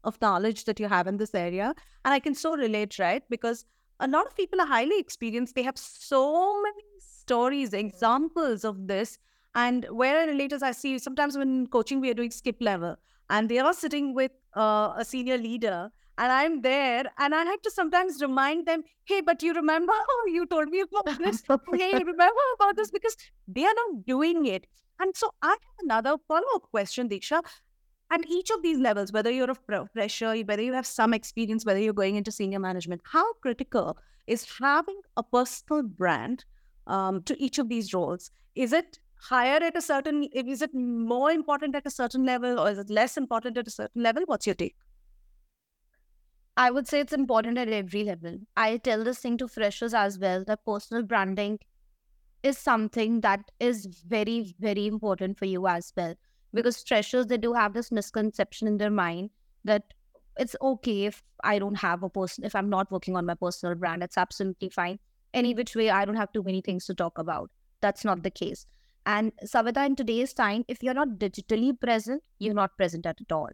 of 0.05 0.21
knowledge 0.23 0.65
that 0.65 0.81
you 0.81 0.89
have 0.89 1.07
in 1.07 1.17
this 1.19 1.35
area. 1.35 1.75
And 2.05 2.15
I 2.15 2.21
can 2.21 2.35
so 2.35 2.57
relate, 2.57 2.99
right? 2.99 3.23
Because 3.29 3.65
a 4.01 4.09
lot 4.09 4.27
of 4.27 4.37
people 4.37 4.61
are 4.61 4.67
highly 4.67 4.99
experienced. 4.99 5.55
They 5.55 5.65
have 5.65 5.77
so 5.77 6.63
many 6.63 6.85
stories, 7.01 7.73
examples 7.75 8.65
of 8.65 8.87
this. 8.87 9.19
And 9.55 9.85
where 9.91 10.19
I 10.21 10.25
relate 10.25 10.53
is 10.53 10.63
I 10.63 10.71
see 10.73 10.99
sometimes 10.99 11.37
when 11.37 11.67
coaching, 11.67 12.01
we 12.01 12.11
are 12.11 12.15
doing 12.15 12.31
skip 12.31 12.57
level 12.61 12.97
and 13.29 13.49
they 13.49 13.59
are 13.59 13.73
sitting 13.75 14.15
with 14.15 14.31
uh, 14.57 14.93
a 14.97 15.05
senior 15.05 15.37
leader. 15.37 15.91
And 16.19 16.33
I'm 16.33 16.63
there, 16.63 17.05
and 17.19 17.33
I 17.33 17.45
have 17.45 17.63
to 17.63 17.71
sometimes 17.71 18.21
remind 18.21 18.67
them, 18.67 18.83
hey, 19.05 19.21
but 19.21 19.41
you 19.41 19.55
remember 19.55 19.93
how 19.93 20.27
you 20.27 20.47
told 20.47 20.69
me 20.69 20.81
about 20.81 21.17
this? 21.19 21.43
hey, 21.73 21.93
remember 21.93 22.43
about 22.57 22.77
this? 22.77 22.91
Because 22.91 23.17
they 23.47 23.65
are 23.65 23.75
not 23.75 24.05
doing 24.05 24.47
it. 24.47 24.67
And 25.01 25.17
so 25.17 25.31
I 25.43 25.51
have 25.51 25.59
another 25.85 26.17
follow 26.27 26.47
up 26.57 26.63
question, 26.71 27.09
Diksha. 27.09 27.41
At 28.11 28.27
each 28.27 28.51
of 28.51 28.63
these 28.63 28.79
levels, 28.79 29.13
whether 29.13 29.31
you're 29.31 29.51
a 29.51 29.55
fre- 29.55 29.87
fresher, 29.93 30.35
whether 30.41 30.63
you 30.63 30.73
have 30.73 30.87
some 30.87 31.15
experience, 31.15 31.65
whether 31.65 31.79
you're 31.79 31.93
going 31.93 32.17
into 32.17 32.33
senior 32.33 32.59
management, 32.59 33.03
how 33.05 33.35
critical 33.35 33.97
is 34.27 34.47
having 34.61 35.01
a 35.17 35.23
personal 35.23 35.83
brand 35.83 36.45
um, 36.87 37.23
to 37.25 37.41
each 37.41 37.59
of 37.59 37.69
these 37.69 37.95
roles? 37.95 38.31
Is 38.57 38.73
it 38.73 38.99
higher 39.21 39.63
at 39.63 39.77
a 39.77 39.83
certain, 39.83 40.25
is 40.33 40.63
it 40.63 40.75
more 40.75 41.31
important 41.31 41.77
at 41.77 41.87
a 41.87 41.91
certain 41.91 42.25
level 42.25 42.59
or 42.59 42.71
is 42.71 42.79
it 42.79 42.91
less 42.91 43.17
important 43.17 43.59
at 43.59 43.69
a 43.69 43.71
certain 43.71 44.03
level? 44.03 44.23
What's 44.27 44.47
your 44.47 44.55
take? 44.55 44.75
I 46.59 46.73
would 46.73 46.89
say 46.89 46.99
it's 46.99 47.13
important 47.13 47.57
at 47.57 47.69
every 47.69 48.03
level. 48.03 48.37
I 48.57 48.79
tell 48.79 49.05
this 49.05 49.21
thing 49.21 49.39
to 49.39 49.47
freshers 49.47 49.95
as 49.95 50.19
well 50.19 50.43
that 50.49 50.65
personal 50.65 51.05
branding 51.05 51.61
is 52.43 52.59
something 52.59 53.21
that 53.21 53.53
is 53.61 53.87
very, 53.87 54.57
very 54.59 54.89
important 54.89 55.39
for 55.39 55.45
you 55.45 55.69
as 55.69 55.93
well. 55.97 56.17
Because 56.53 56.83
freshers, 56.83 57.29
they 57.29 57.37
do 57.37 57.53
have 57.53 57.75
this 57.75 57.93
misconception 57.93 58.67
in 58.67 58.77
their 58.79 58.91
mind 58.91 59.31
that 59.65 59.85
it's 60.37 60.57
okay 60.61 61.05
if 61.05 61.23
I 61.45 61.61
don't 61.61 61.77
have 61.77 62.03
a 62.03 62.11
person, 62.11 62.43
if 62.43 62.57
I'm 62.57 62.69
not 62.69 62.91
working 62.91 63.17
on 63.17 63.27
my 63.27 63.35
personal 63.35 63.77
brand, 63.77 64.03
it's 64.03 64.19
absolutely 64.19 64.71
fine. 64.71 64.99
Any 65.33 65.55
which 65.55 65.77
way, 65.77 65.91
I 65.91 66.05
don't 66.05 66.17
have 66.17 66.33
too 66.33 66.43
many 66.43 66.61
things 66.61 66.87
to 66.87 66.95
talk 66.95 67.19
about. 67.19 67.53
That's 67.83 68.05
not 68.05 68.25
the 68.25 68.33
case. 68.33 68.67
And 69.07 69.31
Savita, 69.45 69.87
in 69.87 69.95
today's 69.95 70.35
time, 70.35 70.65
if 70.67 70.83
you're 70.83 70.95
not 70.95 71.21
digitally 71.21 71.79
present, 71.79 72.25
you're 72.41 72.53
not 72.53 72.77
present 72.77 73.07
at 73.07 73.19
all. 73.31 73.51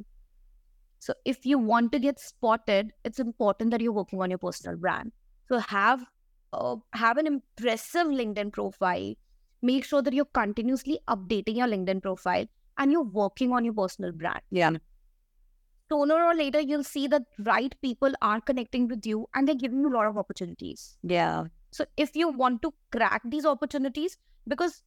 So 1.05 1.13
if 1.27 1.45
you 1.45 1.59
want 1.59 1.93
to 1.93 1.99
get 1.99 2.19
spotted, 2.19 2.93
it's 3.05 3.19
important 3.19 3.71
that 3.73 3.83
you're 3.83 3.93
working 3.93 4.23
on 4.23 4.31
your 4.31 4.39
personal 4.39 4.79
brand. 4.79 5.13
So 5.51 5.59
have 5.59 6.03
uh, 6.55 6.77
have 6.95 7.19
an 7.19 7.27
impressive 7.27 8.07
LinkedIn 8.07 8.55
profile. 8.55 9.13
Make 9.61 9.85
sure 9.85 10.01
that 10.01 10.15
you're 10.15 10.33
continuously 10.39 10.99
updating 11.07 11.59
your 11.59 11.67
LinkedIn 11.67 12.01
profile 12.01 12.47
and 12.79 12.91
you're 12.91 13.03
working 13.03 13.53
on 13.53 13.67
your 13.67 13.75
personal 13.75 14.13
brand. 14.13 14.41
Yeah. 14.51 14.71
Sooner 15.93 16.25
or 16.25 16.35
later, 16.35 16.61
you'll 16.61 16.85
see 16.85 17.07
that 17.09 17.25
right 17.39 17.75
people 17.83 18.15
are 18.23 18.41
connecting 18.41 18.89
with 18.89 19.05
you 19.05 19.27
and 19.35 19.47
they're 19.47 19.63
giving 19.67 19.81
you 19.81 19.91
a 19.93 19.97
lot 19.99 20.07
of 20.07 20.17
opportunities. 20.17 20.97
Yeah. 21.03 21.45
So 21.71 21.85
if 21.99 22.17
you 22.17 22.31
want 22.31 22.63
to 22.63 22.73
crack 22.93 23.21
these 23.27 23.45
opportunities, 23.45 24.17
because 24.49 24.83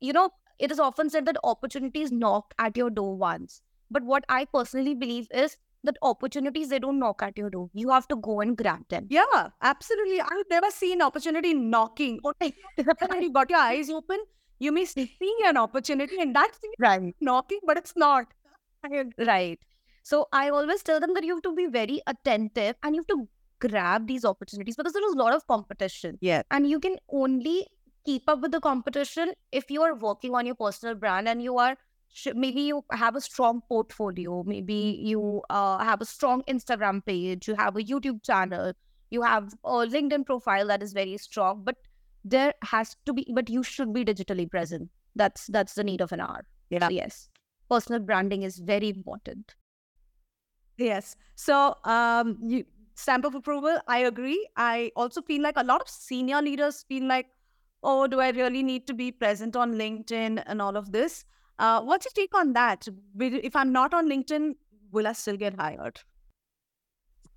you 0.00 0.12
know, 0.12 0.30
it 0.58 0.72
is 0.72 0.80
often 0.80 1.10
said 1.10 1.26
that 1.26 1.36
opportunities 1.44 2.10
knock 2.10 2.54
at 2.58 2.76
your 2.76 2.90
door 2.90 3.16
once. 3.16 3.62
But 3.90 4.04
what 4.04 4.24
I 4.28 4.44
personally 4.44 4.94
believe 4.94 5.28
is 5.32 5.56
that 5.84 5.96
opportunities 6.02 6.68
they 6.68 6.78
don't 6.78 6.98
knock 6.98 7.22
at 7.22 7.38
your 7.38 7.50
door. 7.50 7.70
You 7.72 7.90
have 7.90 8.06
to 8.08 8.16
go 8.16 8.40
and 8.40 8.56
grab 8.56 8.86
them. 8.88 9.06
Yeah, 9.08 9.48
absolutely. 9.62 10.20
I've 10.20 10.50
never 10.50 10.70
seen 10.70 10.94
an 11.00 11.02
opportunity 11.02 11.54
knocking. 11.54 12.20
When 12.40 13.22
you 13.22 13.32
got 13.32 13.50
your 13.50 13.58
eyes 13.58 13.90
open, 13.90 14.18
you 14.58 14.72
may 14.72 14.84
see 14.94 15.10
an 15.46 15.56
opportunity, 15.56 16.20
and 16.20 16.34
that's 16.36 16.58
right 16.78 17.14
knocking, 17.20 17.60
but 17.66 17.78
it's 17.78 17.96
not. 17.96 18.26
Right. 19.18 19.58
So 20.02 20.28
I 20.32 20.48
always 20.48 20.82
tell 20.82 21.00
them 21.00 21.12
that 21.14 21.24
you 21.24 21.34
have 21.34 21.42
to 21.42 21.54
be 21.54 21.66
very 21.66 22.00
attentive 22.06 22.76
and 22.82 22.94
you 22.94 23.02
have 23.02 23.06
to 23.08 23.28
grab 23.60 24.06
these 24.06 24.24
opportunities 24.24 24.74
because 24.76 24.94
there 24.94 25.06
is 25.06 25.12
a 25.14 25.18
lot 25.18 25.34
of 25.34 25.46
competition. 25.46 26.16
Yeah. 26.20 26.42
And 26.50 26.68
you 26.68 26.80
can 26.80 26.96
only 27.10 27.66
keep 28.06 28.22
up 28.26 28.40
with 28.40 28.52
the 28.52 28.60
competition 28.60 29.32
if 29.52 29.70
you 29.70 29.82
are 29.82 29.94
working 29.94 30.34
on 30.34 30.46
your 30.46 30.54
personal 30.54 30.94
brand 30.94 31.28
and 31.28 31.42
you 31.42 31.58
are 31.58 31.76
maybe 32.34 32.60
you 32.60 32.84
have 32.90 33.16
a 33.16 33.20
strong 33.20 33.62
portfolio 33.68 34.42
maybe 34.44 35.00
you 35.00 35.42
uh, 35.48 35.78
have 35.78 36.00
a 36.00 36.04
strong 36.04 36.42
instagram 36.48 37.04
page 37.06 37.46
you 37.46 37.54
have 37.54 37.76
a 37.76 37.82
youtube 37.82 38.22
channel 38.24 38.72
you 39.10 39.22
have 39.22 39.54
a 39.64 39.86
linkedin 39.94 40.24
profile 40.26 40.66
that 40.66 40.82
is 40.82 40.92
very 40.92 41.16
strong 41.16 41.62
but 41.64 41.76
there 42.24 42.54
has 42.62 42.96
to 43.06 43.12
be 43.12 43.26
but 43.32 43.48
you 43.48 43.62
should 43.62 43.92
be 43.92 44.04
digitally 44.04 44.50
present. 44.50 44.90
That's 45.16 45.46
that's 45.46 45.74
the 45.74 45.84
need 45.84 46.00
of 46.00 46.12
an 46.12 46.20
hour. 46.20 46.46
Yeah. 46.70 46.88
So 46.88 46.90
yes 46.90 47.28
personal 47.68 48.00
branding 48.00 48.42
is 48.42 48.58
very 48.58 48.88
important. 48.88 49.54
Yes. 50.76 51.16
So 51.34 51.76
um 51.84 52.38
you 52.42 52.64
stamp 52.94 53.24
of 53.24 53.34
approval 53.34 53.78
i 53.88 53.98
agree. 53.98 54.46
I 54.56 54.92
also 54.94 55.22
feel 55.22 55.42
like 55.42 55.56
a 55.56 55.64
lot 55.64 55.80
of 55.80 55.88
senior 55.88 56.42
leaders 56.42 56.84
feel 56.88 57.04
like 57.04 57.26
oh 57.82 58.06
do 58.06 58.20
i 58.20 58.28
really 58.28 58.62
need 58.62 58.86
to 58.86 58.92
be 58.92 59.10
present 59.10 59.56
on 59.56 59.72
linkedin 59.74 60.42
and 60.46 60.60
all 60.60 60.76
of 60.76 60.92
this 60.92 61.24
uh, 61.60 61.82
what's 61.82 62.06
your 62.06 62.12
take 62.14 62.34
on 62.34 62.54
that? 62.54 62.88
If 63.18 63.54
I'm 63.54 63.72
not 63.72 63.92
on 63.92 64.08
LinkedIn, 64.08 64.54
will 64.90 65.06
I 65.06 65.12
still 65.12 65.36
get 65.36 65.54
hired? 65.60 66.00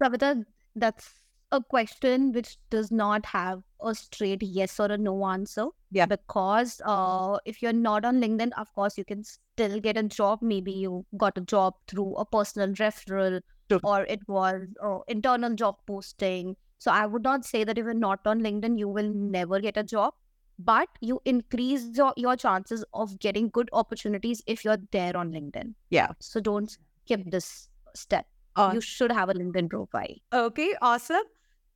Savita, 0.02 0.46
that's 0.76 1.10
a 1.52 1.62
question 1.62 2.32
which 2.32 2.58
does 2.70 2.90
not 2.90 3.26
have 3.26 3.62
a 3.82 3.94
straight 3.94 4.42
yes 4.42 4.80
or 4.80 4.86
a 4.86 4.98
no 4.98 5.26
answer. 5.28 5.68
Yeah. 5.92 6.06
Because 6.06 6.82
uh, 6.86 7.38
if 7.46 7.62
you're 7.62 7.74
not 7.74 8.06
on 8.06 8.22
LinkedIn, 8.22 8.52
of 8.58 8.74
course, 8.74 8.98
you 8.98 9.06
can 9.06 9.24
still 9.24 9.80
get 9.80 9.98
a 9.98 10.04
job. 10.04 10.40
Maybe 10.42 10.72
you 10.72 11.06
got 11.18 11.38
a 11.38 11.42
job 11.42 11.76
through 11.88 12.16
a 12.16 12.26
personal 12.26 12.70
referral 12.70 13.42
True. 13.70 13.80
or 13.84 14.06
it 14.06 14.22
was 14.28 14.64
uh, 14.82 15.00
internal 15.08 15.54
job 15.54 15.76
posting. 15.86 16.56
So 16.80 16.92
I 16.92 17.06
would 17.06 17.24
not 17.24 17.46
say 17.46 17.64
that 17.66 17.78
if 17.78 17.84
you're 17.84 17.94
not 17.94 18.20
on 18.26 18.42
LinkedIn, 18.42 18.80
you 18.80 18.88
will 18.88 19.14
never 19.14 19.60
get 19.60 19.78
a 19.78 19.84
job 19.84 20.14
but 20.60 20.88
you 21.02 21.22
increase 21.26 21.86
your, 21.94 22.14
your 22.16 22.36
chances 22.36 22.84
of 22.94 23.20
getting 23.20 23.50
good 23.50 23.70
opportunities 23.74 24.42
if 24.48 24.64
you're 24.64 24.78
there 24.92 25.16
on 25.18 25.32
LinkedIn. 25.32 25.74
Yeah. 25.90 26.10
So 26.20 26.40
don't 26.40 26.76
skip 27.06 27.22
this 27.26 27.70
step. 27.96 28.26
Uh, 28.56 28.72
you 28.74 28.82
should 28.82 29.12
have 29.12 29.30
a 29.30 29.34
LinkedIn 29.34 29.70
profile. 29.70 30.16
Okay, 30.32 30.76
awesome. 30.82 31.24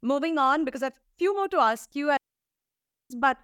Moving 0.02 0.38
on 0.38 0.64
because 0.64 0.84
I 0.84 0.88
have 0.88 0.94
a 0.94 1.18
few 1.18 1.34
more 1.36 1.48
to 1.48 1.58
ask 1.58 1.96
you, 1.96 2.16
but 3.18 3.38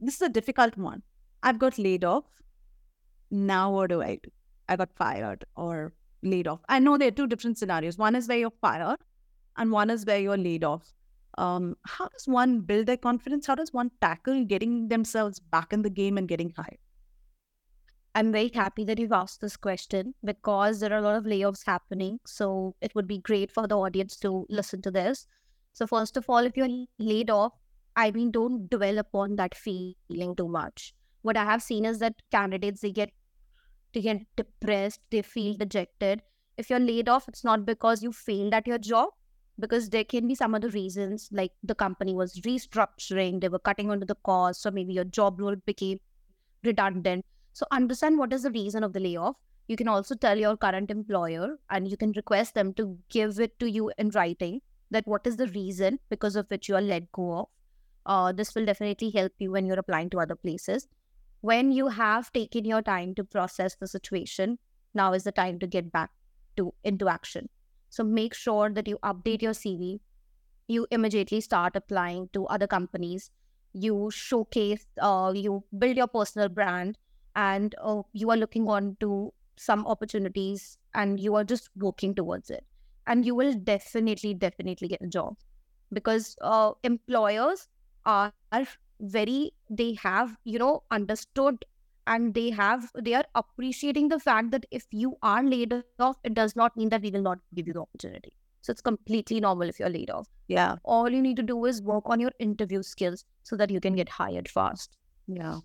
this 0.00 0.16
is 0.16 0.22
a 0.22 0.28
difficult 0.28 0.76
one. 0.76 1.02
I've 1.42 1.58
got 1.58 1.78
laid 1.78 2.04
off. 2.04 2.24
Now 3.30 3.72
what 3.72 3.90
do 3.90 4.02
I 4.02 4.18
do? 4.22 4.30
I 4.68 4.76
got 4.76 4.90
fired 4.96 5.44
or 5.56 5.92
laid 6.22 6.48
off. 6.48 6.60
I 6.68 6.80
know 6.80 6.98
there 6.98 7.08
are 7.08 7.12
two 7.12 7.26
different 7.26 7.58
scenarios. 7.58 7.98
One 7.98 8.16
is 8.16 8.28
where 8.28 8.38
you're 8.38 8.52
fired, 8.60 8.98
and 9.56 9.70
one 9.70 9.90
is 9.90 10.04
where 10.04 10.18
you're 10.18 10.36
laid 10.36 10.64
off 10.64 10.92
um, 11.38 11.76
how 11.86 12.08
does 12.08 12.26
one 12.26 12.60
build 12.60 12.86
their 12.86 12.96
confidence? 12.96 13.46
How 13.46 13.54
does 13.54 13.72
one 13.72 13.90
tackle 14.00 14.44
getting 14.44 14.88
themselves 14.88 15.38
back 15.38 15.72
in 15.72 15.82
the 15.82 15.90
game 15.90 16.18
and 16.18 16.28
getting 16.28 16.52
hired? 16.56 16.78
I'm 18.14 18.30
very 18.30 18.50
happy 18.52 18.84
that 18.84 18.98
you've 18.98 19.12
asked 19.12 19.40
this 19.40 19.56
question 19.56 20.14
because 20.22 20.80
there 20.80 20.92
are 20.92 20.98
a 20.98 21.02
lot 21.02 21.16
of 21.16 21.24
layoffs 21.24 21.64
happening. 21.64 22.20
So 22.26 22.76
it 22.82 22.94
would 22.94 23.08
be 23.08 23.18
great 23.18 23.50
for 23.50 23.66
the 23.66 23.78
audience 23.78 24.16
to 24.18 24.46
listen 24.50 24.82
to 24.82 24.90
this. 24.90 25.26
So, 25.72 25.86
first 25.86 26.18
of 26.18 26.28
all, 26.28 26.38
if 26.38 26.54
you're 26.54 26.68
laid 26.98 27.30
off, 27.30 27.54
I 27.96 28.10
mean, 28.10 28.30
don't 28.30 28.68
dwell 28.68 28.98
upon 28.98 29.36
that 29.36 29.54
feeling 29.54 30.36
too 30.36 30.48
much. 30.48 30.94
What 31.22 31.36
I 31.38 31.44
have 31.44 31.62
seen 31.62 31.86
is 31.86 31.98
that 32.00 32.14
candidates 32.30 32.82
they 32.82 32.92
get 32.92 33.10
they 33.94 34.02
get 34.02 34.22
depressed, 34.36 35.00
they 35.10 35.22
feel 35.22 35.54
dejected. 35.54 36.22
If 36.56 36.70
you're 36.70 36.80
laid 36.80 37.08
off, 37.08 37.28
it's 37.28 37.44
not 37.44 37.64
because 37.64 38.02
you 38.02 38.12
failed 38.12 38.54
at 38.54 38.66
your 38.66 38.78
job, 38.78 39.10
because 39.58 39.90
there 39.90 40.04
can 40.04 40.26
be 40.26 40.34
some 40.34 40.54
other 40.54 40.68
reasons 40.68 41.28
like 41.32 41.52
the 41.62 41.74
company 41.74 42.14
was 42.14 42.40
restructuring 42.40 43.40
they 43.40 43.48
were 43.48 43.58
cutting 43.58 43.90
onto 43.90 44.06
the 44.06 44.16
cost 44.24 44.64
or 44.66 44.70
maybe 44.70 44.92
your 44.92 45.04
job 45.04 45.40
role 45.40 45.56
became 45.66 45.98
redundant. 46.64 47.24
So 47.52 47.66
understand 47.70 48.18
what 48.18 48.32
is 48.32 48.44
the 48.44 48.50
reason 48.50 48.82
of 48.82 48.92
the 48.92 49.00
layoff. 49.00 49.36
You 49.68 49.76
can 49.76 49.88
also 49.88 50.14
tell 50.14 50.38
your 50.38 50.56
current 50.56 50.90
employer 50.90 51.58
and 51.70 51.86
you 51.88 51.96
can 51.96 52.12
request 52.12 52.54
them 52.54 52.72
to 52.74 52.98
give 53.10 53.38
it 53.40 53.58
to 53.60 53.70
you 53.70 53.92
in 53.98 54.10
writing 54.10 54.60
that 54.90 55.06
what 55.06 55.26
is 55.26 55.36
the 55.36 55.48
reason 55.48 55.98
because 56.08 56.36
of 56.36 56.46
which 56.48 56.68
you 56.68 56.76
are 56.76 56.82
let 56.82 57.10
go 57.12 57.32
of. 57.32 57.46
Uh, 58.04 58.32
this 58.32 58.54
will 58.54 58.64
definitely 58.64 59.10
help 59.10 59.32
you 59.38 59.50
when 59.52 59.64
you're 59.64 59.78
applying 59.78 60.10
to 60.10 60.20
other 60.20 60.34
places. 60.34 60.88
When 61.40 61.72
you 61.72 61.88
have 61.88 62.32
taken 62.32 62.64
your 62.64 62.82
time 62.82 63.14
to 63.16 63.24
process 63.24 63.76
the 63.76 63.86
situation 63.86 64.58
now 64.94 65.12
is 65.12 65.24
the 65.24 65.32
time 65.32 65.58
to 65.60 65.66
get 65.66 65.92
back 65.92 66.10
to 66.56 66.74
into 66.84 67.08
action 67.08 67.48
so 67.92 68.04
make 68.04 68.34
sure 68.34 68.70
that 68.70 68.88
you 68.88 68.98
update 69.04 69.42
your 69.42 69.54
CV. 69.54 70.00
You 70.68 70.86
immediately 70.90 71.40
start 71.42 71.76
applying 71.76 72.28
to 72.34 72.46
other 72.46 72.66
companies. 72.66 73.30
You 73.74 74.10
showcase, 74.10 74.86
uh, 75.00 75.32
you 75.34 75.64
build 75.78 75.96
your 75.96 76.06
personal 76.08 76.48
brand, 76.48 76.98
and 77.36 77.74
uh, 77.82 78.02
you 78.12 78.30
are 78.30 78.36
looking 78.36 78.68
on 78.68 78.96
to 79.00 79.32
some 79.56 79.86
opportunities 79.86 80.78
and 80.94 81.20
you 81.20 81.34
are 81.34 81.44
just 81.44 81.70
working 81.76 82.14
towards 82.14 82.50
it. 82.50 82.64
And 83.06 83.26
you 83.26 83.34
will 83.34 83.54
definitely, 83.54 84.34
definitely 84.34 84.88
get 84.88 85.02
a 85.02 85.06
job 85.08 85.36
because 85.92 86.36
uh, 86.40 86.72
employers 86.84 87.68
are 88.06 88.32
very, 89.00 89.52
they 89.70 89.94
have, 89.94 90.36
you 90.44 90.58
know, 90.58 90.84
understood 90.90 91.64
and 92.06 92.34
they 92.34 92.50
have 92.50 92.90
they 92.98 93.14
are 93.14 93.24
appreciating 93.34 94.08
the 94.08 94.18
fact 94.18 94.50
that 94.50 94.66
if 94.70 94.86
you 94.90 95.16
are 95.22 95.42
laid 95.42 95.74
off 95.98 96.16
it 96.24 96.34
does 96.34 96.56
not 96.56 96.76
mean 96.76 96.88
that 96.88 97.02
we 97.02 97.10
will 97.10 97.22
not 97.22 97.38
give 97.54 97.66
you 97.66 97.72
the 97.72 97.80
opportunity. 97.80 98.32
So 98.60 98.70
it's 98.70 98.80
completely 98.80 99.40
normal 99.40 99.68
if 99.68 99.80
you're 99.80 99.90
laid 99.90 100.10
off. 100.10 100.28
Yeah. 100.46 100.76
All 100.84 101.10
you 101.10 101.20
need 101.20 101.36
to 101.36 101.42
do 101.42 101.64
is 101.64 101.82
work 101.82 102.04
on 102.06 102.20
your 102.20 102.30
interview 102.38 102.82
skills 102.82 103.24
so 103.42 103.56
that 103.56 103.70
you 103.70 103.80
can 103.80 103.96
get 103.96 104.08
hired 104.08 104.48
fast. 104.48 104.96
Yeah. 105.26 105.58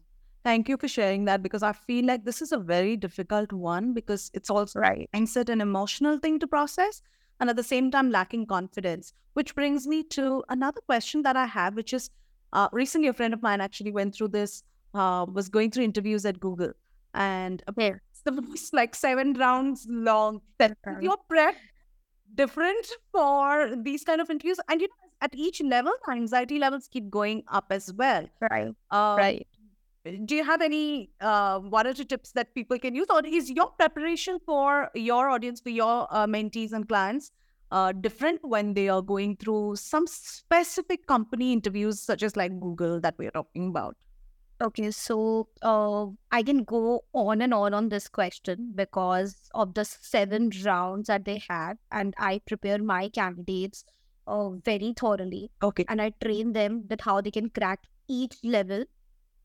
Thank 0.44 0.68
you 0.70 0.78
for 0.78 0.88
sharing 0.88 1.26
that 1.26 1.44
because 1.44 1.62
i 1.62 1.74
feel 1.74 2.06
like 2.06 2.24
this 2.24 2.42
is 2.42 2.52
a 2.54 2.58
very 2.58 2.96
difficult 2.96 3.52
one 3.52 3.94
because 3.94 4.32
it's 4.34 4.50
also 4.50 4.80
right. 4.80 5.10
mindset 5.14 5.50
an 5.50 5.62
emotional 5.62 6.20
thing 6.20 6.40
to 6.40 6.48
process 6.48 7.02
and 7.40 7.50
at 7.50 7.56
the 7.56 7.64
same 7.64 7.92
time 7.92 8.10
lacking 8.12 8.46
confidence 8.46 9.14
which 9.34 9.54
brings 9.56 9.86
me 9.86 10.04
to 10.04 10.44
another 10.50 10.80
question 10.86 11.22
that 11.24 11.36
i 11.36 11.46
have 11.46 11.76
which 11.76 11.94
is 11.94 12.10
uh, 12.54 12.70
recently 12.72 13.10
a 13.10 13.14
friend 13.14 13.34
of 13.34 13.42
mine 13.42 13.60
actually 13.60 13.92
went 13.92 14.16
through 14.16 14.30
this 14.30 14.64
uh, 14.98 15.26
was 15.32 15.50
going 15.50 15.72
through 15.72 15.84
interviews 15.84 16.26
at 16.26 16.40
Google, 16.40 16.74
and 17.14 17.64
yeah. 17.78 17.96
the 18.26 18.32
was 18.32 18.70
like 18.74 18.96
seven 18.96 19.34
rounds 19.34 19.86
long. 19.90 20.42
Your 21.02 21.18
prep 21.30 21.56
different 22.36 22.88
for 23.12 23.76
these 23.76 24.04
kind 24.04 24.22
of 24.22 24.30
interviews, 24.30 24.60
and 24.70 24.82
you 24.82 24.88
know, 24.88 25.10
at 25.22 25.36
each 25.36 25.62
level, 25.62 25.94
anxiety 26.10 26.60
levels 26.60 26.88
keep 26.92 27.10
going 27.10 27.44
up 27.48 27.66
as 27.70 27.94
well. 27.94 28.28
Right. 28.42 28.74
Um, 28.92 29.18
right. 29.18 29.48
Do 30.26 30.36
you 30.36 30.44
have 30.44 30.62
any 30.62 31.10
uh, 31.20 31.60
one 31.60 31.86
or 31.86 31.94
two 31.94 32.06
tips 32.06 32.32
that 32.32 32.54
people 32.56 32.80
can 32.80 32.96
use, 32.96 33.08
or 33.10 33.26
is 33.26 33.50
your 33.50 33.72
preparation 33.72 34.40
for 34.46 34.90
your 34.94 35.30
audience, 35.30 35.60
for 35.60 35.70
your 35.70 36.08
uh, 36.10 36.26
mentees 36.26 36.72
and 36.72 36.88
clients, 36.88 37.32
uh, 37.72 37.92
different 37.92 38.40
when 38.44 38.74
they 38.74 38.88
are 38.88 39.02
going 39.02 39.36
through 39.36 39.76
some 39.76 40.08
specific 40.08 41.08
company 41.08 41.52
interviews, 41.52 42.00
such 42.00 42.24
as 42.24 42.38
like 42.38 42.58
Google 42.60 43.02
that 43.02 43.16
we're 43.18 43.32
talking 43.32 43.68
about? 43.68 43.98
Okay, 44.60 44.90
so 44.90 45.48
uh, 45.62 46.08
I 46.32 46.42
can 46.42 46.64
go 46.64 47.04
on 47.14 47.42
and 47.44 47.54
on 47.54 47.76
on 47.76 47.90
this 47.90 48.08
question 48.08 48.72
because 48.74 49.50
of 49.54 49.76
the 49.76 49.86
seven 49.86 50.50
rounds 50.66 51.08
that 51.08 51.26
they 51.26 51.42
had, 51.48 51.78
and 51.92 52.16
I 52.18 52.42
prepare 52.48 52.80
my 52.80 53.10
candidates 53.10 53.86
uh, 54.26 54.50
very 54.50 54.94
thoroughly, 54.98 55.52
Okay. 55.62 55.86
and 55.88 56.02
I 56.02 56.10
train 56.24 56.54
them 56.54 56.86
that 56.88 57.02
how 57.02 57.22
they 57.22 57.30
can 57.30 57.50
crack 57.52 57.82
each 58.08 58.36
level. 58.44 58.86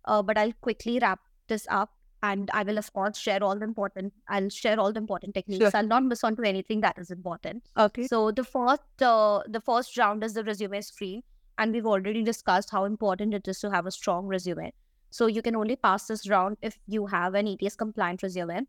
Uh, 0.07 0.23
but 0.23 0.39
I'll 0.39 0.55
quickly 0.63 0.99
wrap 1.01 1.21
this 1.47 1.67
up, 1.71 1.91
and 2.23 2.51
I 2.55 2.63
will 2.63 2.79
of 2.79 2.91
course 2.95 3.19
share 3.19 3.45
all 3.45 3.59
the 3.59 3.65
important. 3.65 4.15
I'll 4.29 4.49
share 4.49 4.81
all 4.81 4.93
the 4.95 4.99
important 4.99 5.35
techniques. 5.35 5.75
I'll 5.75 5.87
not 5.87 6.05
miss 6.05 6.25
on 6.25 6.37
to 6.37 6.43
anything 6.43 6.81
that 6.81 6.99
is 6.99 7.11
important. 7.11 7.65
Okay. 7.77 8.07
So 8.07 8.31
the 8.31 8.45
first, 8.45 9.03
uh, 9.03 9.43
the 9.47 9.61
first 9.61 9.99
round 9.99 10.25
is 10.25 10.33
the 10.33 10.43
resume 10.43 10.81
screen, 10.81 11.23
and 11.59 11.73
we've 11.73 11.87
already 11.87 12.23
discussed 12.23 12.71
how 12.71 12.85
important 12.85 13.35
it 13.35 13.47
is 13.47 13.61
to 13.61 13.71
have 13.71 13.85
a 13.85 13.91
strong 13.91 14.27
resume. 14.27 14.73
So 15.13 15.27
you 15.27 15.43
can 15.43 15.55
only 15.55 15.77
pass 15.77 16.07
this 16.07 16.27
round 16.27 16.57
if 16.63 16.79
you 16.89 17.05
have 17.07 17.35
an 17.35 17.47
ATS 17.47 17.77
compliant 17.77 18.23
resume. 18.23 18.67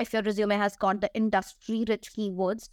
If 0.00 0.12
your 0.12 0.22
resume 0.22 0.56
has 0.56 0.76
got 0.76 1.00
the 1.00 1.08
industry 1.14 1.84
rich 1.88 2.10
keywords 2.12 2.70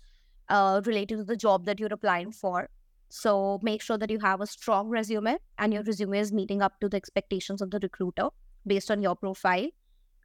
uh, 0.49 0.81
related 0.83 1.17
to 1.19 1.23
the 1.23 1.35
job 1.35 1.65
that 1.65 1.79
you're 1.79 1.93
applying 1.93 2.31
for. 2.31 2.71
So 3.09 3.59
make 3.61 3.83
sure 3.83 3.99
that 3.99 4.09
you 4.09 4.17
have 4.17 4.41
a 4.41 4.47
strong 4.47 4.89
resume 4.89 5.37
and 5.59 5.71
your 5.71 5.83
resume 5.83 6.17
is 6.17 6.33
meeting 6.33 6.63
up 6.63 6.79
to 6.79 6.89
the 6.89 6.97
expectations 6.97 7.61
of 7.61 7.69
the 7.69 7.79
recruiter 7.83 8.29
based 8.65 8.89
on 8.89 9.03
your 9.03 9.15
profile. 9.15 9.67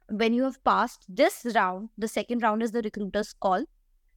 When 0.09 0.33
you 0.33 0.41
have 0.45 0.63
passed 0.63 1.05
this 1.07 1.45
round, 1.53 1.89
the 1.95 2.07
second 2.07 2.41
round 2.41 2.63
is 2.63 2.71
the 2.71 2.81
recruiter's 2.81 3.33
call. 3.33 3.65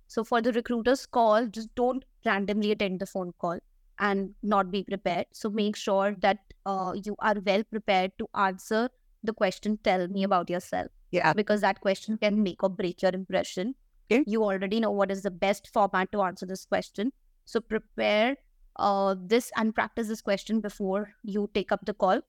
So 0.07 0.25
for 0.25 0.41
the 0.41 0.51
recruiter's 0.51 1.05
call, 1.05 1.47
just 1.47 1.75
don't 1.75 2.07
randomly 2.25 2.73
attend 2.73 3.01
the 3.01 3.07
phone 3.07 3.35
call 3.39 3.59
and 4.03 4.35
not 4.43 4.71
be 4.71 4.83
prepared. 4.83 5.27
So 5.33 5.49
make 5.49 5.77
sure 5.77 6.17
that 6.21 6.39
uh, 6.67 6.93
you 7.05 7.15
are 7.21 7.37
well 7.47 7.63
prepared 7.65 8.13
to 8.19 8.29
answer 8.35 8.91
the 9.23 9.33
question, 9.33 9.79
tell 9.85 10.09
me 10.09 10.25
about 10.25 10.51
yourself. 10.51 10.89
Yeah. 11.13 11.33
Because 11.33 11.61
that 11.61 11.81
question 11.81 12.19
can 12.19 12.43
make 12.43 12.63
or 12.63 12.69
break 12.69 13.03
your 13.03 13.13
impression. 13.15 13.75
Okay. 14.11 14.25
You 14.27 14.43
already 14.43 14.81
know 14.81 14.91
what 14.91 15.11
is 15.13 15.23
the 15.23 15.31
best 15.31 15.71
format 15.73 16.11
to 16.13 16.23
answer 16.23 16.47
this 16.47 16.65
question. 16.65 17.13
So 17.45 17.61
prepare 17.61 18.37
uh, 18.77 19.15
this 19.19 19.53
and 19.57 19.75
practice 19.75 20.09
this 20.09 20.21
question 20.21 20.61
before 20.61 21.15
you 21.23 21.49
take 21.55 21.71
up 21.71 21.87
the 21.87 21.95
call. 21.95 22.21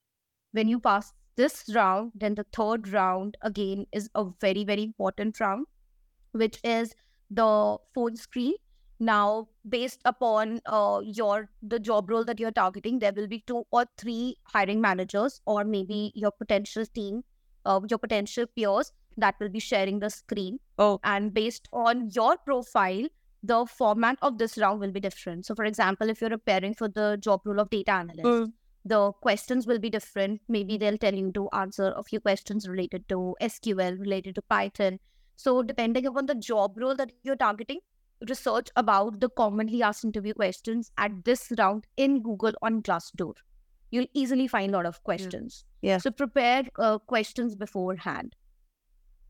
When 0.52 0.68
you 0.68 0.80
pass 0.80 1.12
this 1.36 1.64
round, 1.74 2.12
then 2.14 2.36
the 2.36 2.46
third 2.54 2.90
round 2.90 3.38
again 3.42 3.88
is 3.92 4.10
a 4.14 4.26
very, 4.40 4.64
very 4.64 4.84
important 4.84 5.40
round, 5.40 5.66
which 6.34 6.60
is 6.64 6.94
the 7.32 7.78
phone 7.96 8.16
screen 8.16 8.54
now 9.10 9.48
based 9.74 10.02
upon 10.06 10.60
uh, 10.66 11.00
your 11.04 11.50
the 11.62 11.80
job 11.80 12.10
role 12.10 12.24
that 12.30 12.40
you're 12.40 12.52
targeting 12.60 13.00
there 13.00 13.14
will 13.20 13.28
be 13.28 13.40
two 13.52 13.64
or 13.72 13.86
three 13.98 14.38
hiring 14.56 14.82
managers 14.82 15.40
or 15.46 15.64
maybe 15.64 16.12
your 16.16 16.32
potential 16.32 16.86
team 17.00 17.24
uh, 17.66 17.80
your 17.90 18.00
potential 18.00 18.46
peers 18.56 18.92
that 19.18 19.36
will 19.40 19.50
be 19.50 19.60
sharing 19.60 20.00
the 20.00 20.10
screen. 20.10 20.60
Oh. 20.80 21.00
and 21.04 21.34
based 21.34 21.68
on 21.72 22.10
your 22.16 22.36
profile 22.38 23.08
the 23.52 23.66
format 23.66 24.18
of 24.22 24.38
this 24.38 24.58
round 24.58 24.80
will 24.80 24.92
be 24.92 25.00
different. 25.02 25.46
So 25.46 25.54
for 25.56 25.66
example 25.66 26.10
if 26.10 26.22
you're 26.22 26.30
preparing 26.30 26.74
for 26.74 26.88
the 26.88 27.18
job 27.20 27.42
role 27.46 27.60
of 27.60 27.70
data 27.70 27.92
analyst 27.92 28.24
Mm. 28.30 28.54
the 28.86 29.12
questions 29.26 29.68
will 29.68 29.80
be 29.80 29.90
different. 29.90 30.42
Maybe 30.48 30.78
they'll 30.78 30.98
tell 30.98 31.14
you 31.14 31.32
to 31.34 31.50
answer 31.54 31.94
a 31.96 32.04
few 32.04 32.20
questions 32.20 32.68
related 32.70 33.08
to 33.10 33.36
sql 33.42 34.00
related 34.00 34.36
to 34.36 34.42
python. 34.54 35.00
So 35.36 35.62
depending 35.64 36.06
upon 36.06 36.26
the 36.26 36.36
job 36.36 36.78
role 36.78 36.96
that 36.96 37.12
you're 37.24 37.36
targeting 37.48 37.80
research 38.30 38.70
about 38.76 39.20
the 39.20 39.30
commonly 39.30 39.82
asked 39.84 40.04
interview 40.04 40.34
questions 40.34 40.92
at 40.98 41.24
this 41.26 41.52
round 41.58 41.86
in 41.98 42.22
Google 42.22 42.54
on 42.62 42.82
Glassdoor. 42.82 43.34
You'll 43.92 44.08
easily 44.14 44.48
find 44.48 44.74
a 44.74 44.78
lot 44.78 44.86
of 44.86 45.04
questions. 45.04 45.66
Yeah. 45.82 45.98
So 45.98 46.12
prepare 46.12 46.64
uh, 46.80 46.98
questions 46.98 47.56
beforehand. 47.56 48.36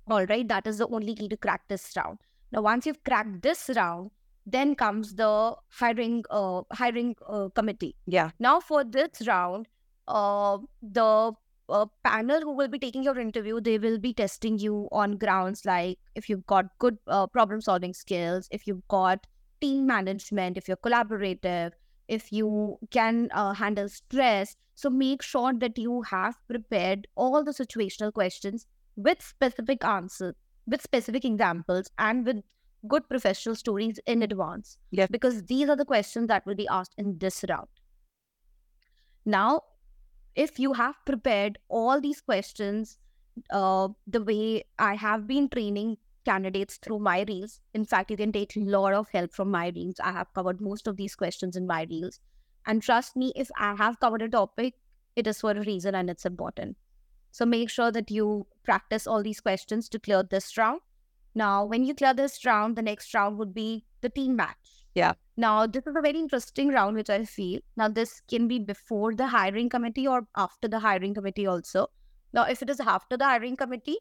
All 0.09 0.25
right, 0.25 0.47
that 0.47 0.67
is 0.67 0.77
the 0.77 0.87
only 0.87 1.15
key 1.15 1.29
to 1.29 1.37
crack 1.37 1.61
this 1.67 1.93
round. 1.95 2.19
Now, 2.51 2.61
once 2.61 2.85
you've 2.85 3.03
cracked 3.03 3.41
this 3.41 3.69
round, 3.75 4.11
then 4.45 4.75
comes 4.75 5.15
the 5.15 5.55
hiring 5.69 6.23
uh, 6.29 6.61
hiring 6.71 7.15
uh, 7.27 7.49
committee. 7.49 7.95
Yeah. 8.05 8.31
Now, 8.39 8.59
for 8.59 8.83
this 8.83 9.25
round, 9.25 9.67
uh, 10.07 10.57
the 10.81 11.33
uh, 11.73 11.85
panel 12.03 12.41
who 12.41 12.55
will 12.55 12.67
be 12.67 12.79
taking 12.79 13.03
your 13.03 13.19
interview, 13.19 13.59
they 13.59 13.77
will 13.77 13.97
be 13.97 14.13
testing 14.13 14.59
you 14.59 14.87
on 14.91 15.17
grounds 15.17 15.65
like 15.65 15.97
if 16.15 16.29
you've 16.29 16.45
got 16.45 16.65
good 16.79 16.97
uh, 17.07 17.25
problem 17.27 17.61
solving 17.61 17.93
skills, 17.93 18.47
if 18.51 18.67
you've 18.67 18.87
got 18.87 19.25
team 19.59 19.87
management, 19.87 20.57
if 20.57 20.67
you're 20.67 20.77
collaborative, 20.77 21.71
if 22.07 22.31
you 22.31 22.77
can 22.91 23.29
uh, 23.33 23.53
handle 23.53 23.89
stress. 23.89 24.55
So 24.75 24.89
make 24.89 25.21
sure 25.21 25.53
that 25.53 25.77
you 25.77 26.01
have 26.03 26.35
prepared 26.47 27.07
all 27.15 27.43
the 27.43 27.51
situational 27.51 28.13
questions 28.13 28.65
with 28.95 29.21
specific 29.21 29.83
answers, 29.83 30.35
with 30.67 30.81
specific 30.81 31.25
examples, 31.25 31.89
and 31.97 32.25
with 32.25 32.43
good 32.87 33.07
professional 33.09 33.55
stories 33.55 33.99
in 34.05 34.23
advance. 34.23 34.77
Yes. 34.91 35.09
Because 35.11 35.43
these 35.43 35.69
are 35.69 35.75
the 35.75 35.85
questions 35.85 36.27
that 36.27 36.45
will 36.45 36.55
be 36.55 36.67
asked 36.67 36.95
in 36.97 37.17
this 37.17 37.45
round. 37.49 37.67
Now, 39.25 39.61
if 40.35 40.59
you 40.59 40.73
have 40.73 40.95
prepared 41.05 41.57
all 41.69 42.01
these 42.01 42.21
questions 42.21 42.97
uh, 43.51 43.87
the 44.07 44.23
way 44.23 44.63
I 44.77 44.95
have 44.95 45.27
been 45.27 45.49
training 45.49 45.97
candidates 46.25 46.77
through 46.77 46.99
my 46.99 47.25
reels, 47.27 47.59
in 47.73 47.85
fact, 47.85 48.11
you 48.11 48.17
can 48.17 48.31
take 48.31 48.55
a 48.55 48.59
lot 48.59 48.93
of 48.93 49.09
help 49.09 49.33
from 49.33 49.51
my 49.51 49.69
reels. 49.75 49.95
I 50.03 50.11
have 50.11 50.33
covered 50.33 50.61
most 50.61 50.87
of 50.87 50.97
these 50.97 51.15
questions 51.15 51.55
in 51.55 51.67
my 51.67 51.85
reels. 51.89 52.19
And 52.65 52.81
trust 52.81 53.15
me, 53.15 53.33
if 53.35 53.49
I 53.57 53.75
have 53.75 53.99
covered 53.99 54.21
a 54.21 54.29
topic, 54.29 54.75
it 55.15 55.27
is 55.27 55.41
for 55.41 55.51
a 55.51 55.63
reason 55.63 55.95
and 55.95 56.09
it's 56.09 56.25
important. 56.25 56.77
So 57.31 57.45
make 57.45 57.69
sure 57.69 57.91
that 57.91 58.11
you 58.11 58.47
practice 58.63 59.07
all 59.07 59.23
these 59.23 59.41
questions 59.41 59.89
to 59.89 59.99
clear 59.99 60.23
this 60.23 60.57
round. 60.57 60.81
Now, 61.35 61.65
when 61.65 61.83
you 61.83 61.95
clear 61.95 62.13
this 62.13 62.45
round, 62.45 62.75
the 62.75 62.83
next 62.83 63.13
round 63.13 63.37
would 63.39 63.53
be 63.53 63.85
the 64.01 64.09
team 64.09 64.35
match. 64.35 64.82
Yeah. 64.95 65.13
Now, 65.37 65.65
this 65.67 65.85
is 65.87 65.95
a 65.95 66.01
very 66.01 66.19
interesting 66.19 66.69
round, 66.69 66.95
which 66.95 67.09
I 67.09 67.25
feel. 67.25 67.59
Now, 67.75 67.87
this 67.89 68.21
can 68.21 68.47
be 68.47 68.59
before 68.59 69.15
the 69.15 69.27
hiring 69.27 69.69
committee 69.69 70.07
or 70.07 70.27
after 70.35 70.67
the 70.67 70.79
hiring 70.79 71.13
committee 71.13 71.47
also. 71.47 71.87
Now, 72.33 72.43
if 72.43 72.61
it 72.61 72.69
is 72.69 72.79
after 72.79 73.17
the 73.17 73.25
hiring 73.25 73.55
committee, 73.55 73.97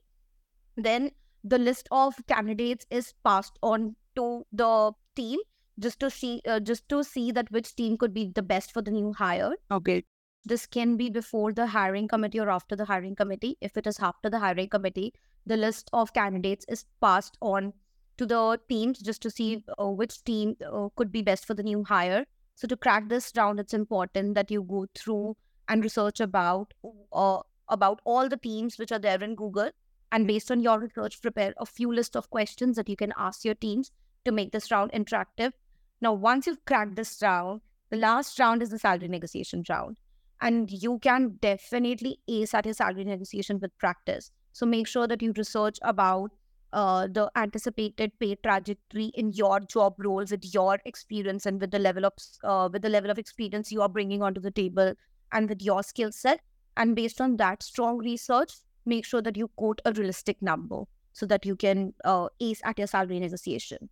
then 0.77 1.13
the 1.45 1.59
list 1.59 1.89
of 1.91 2.15
candidates 2.29 2.87
is 2.91 3.15
passed 3.25 3.59
on 3.63 3.97
to 4.17 4.47
the 4.53 4.93
team 5.17 5.41
just 5.79 5.99
to 6.01 6.11
see 6.11 6.41
uh, 6.47 6.61
just 6.61 6.89
to 6.89 7.03
see 7.03 7.33
that 7.33 7.51
which 7.51 7.75
team 7.75 7.97
could 7.97 8.13
be 8.15 8.31
the 8.35 8.43
best 8.43 8.73
for 8.73 8.83
the 8.83 8.91
new 8.91 9.13
hire 9.15 9.53
Okay. 9.71 10.05
this 10.45 10.67
can 10.67 10.97
be 10.97 11.09
before 11.11 11.53
the 11.53 11.67
hiring 11.67 12.07
committee 12.09 12.39
or 12.41 12.51
after 12.51 12.77
the 12.77 12.85
hiring 12.85 13.17
committee. 13.17 13.57
If 13.61 13.77
it 13.77 13.87
is 13.87 13.99
after 14.01 14.31
the 14.31 14.39
hiring 14.39 14.69
committee, 14.69 15.15
the 15.47 15.57
list 15.57 15.91
of 15.93 16.13
candidates 16.13 16.65
is 16.69 16.85
passed 17.01 17.37
on 17.41 17.73
to 18.19 18.27
the 18.27 18.61
teams 18.69 18.99
just 19.01 19.23
to 19.23 19.31
see 19.31 19.65
uh, 19.79 19.89
which 19.89 20.23
team 20.25 20.57
uh, 20.67 20.89
could 20.97 21.11
be 21.13 21.23
best 21.23 21.47
for 21.47 21.55
the 21.55 21.63
new 21.63 21.85
hire. 21.85 22.25
So 22.55 22.69
to 22.69 22.77
crack 22.77 23.09
this 23.09 23.33
round, 23.37 23.61
it's 23.61 23.75
important 23.75 24.35
that 24.35 24.51
you 24.51 24.63
go 24.63 24.87
through 24.95 25.37
and 25.69 25.83
research 25.83 26.21
about 26.21 26.75
uh, 27.13 27.41
about 27.69 28.01
all 28.05 28.29
the 28.29 28.37
teams 28.37 28.79
which 28.79 28.93
are 28.93 28.99
there 28.99 29.23
in 29.23 29.35
Google, 29.35 29.71
and 30.11 30.27
based 30.27 30.51
on 30.51 30.61
your 30.61 30.79
research, 30.79 31.23
prepare 31.23 31.55
a 31.57 31.67
few 31.67 31.93
list 31.93 32.17
of 32.17 32.29
questions 32.29 32.77
that 32.77 32.89
you 32.89 32.97
can 32.97 33.13
ask 33.17 33.45
your 33.45 33.55
teams 33.55 33.91
to 34.25 34.33
make 34.33 34.53
this 34.53 34.71
round 34.71 34.93
interactive. 34.93 35.53
Now, 36.01 36.13
once 36.13 36.47
you've 36.47 36.65
cracked 36.65 36.97
this 36.97 37.19
round, 37.23 37.61
the 37.91 37.97
last 37.97 38.39
round 38.39 38.63
is 38.63 38.71
the 38.71 38.79
salary 38.79 39.09
negotiation 39.09 39.65
round 39.69 39.99
and 40.43 40.71
you 40.71 40.99
can 40.99 41.39
definitely 41.41 42.19
ace 42.29 42.53
at 42.53 42.65
your 42.65 42.75
salary 42.75 43.05
negotiation 43.05 43.61
with 43.61 43.77
practice. 43.79 44.31
So 44.53 44.67
make 44.67 44.89
sure 44.89 45.07
that 45.07 45.23
you 45.23 45.33
research 45.37 45.79
about 45.83 46.33
uh, 46.73 47.07
the 47.07 47.31
anticipated 47.37 48.13
pay 48.19 48.35
trajectory 48.37 49.07
in 49.15 49.33
your 49.33 49.61
job 49.61 49.95
role 49.99 50.25
with 50.31 50.55
your 50.55 50.79
experience 50.85 51.47
and 51.47 51.61
with 51.61 51.71
the 51.71 51.79
level 51.79 52.07
of 52.07 52.13
uh, 52.45 52.69
with 52.73 52.83
the 52.83 52.89
level 52.89 53.11
of 53.11 53.19
experience 53.19 53.71
you 53.71 53.83
are 53.83 53.89
bringing 53.89 54.23
onto 54.23 54.41
the 54.41 54.51
table 54.51 54.95
and 55.33 55.49
with 55.49 55.63
your 55.63 55.83
skill 55.83 56.13
set. 56.13 56.41
And 56.77 56.97
based 56.97 57.21
on 57.21 57.37
that 57.37 57.63
strong 57.63 57.99
research, 57.99 58.53
make 58.87 59.05
sure 59.05 59.23
that 59.23 59.37
you 59.37 59.49
quote 59.57 59.81
a 59.85 59.93
realistic 59.93 60.41
number 60.41 60.85
so 61.13 61.27
that 61.27 61.45
you 61.45 61.57
can 61.57 61.93
uh, 62.05 62.29
ace 62.41 62.61
at 62.65 62.79
your 62.79 62.87
salary 62.87 63.21
negotiation 63.21 63.91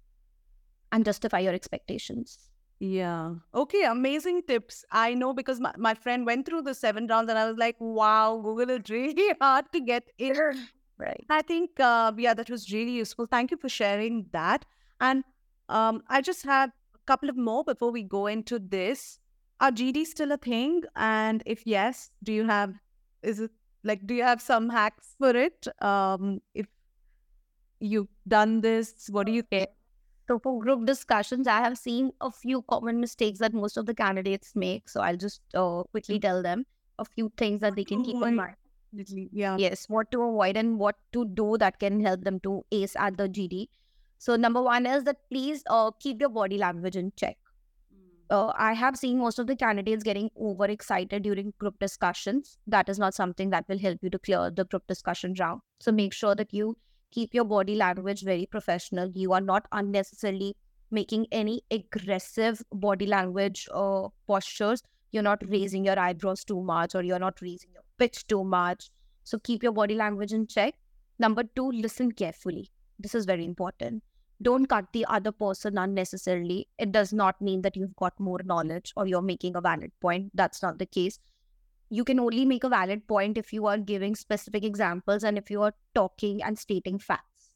and 0.92 1.04
justify 1.04 1.40
your 1.40 1.52
expectations. 1.52 2.38
Yeah. 2.78 3.34
Okay. 3.54 3.84
Amazing 3.84 4.42
tips. 4.48 4.86
I 4.90 5.12
know 5.12 5.34
because 5.34 5.60
my, 5.60 5.72
my 5.76 5.92
friend 5.92 6.24
went 6.24 6.46
through 6.46 6.62
the 6.62 6.74
seven 6.74 7.06
rounds 7.06 7.28
and 7.28 7.38
I 7.38 7.46
was 7.46 7.58
like, 7.58 7.76
wow, 7.78 8.40
Google 8.42 8.70
is 8.70 8.88
really 8.88 9.34
hard 9.40 9.66
to 9.72 9.80
get 9.80 10.04
in. 10.16 10.34
Right. 11.00 11.24
I 11.30 11.40
think, 11.40 11.80
uh, 11.80 12.12
yeah, 12.18 12.34
that 12.34 12.50
was 12.50 12.70
really 12.70 12.90
useful. 12.90 13.26
Thank 13.26 13.50
you 13.50 13.56
for 13.56 13.70
sharing 13.70 14.26
that. 14.32 14.66
And 15.00 15.24
um, 15.70 16.02
I 16.08 16.20
just 16.20 16.44
have 16.44 16.70
a 16.94 16.98
couple 17.06 17.30
of 17.30 17.38
more 17.38 17.64
before 17.64 17.90
we 17.90 18.02
go 18.02 18.26
into 18.26 18.58
this. 18.58 19.18
Are 19.60 19.70
GD 19.70 20.04
still 20.06 20.32
a 20.32 20.36
thing? 20.36 20.82
And 20.96 21.42
if 21.46 21.66
yes, 21.66 22.10
do 22.22 22.34
you 22.34 22.46
have, 22.46 22.74
is 23.22 23.40
it 23.40 23.50
like, 23.82 24.06
do 24.06 24.14
you 24.14 24.22
have 24.24 24.42
some 24.42 24.68
hacks 24.68 25.14
for 25.18 25.30
it? 25.30 25.66
Um, 25.82 26.40
if 26.54 26.66
you've 27.80 28.08
done 28.28 28.60
this, 28.60 29.08
what 29.08 29.26
do 29.26 29.32
you 29.32 29.42
think? 29.42 29.70
So 30.28 30.38
for 30.38 30.60
group 30.60 30.84
discussions, 30.84 31.46
I 31.46 31.60
have 31.60 31.78
seen 31.78 32.12
a 32.20 32.30
few 32.30 32.62
common 32.62 33.00
mistakes 33.00 33.38
that 33.38 33.54
most 33.54 33.78
of 33.78 33.86
the 33.86 33.94
candidates 33.94 34.52
make. 34.54 34.88
So 34.88 35.00
I'll 35.00 35.16
just 35.16 35.40
uh, 35.54 35.82
quickly 35.90 36.20
tell 36.20 36.42
them 36.42 36.66
a 36.98 37.06
few 37.06 37.32
things 37.38 37.62
that 37.62 37.74
they 37.74 37.84
can 37.84 38.04
keep 38.04 38.22
in 38.22 38.36
mind. 38.36 38.56
Yeah. 39.32 39.56
Yes, 39.58 39.88
what 39.88 40.10
to 40.10 40.22
avoid 40.22 40.56
and 40.56 40.78
what 40.78 40.96
to 41.12 41.24
do 41.24 41.56
that 41.58 41.78
can 41.78 42.00
help 42.00 42.24
them 42.24 42.40
to 42.40 42.64
ace 42.72 42.96
at 42.96 43.16
the 43.16 43.28
GD. 43.28 43.68
So 44.18 44.36
number 44.36 44.62
one 44.62 44.86
is 44.86 45.04
that 45.04 45.16
please 45.30 45.62
uh, 45.68 45.90
keep 45.98 46.20
your 46.20 46.28
body 46.28 46.58
language 46.58 46.96
in 46.96 47.12
check. 47.16 47.38
Uh, 48.28 48.52
I 48.56 48.74
have 48.74 48.96
seen 48.96 49.18
most 49.18 49.40
of 49.40 49.48
the 49.48 49.56
candidates 49.56 50.04
getting 50.04 50.30
overexcited 50.40 51.24
during 51.24 51.52
group 51.58 51.78
discussions. 51.80 52.58
That 52.66 52.88
is 52.88 52.98
not 52.98 53.12
something 53.12 53.50
that 53.50 53.64
will 53.68 53.78
help 53.78 53.98
you 54.02 54.10
to 54.10 54.18
clear 54.20 54.50
the 54.50 54.64
group 54.64 54.86
discussion 54.86 55.34
round. 55.38 55.62
So 55.80 55.90
make 55.90 56.12
sure 56.12 56.36
that 56.36 56.54
you 56.54 56.76
keep 57.10 57.34
your 57.34 57.44
body 57.44 57.74
language 57.74 58.22
very 58.22 58.46
professional. 58.46 59.10
You 59.14 59.32
are 59.32 59.40
not 59.40 59.66
unnecessarily 59.72 60.56
making 60.92 61.26
any 61.32 61.62
aggressive 61.72 62.62
body 62.72 63.06
language 63.06 63.68
uh, 63.72 64.08
postures. 64.28 64.82
You're 65.12 65.22
not 65.22 65.42
raising 65.48 65.84
your 65.84 65.98
eyebrows 65.98 66.44
too 66.44 66.62
much 66.62 66.94
or 66.94 67.02
you're 67.02 67.18
not 67.18 67.40
raising 67.40 67.70
your 67.72 67.82
pitch 67.98 68.26
too 68.26 68.44
much. 68.44 68.90
So 69.24 69.38
keep 69.38 69.62
your 69.62 69.72
body 69.72 69.94
language 69.94 70.32
in 70.32 70.46
check. 70.46 70.74
Number 71.18 71.44
two, 71.44 71.70
listen 71.70 72.12
carefully. 72.12 72.70
This 72.98 73.14
is 73.14 73.24
very 73.24 73.44
important. 73.44 74.02
Don't 74.42 74.66
cut 74.66 74.86
the 74.92 75.04
other 75.06 75.32
person 75.32 75.76
unnecessarily. 75.76 76.66
It 76.78 76.92
does 76.92 77.12
not 77.12 77.40
mean 77.42 77.60
that 77.62 77.76
you've 77.76 77.96
got 77.96 78.18
more 78.18 78.40
knowledge 78.44 78.92
or 78.96 79.06
you're 79.06 79.20
making 79.20 79.54
a 79.56 79.60
valid 79.60 79.92
point. 80.00 80.30
That's 80.34 80.62
not 80.62 80.78
the 80.78 80.86
case. 80.86 81.18
You 81.90 82.04
can 82.04 82.20
only 82.20 82.44
make 82.44 82.64
a 82.64 82.68
valid 82.68 83.06
point 83.06 83.36
if 83.36 83.52
you 83.52 83.66
are 83.66 83.76
giving 83.76 84.14
specific 84.14 84.64
examples 84.64 85.24
and 85.24 85.36
if 85.36 85.50
you 85.50 85.60
are 85.62 85.74
talking 85.94 86.42
and 86.42 86.58
stating 86.58 86.98
facts. 86.98 87.50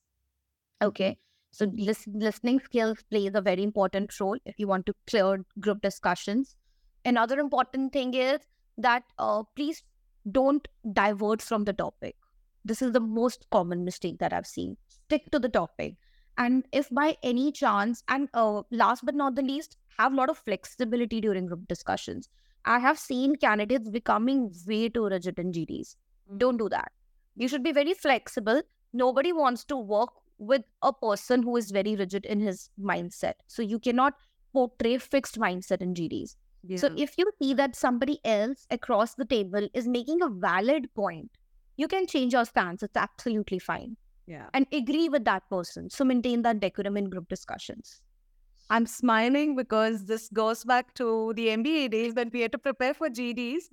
Okay. 0.82 1.18
So 1.52 1.70
listen, 1.72 2.14
listening 2.18 2.60
skills 2.60 2.98
plays 3.08 3.30
a 3.34 3.40
very 3.40 3.62
important 3.62 4.18
role 4.20 4.36
if 4.44 4.58
you 4.58 4.66
want 4.66 4.86
to 4.86 4.94
clear 5.06 5.44
group 5.60 5.80
discussions. 5.82 6.56
Another 7.04 7.38
important 7.38 7.92
thing 7.92 8.14
is 8.14 8.40
that 8.78 9.04
uh, 9.18 9.42
please 9.54 9.82
don't 10.30 10.66
divert 10.92 11.42
from 11.42 11.64
the 11.64 11.72
topic. 11.72 12.16
This 12.64 12.80
is 12.80 12.92
the 12.92 13.00
most 13.00 13.46
common 13.50 13.84
mistake 13.84 14.18
that 14.18 14.32
I've 14.32 14.46
seen. 14.46 14.76
Stick 14.88 15.30
to 15.32 15.38
the 15.38 15.48
topic. 15.48 15.96
And 16.38 16.66
if 16.72 16.88
by 16.90 17.16
any 17.22 17.52
chance, 17.52 18.02
and 18.08 18.28
uh, 18.34 18.62
last 18.70 19.04
but 19.04 19.14
not 19.14 19.34
the 19.34 19.42
least, 19.42 19.76
have 19.98 20.12
a 20.12 20.16
lot 20.16 20.30
of 20.30 20.38
flexibility 20.38 21.20
during 21.20 21.46
group 21.46 21.68
discussions. 21.68 22.28
I 22.64 22.78
have 22.78 22.98
seen 22.98 23.36
candidates 23.36 23.90
becoming 23.90 24.50
way 24.66 24.88
too 24.88 25.06
rigid 25.06 25.38
in 25.38 25.52
GDs. 25.52 25.96
Don't 26.38 26.56
do 26.56 26.68
that. 26.70 26.90
You 27.36 27.48
should 27.48 27.62
be 27.62 27.72
very 27.72 27.94
flexible. 27.94 28.62
Nobody 28.92 29.32
wants 29.32 29.64
to 29.64 29.76
work 29.76 30.10
with 30.38 30.62
a 30.82 30.92
person 30.92 31.42
who 31.42 31.56
is 31.56 31.70
very 31.70 31.94
rigid 31.94 32.24
in 32.24 32.40
his 32.40 32.70
mindset. 32.80 33.34
So 33.46 33.62
you 33.62 33.78
cannot 33.78 34.14
portray 34.52 34.98
fixed 34.98 35.38
mindset 35.38 35.82
in 35.82 35.94
GDs. 35.94 36.36
Yeah. 36.66 36.78
So 36.78 36.90
if 36.96 37.16
you 37.18 37.30
see 37.40 37.54
that 37.54 37.76
somebody 37.76 38.20
else 38.24 38.66
across 38.70 39.14
the 39.14 39.24
table 39.24 39.68
is 39.74 39.86
making 39.86 40.22
a 40.22 40.28
valid 40.28 40.92
point, 40.94 41.30
you 41.76 41.88
can 41.88 42.06
change 42.06 42.32
your 42.32 42.44
stance. 42.44 42.82
It's 42.82 42.96
absolutely 42.96 43.58
fine. 43.58 43.96
yeah. 44.26 44.46
And 44.54 44.66
agree 44.72 45.08
with 45.08 45.24
that 45.26 45.48
person. 45.50 45.90
So 45.90 46.04
maintain 46.04 46.42
that 46.42 46.60
decorum 46.60 46.96
in 46.96 47.10
group 47.10 47.28
discussions. 47.28 48.00
I'm 48.70 48.86
smiling 48.86 49.56
because 49.56 50.06
this 50.06 50.28
goes 50.30 50.64
back 50.64 50.94
to 50.94 51.34
the 51.36 51.48
MBA 51.48 51.90
days 51.90 52.14
when 52.14 52.30
we 52.32 52.40
had 52.40 52.52
to 52.52 52.58
prepare 52.58 52.94
for 52.94 53.08
GDs. 53.10 53.64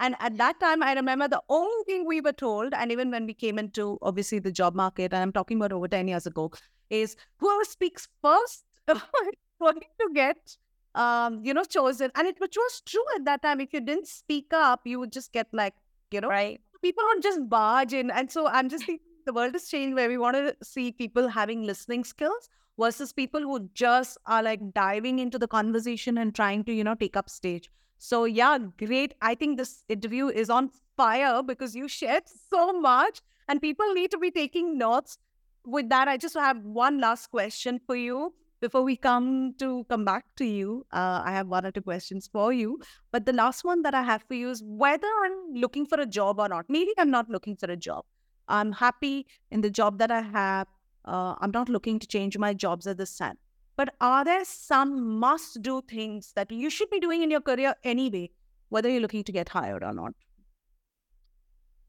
And 0.00 0.16
at 0.18 0.36
that 0.38 0.58
time, 0.58 0.82
I 0.82 0.94
remember 0.94 1.28
the 1.28 1.42
only 1.48 1.84
thing 1.86 2.06
we 2.06 2.20
were 2.20 2.32
told, 2.32 2.72
and 2.74 2.90
even 2.90 3.10
when 3.10 3.26
we 3.26 3.34
came 3.34 3.58
into 3.58 3.98
obviously 4.02 4.38
the 4.38 4.50
job 4.50 4.74
market, 4.74 5.12
and 5.12 5.22
I'm 5.22 5.32
talking 5.32 5.58
about 5.58 5.72
over 5.72 5.86
10 5.86 6.08
years 6.08 6.26
ago, 6.26 6.50
is 6.88 7.16
whoever 7.36 7.64
speaks 7.64 8.08
first 8.22 8.64
going 8.88 9.80
to 10.00 10.10
get 10.14 10.56
um, 10.94 11.44
you 11.44 11.54
know, 11.54 11.64
chosen. 11.64 12.10
And 12.14 12.26
it 12.26 12.40
which 12.40 12.56
was 12.56 12.82
true 12.84 13.04
at 13.16 13.24
that 13.24 13.42
time. 13.42 13.60
If 13.60 13.72
you 13.72 13.80
didn't 13.80 14.06
speak 14.08 14.46
up, 14.52 14.82
you 14.86 14.98
would 15.00 15.12
just 15.12 15.32
get 15.32 15.46
like, 15.52 15.74
you 16.10 16.20
know, 16.20 16.28
Right. 16.28 16.60
people 16.82 17.04
would 17.12 17.22
just 17.22 17.48
barge 17.48 17.92
in. 17.92 18.10
And 18.10 18.30
so 18.30 18.46
I'm 18.46 18.68
just 18.68 18.84
thinking 18.86 19.04
the 19.26 19.32
world 19.32 19.52
has 19.54 19.68
changed 19.68 19.94
where 19.94 20.08
we 20.08 20.18
want 20.18 20.36
to 20.36 20.56
see 20.62 20.92
people 20.92 21.28
having 21.28 21.62
listening 21.64 22.04
skills 22.04 22.48
versus 22.78 23.12
people 23.12 23.40
who 23.40 23.68
just 23.74 24.18
are 24.26 24.42
like 24.42 24.72
diving 24.72 25.18
into 25.18 25.38
the 25.38 25.46
conversation 25.48 26.18
and 26.18 26.34
trying 26.34 26.64
to, 26.64 26.72
you 26.72 26.82
know, 26.84 26.94
take 26.94 27.16
up 27.16 27.28
stage. 27.28 27.70
So 27.98 28.24
yeah, 28.24 28.58
great. 28.78 29.14
I 29.20 29.34
think 29.34 29.58
this 29.58 29.84
interview 29.88 30.28
is 30.28 30.48
on 30.48 30.70
fire 30.96 31.42
because 31.42 31.74
you 31.76 31.86
shared 31.88 32.24
so 32.50 32.72
much 32.72 33.20
and 33.48 33.60
people 33.60 33.92
need 33.94 34.10
to 34.12 34.18
be 34.18 34.30
taking 34.30 34.78
notes. 34.78 35.18
With 35.66 35.90
that, 35.90 36.08
I 36.08 36.16
just 36.16 36.34
have 36.36 36.64
one 36.64 37.00
last 37.00 37.30
question 37.30 37.78
for 37.86 37.94
you 37.94 38.32
before 38.60 38.82
we 38.82 38.96
come 38.96 39.54
to 39.58 39.84
come 39.88 40.04
back 40.04 40.24
to 40.36 40.44
you. 40.44 40.86
Uh, 40.92 41.22
I 41.24 41.32
have 41.32 41.48
one 41.48 41.66
or 41.66 41.72
two 41.72 41.82
questions 41.82 42.28
for 42.32 42.52
you. 42.52 42.78
But 43.10 43.26
the 43.26 43.32
last 43.32 43.64
one 43.64 43.82
that 43.82 43.94
I 43.94 44.02
have 44.02 44.22
for 44.28 44.34
you 44.34 44.50
is 44.50 44.62
whether 44.64 45.08
I'm 45.24 45.54
looking 45.54 45.86
for 45.86 46.00
a 46.00 46.06
job 46.06 46.38
or 46.38 46.48
not. 46.48 46.66
Maybe 46.68 46.92
I'm 46.98 47.10
not 47.10 47.28
looking 47.28 47.56
for 47.56 47.70
a 47.70 47.76
job. 47.76 48.04
I'm 48.48 48.72
happy 48.72 49.26
in 49.50 49.60
the 49.60 49.70
job 49.70 49.98
that 49.98 50.10
I 50.10 50.20
have. 50.20 50.66
Uh, 51.04 51.34
I'm 51.40 51.50
not 51.50 51.68
looking 51.68 51.98
to 51.98 52.06
change 52.06 52.36
my 52.36 52.52
jobs 52.52 52.86
at 52.86 52.98
this 52.98 53.16
time. 53.16 53.38
But 53.76 53.94
are 54.00 54.24
there 54.24 54.44
some 54.44 55.18
must 55.18 55.62
do 55.62 55.80
things 55.88 56.32
that 56.36 56.50
you 56.50 56.68
should 56.68 56.90
be 56.90 57.00
doing 57.00 57.22
in 57.22 57.30
your 57.30 57.40
career 57.40 57.74
anyway, 57.82 58.30
whether 58.68 58.90
you're 58.90 59.00
looking 59.00 59.24
to 59.24 59.32
get 59.32 59.48
hired 59.48 59.82
or 59.82 59.94
not? 59.94 60.12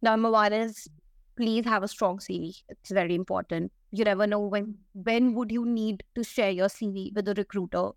Number 0.02 0.32
one 0.32 0.54
is 0.54 0.88
please 1.42 1.66
have 1.66 1.82
a 1.82 1.88
strong 1.88 2.20
CV. 2.20 2.62
It's 2.70 2.92
very 2.92 3.16
important. 3.16 3.72
You 3.92 4.06
never 4.06 4.28
know 4.28 4.42
when 4.42 4.76
when 4.94 5.34
would 5.34 5.52
you 5.52 5.66
need 5.66 6.04
to 6.16 6.24
share 6.24 6.52
your 6.52 6.68
CV 6.68 7.06
with 7.16 7.34
a 7.34 7.34
recruiter. 7.34 7.90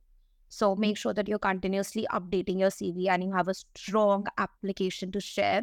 So 0.49 0.75
make 0.85 0.97
sure 1.03 1.15
that 1.19 1.29
you're 1.29 1.45
continuously 1.47 2.07
updating 2.19 2.59
your 2.65 2.71
CV 2.71 3.09
and 3.09 3.25
you 3.25 3.33
have 3.33 3.49
a 3.49 3.55
strong 3.55 4.27
application 4.39 5.13
to 5.13 5.21
share. 5.21 5.63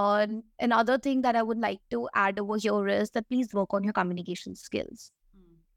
Um, 0.00 0.42
another 0.60 0.98
thing 0.98 1.22
that 1.22 1.36
I 1.36 1.42
would 1.42 1.58
like 1.58 1.80
to 1.90 2.08
add 2.14 2.38
over 2.38 2.58
here 2.58 2.88
is 2.88 3.10
that 3.10 3.28
please 3.28 3.54
work 3.54 3.74
on 3.74 3.84
your 3.84 3.92
communication 3.92 4.54
skills. 4.54 5.10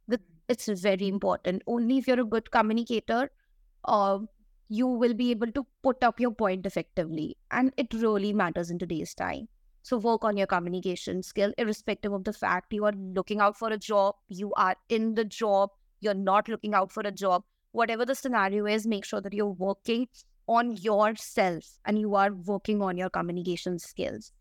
That 0.08 0.22
it's 0.50 0.68
very 0.68 1.08
important. 1.08 1.64
Only 1.68 1.98
if 1.98 2.08
you're 2.08 2.22
a 2.22 2.30
good 2.36 2.52
communicator, 2.52 3.32
uh, 3.86 4.20
you 4.70 4.88
will 4.88 5.14
be 5.14 5.32
able 5.32 5.52
to 5.54 5.66
put 5.84 6.04
up 6.04 6.20
your 6.20 6.32
point 6.32 6.66
effectively, 6.66 7.38
and 7.50 7.74
it 7.76 7.94
really 7.94 8.32
matters 8.32 8.70
in 8.70 8.80
today's 8.80 9.14
time. 9.14 9.48
So 9.84 9.98
work 9.98 10.24
on 10.24 10.38
your 10.38 10.48
communication 10.48 11.24
skill, 11.24 11.54
irrespective 11.58 12.14
of 12.14 12.24
the 12.24 12.34
fact 12.34 12.74
you 12.74 12.86
are 12.86 12.94
looking 12.94 13.40
out 13.40 13.58
for 13.58 13.70
a 13.70 13.78
job, 13.78 14.16
you 14.28 14.54
are 14.54 14.76
in 14.90 15.16
the 15.16 15.26
job, 15.26 15.72
you're 16.00 16.14
not 16.14 16.48
looking 16.48 16.74
out 16.74 16.92
for 16.92 17.02
a 17.02 17.12
job. 17.12 17.44
Whatever 17.72 18.06
the 18.06 18.16
scenario 18.16 18.66
is, 18.66 18.86
make 18.86 19.06
sure 19.06 19.22
that 19.22 19.34
you're 19.34 19.48
working 19.48 20.08
on 20.48 20.76
yourself 20.76 21.64
and 21.86 21.98
you 22.00 22.16
are 22.16 22.34
working 22.34 22.82
on 22.82 22.98
your 22.98 23.10
communication 23.10 23.80
skills. 23.80 24.32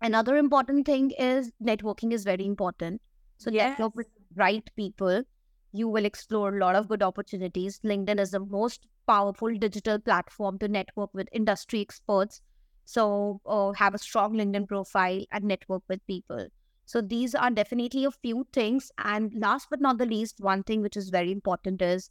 Another 0.00 0.36
important 0.36 0.86
thing 0.86 1.10
is 1.10 1.52
networking 1.62 2.12
is 2.12 2.24
very 2.24 2.46
important. 2.46 3.00
So 3.38 3.50
network 3.50 3.94
with 3.94 4.08
right 4.34 4.68
people. 4.76 5.24
You 5.72 5.88
will 5.88 6.04
explore 6.04 6.56
a 6.56 6.58
lot 6.58 6.74
of 6.74 6.88
good 6.88 7.02
opportunities. 7.02 7.80
LinkedIn 7.84 8.20
is 8.20 8.30
the 8.30 8.40
most 8.40 8.86
powerful 9.06 9.54
digital 9.54 9.98
platform 9.98 10.58
to 10.58 10.68
network 10.68 11.12
with 11.12 11.28
industry 11.32 11.80
experts. 11.80 12.40
So 12.86 13.40
uh, 13.46 13.72
have 13.72 13.94
a 13.94 13.98
strong 13.98 14.34
LinkedIn 14.34 14.68
profile 14.68 15.24
and 15.32 15.44
network 15.44 15.82
with 15.88 16.06
people. 16.06 16.48
So 16.86 17.02
these 17.02 17.34
are 17.34 17.50
definitely 17.50 18.04
a 18.04 18.10
few 18.12 18.46
things. 18.52 18.90
And 18.98 19.34
last 19.34 19.68
but 19.70 19.80
not 19.80 19.98
the 19.98 20.06
least, 20.06 20.40
one 20.40 20.62
thing 20.62 20.82
which 20.82 20.96
is 20.96 21.10
very 21.10 21.32
important 21.32 21.82
is 21.82 22.10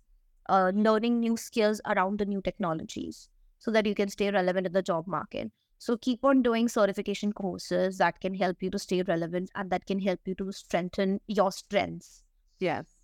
uh, 0.50 0.72
learning 0.76 1.20
new 1.20 1.38
skills 1.38 1.82
around 1.86 2.20
the 2.20 2.26
new 2.26 2.42
technologies 2.42 3.30
so 3.60 3.72
that 3.72 3.86
you 3.86 3.96
can 3.96 4.10
stay 4.10 4.30
relevant 4.32 4.68
in 4.68 4.74
the 4.74 4.84
job 4.84 5.08
market. 5.08 5.52
So 5.80 5.98
keep 5.98 6.24
on 6.24 6.44
doing 6.44 6.68
certification 6.70 7.34
courses 7.34 7.98
that 7.98 8.20
can 8.20 8.36
help 8.36 8.62
you 8.62 8.70
to 8.72 8.80
stay 8.80 9.02
relevant 9.04 9.50
and 9.56 9.70
that 9.72 9.86
can 9.86 10.00
help 10.00 10.20
you 10.26 10.36
to 10.36 10.52
strengthen 10.52 11.22
your 11.28 11.52
strengths. 11.52 12.24
Yes. 12.60 12.96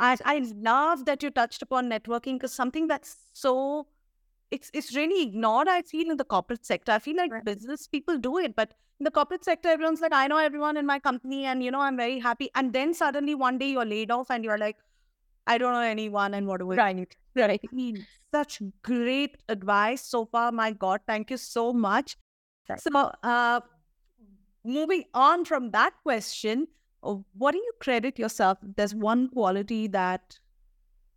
I, 0.00 0.16
I 0.24 0.38
love 0.54 1.04
that 1.06 1.22
you 1.22 1.30
touched 1.30 1.62
upon 1.62 1.88
networking 1.90 2.34
because 2.34 2.54
something 2.54 2.86
that's 2.86 3.26
so 3.32 3.88
it's 4.50 4.70
it's 4.72 4.94
really 4.96 5.22
ignored, 5.22 5.68
I 5.68 5.82
feel, 5.82 6.10
in 6.10 6.16
the 6.16 6.24
corporate 6.24 6.64
sector. 6.66 6.92
I 6.92 6.98
feel 6.98 7.16
like 7.16 7.30
Right. 7.30 7.44
business 7.44 7.86
people 7.86 8.18
do 8.18 8.38
it, 8.38 8.54
but 8.56 8.74
in 9.00 9.04
the 9.04 9.10
corporate 9.10 9.44
sector, 9.44 9.68
everyone's 9.68 10.00
like, 10.00 10.12
I 10.12 10.26
know 10.26 10.38
everyone 10.38 10.76
in 10.76 10.86
my 10.86 10.98
company 10.98 11.44
and 11.44 11.62
you 11.62 11.70
know, 11.70 11.80
I'm 11.80 11.96
very 11.96 12.18
happy. 12.18 12.50
And 12.54 12.72
then 12.72 12.94
suddenly 12.94 13.34
one 13.34 13.58
day 13.58 13.70
you're 13.70 13.84
laid 13.84 14.10
off 14.10 14.30
and 14.30 14.44
you're 14.44 14.58
like, 14.58 14.76
I 15.46 15.58
don't 15.58 15.72
know 15.72 15.80
anyone 15.80 16.34
and 16.34 16.46
what 16.46 16.60
do 16.60 16.72
I 16.72 16.76
Right. 16.76 17.16
Right. 17.34 17.60
I 17.70 17.74
mean, 17.74 18.06
such 18.32 18.60
great 18.82 19.36
advice 19.48 20.02
so 20.02 20.26
far. 20.26 20.52
My 20.52 20.72
God, 20.72 21.00
thank 21.06 21.30
you 21.30 21.36
so 21.36 21.72
much. 21.72 22.16
Right. 22.68 22.80
So, 22.80 23.12
uh, 23.22 23.60
moving 24.64 25.04
on 25.14 25.44
from 25.44 25.70
that 25.70 25.94
question, 26.02 26.68
uh, 27.02 27.16
what 27.36 27.52
do 27.52 27.58
you 27.58 27.72
credit 27.80 28.18
yourself? 28.18 28.58
There's 28.62 28.94
one 28.94 29.28
quality 29.28 29.86
that 29.88 30.38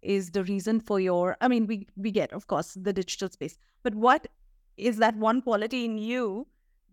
is 0.02 0.32
the 0.32 0.44
reason 0.44 0.80
for 0.80 1.00
your. 1.00 1.38
I 1.42 1.48
mean, 1.48 1.68
we 1.68 1.88
we 1.96 2.12
get, 2.12 2.34
of 2.34 2.48
course, 2.48 2.74
the 2.74 2.94
digital 2.94 3.30
space, 3.30 3.58
but 3.84 3.96
what 3.96 4.28
is 4.78 4.98
that 4.98 5.16
one 5.18 5.42
quality 5.42 5.86
in 5.86 5.98
you 5.98 6.48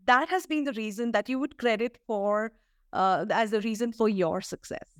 that 0.06 0.28
has 0.28 0.46
been 0.46 0.64
the 0.64 0.72
reason 0.72 1.12
that 1.12 1.28
you 1.28 1.38
would 1.38 1.58
credit 1.58 1.98
for 2.06 2.52
uh, 2.92 3.26
as 3.30 3.50
the 3.50 3.60
reason 3.60 3.92
for 3.92 4.08
your 4.08 4.40
success? 4.40 4.94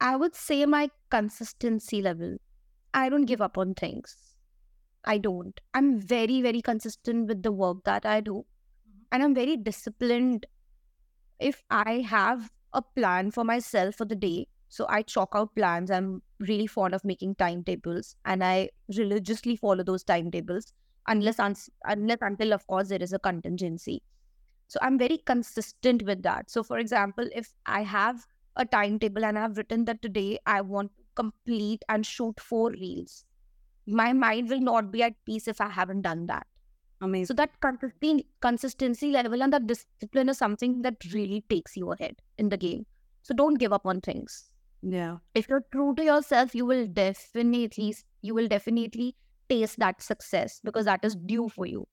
I 0.00 0.16
would 0.16 0.34
say 0.34 0.64
my 0.66 0.90
consistency 1.10 2.02
level. 2.02 2.38
I 2.94 3.08
don't 3.08 3.26
give 3.26 3.40
up 3.40 3.58
on 3.58 3.74
things. 3.74 4.34
I 5.04 5.18
don't. 5.18 5.60
I'm 5.74 6.00
very, 6.00 6.42
very 6.42 6.62
consistent 6.62 7.28
with 7.28 7.42
the 7.42 7.52
work 7.52 7.84
that 7.84 8.06
I 8.06 8.20
do. 8.20 8.46
and 9.12 9.22
I'm 9.22 9.34
very 9.34 9.56
disciplined. 9.56 10.46
If 11.40 11.62
I 11.70 12.00
have 12.00 12.50
a 12.72 12.82
plan 12.82 13.30
for 13.32 13.44
myself 13.44 13.96
for 13.96 14.04
the 14.04 14.14
day, 14.16 14.48
so 14.68 14.86
I 14.88 15.02
chalk 15.02 15.30
out 15.34 15.54
plans. 15.54 15.90
I'm 15.90 16.22
really 16.40 16.66
fond 16.66 16.94
of 16.94 17.04
making 17.04 17.36
timetables, 17.36 18.16
and 18.24 18.44
I 18.44 18.70
religiously 18.96 19.56
follow 19.56 19.82
those 19.82 20.04
timetables 20.04 20.72
unless 21.06 21.38
uns- 21.38 21.70
unless 21.84 22.18
until 22.20 22.52
of 22.52 22.66
course 22.66 22.88
there 22.88 23.02
is 23.02 23.12
a 23.12 23.18
contingency. 23.18 24.02
So 24.68 24.78
I'm 24.82 24.98
very 24.98 25.18
consistent 25.18 26.02
with 26.02 26.22
that. 26.22 26.50
So 26.50 26.62
for 26.62 26.78
example, 26.78 27.28
if 27.34 27.52
I 27.64 27.82
have 27.82 28.26
a 28.56 28.66
timetable 28.66 29.24
and 29.24 29.38
I've 29.38 29.56
written 29.56 29.86
that 29.86 30.02
today 30.02 30.38
I 30.46 30.60
want 30.60 30.92
to 30.96 31.02
complete 31.14 31.82
and 31.88 32.04
shoot 32.04 32.38
four 32.38 32.70
reels, 32.72 33.24
my 33.86 34.12
mind 34.12 34.50
will 34.50 34.60
not 34.60 34.92
be 34.92 35.02
at 35.02 35.14
peace 35.24 35.48
if 35.48 35.60
I 35.60 35.70
haven't 35.70 36.02
done 36.02 36.26
that. 36.26 36.46
Amazing. 37.00 37.26
So 37.26 37.34
that 37.34 37.58
consistency, 37.60 38.26
consistency 38.40 39.10
level 39.12 39.42
and 39.42 39.52
that 39.52 39.66
discipline 39.66 40.28
is 40.28 40.36
something 40.36 40.82
that 40.82 40.96
really 41.14 41.44
takes 41.48 41.76
you 41.76 41.92
ahead 41.92 42.16
in 42.36 42.50
the 42.50 42.56
game. 42.56 42.84
So 43.22 43.34
don't 43.34 43.54
give 43.54 43.72
up 43.72 43.86
on 43.86 44.00
things. 44.00 44.50
Yeah. 44.82 45.16
If 45.34 45.48
you're 45.48 45.64
true 45.72 45.94
to 45.96 46.04
yourself, 46.04 46.54
you 46.54 46.66
will 46.66 46.86
definitely 46.86 47.96
you 48.22 48.34
will 48.34 48.48
definitely 48.48 49.16
taste 49.48 49.78
that 49.78 50.02
success 50.02 50.60
because 50.62 50.84
that 50.84 51.04
is 51.04 51.16
due 51.16 51.48
for 51.48 51.66
you. 51.66 51.86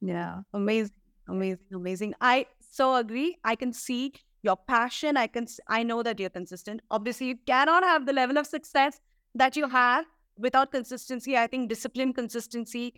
Yeah. 0.00 0.40
Amazing. 0.52 0.96
Amazing. 1.28 1.66
Amazing. 1.72 2.14
I 2.20 2.46
so 2.60 2.96
agree. 2.96 3.38
I 3.44 3.54
can 3.54 3.72
see 3.72 4.12
your 4.42 4.56
passion. 4.56 5.16
I 5.16 5.26
can 5.26 5.46
I 5.68 5.82
know 5.82 6.02
that 6.02 6.20
you're 6.20 6.30
consistent. 6.30 6.80
Obviously, 6.90 7.28
you 7.28 7.36
cannot 7.46 7.82
have 7.82 8.06
the 8.06 8.12
level 8.12 8.38
of 8.38 8.46
success 8.46 9.00
that 9.34 9.56
you 9.56 9.68
have 9.68 10.04
without 10.36 10.72
consistency. 10.72 11.36
I 11.36 11.46
think 11.46 11.68
discipline, 11.68 12.12
consistency 12.12 12.94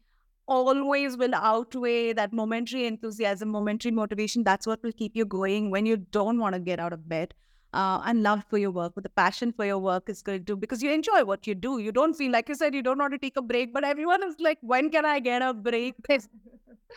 always 0.48 1.16
will 1.16 1.34
outweigh 1.34 2.12
that 2.12 2.32
momentary 2.32 2.86
enthusiasm, 2.86 3.48
momentary 3.50 3.92
motivation. 3.92 4.44
That's 4.44 4.66
what 4.66 4.82
will 4.82 4.92
keep 4.92 5.16
you 5.16 5.24
going 5.24 5.70
when 5.70 5.86
you 5.86 5.96
don't 5.96 6.38
want 6.38 6.54
to 6.54 6.60
get 6.60 6.78
out 6.78 6.92
of 6.92 7.08
bed. 7.08 7.34
Uh, 7.76 8.00
and 8.06 8.22
love 8.22 8.42
for 8.50 8.58
your 8.58 8.70
work, 8.70 8.94
with 8.96 9.02
the 9.04 9.10
passion 9.10 9.52
for 9.52 9.66
your 9.66 9.78
work 9.78 10.08
is 10.08 10.22
going 10.22 10.44
to 10.50 10.56
because 10.56 10.82
you 10.82 10.90
enjoy 10.90 11.24
what 11.30 11.46
you 11.46 11.54
do. 11.54 11.78
You 11.86 11.92
don't 11.92 12.14
feel 12.20 12.32
like 12.32 12.48
you 12.48 12.54
said 12.54 12.74
you 12.74 12.82
don't 12.86 12.98
want 13.04 13.12
to 13.16 13.18
take 13.18 13.36
a 13.36 13.42
break, 13.42 13.74
but 13.74 13.84
everyone 13.84 14.22
is 14.28 14.36
like, 14.46 14.58
when 14.62 14.88
can 14.94 15.04
I 15.04 15.20
get 15.20 15.42
a 15.42 15.52
break? 15.52 15.94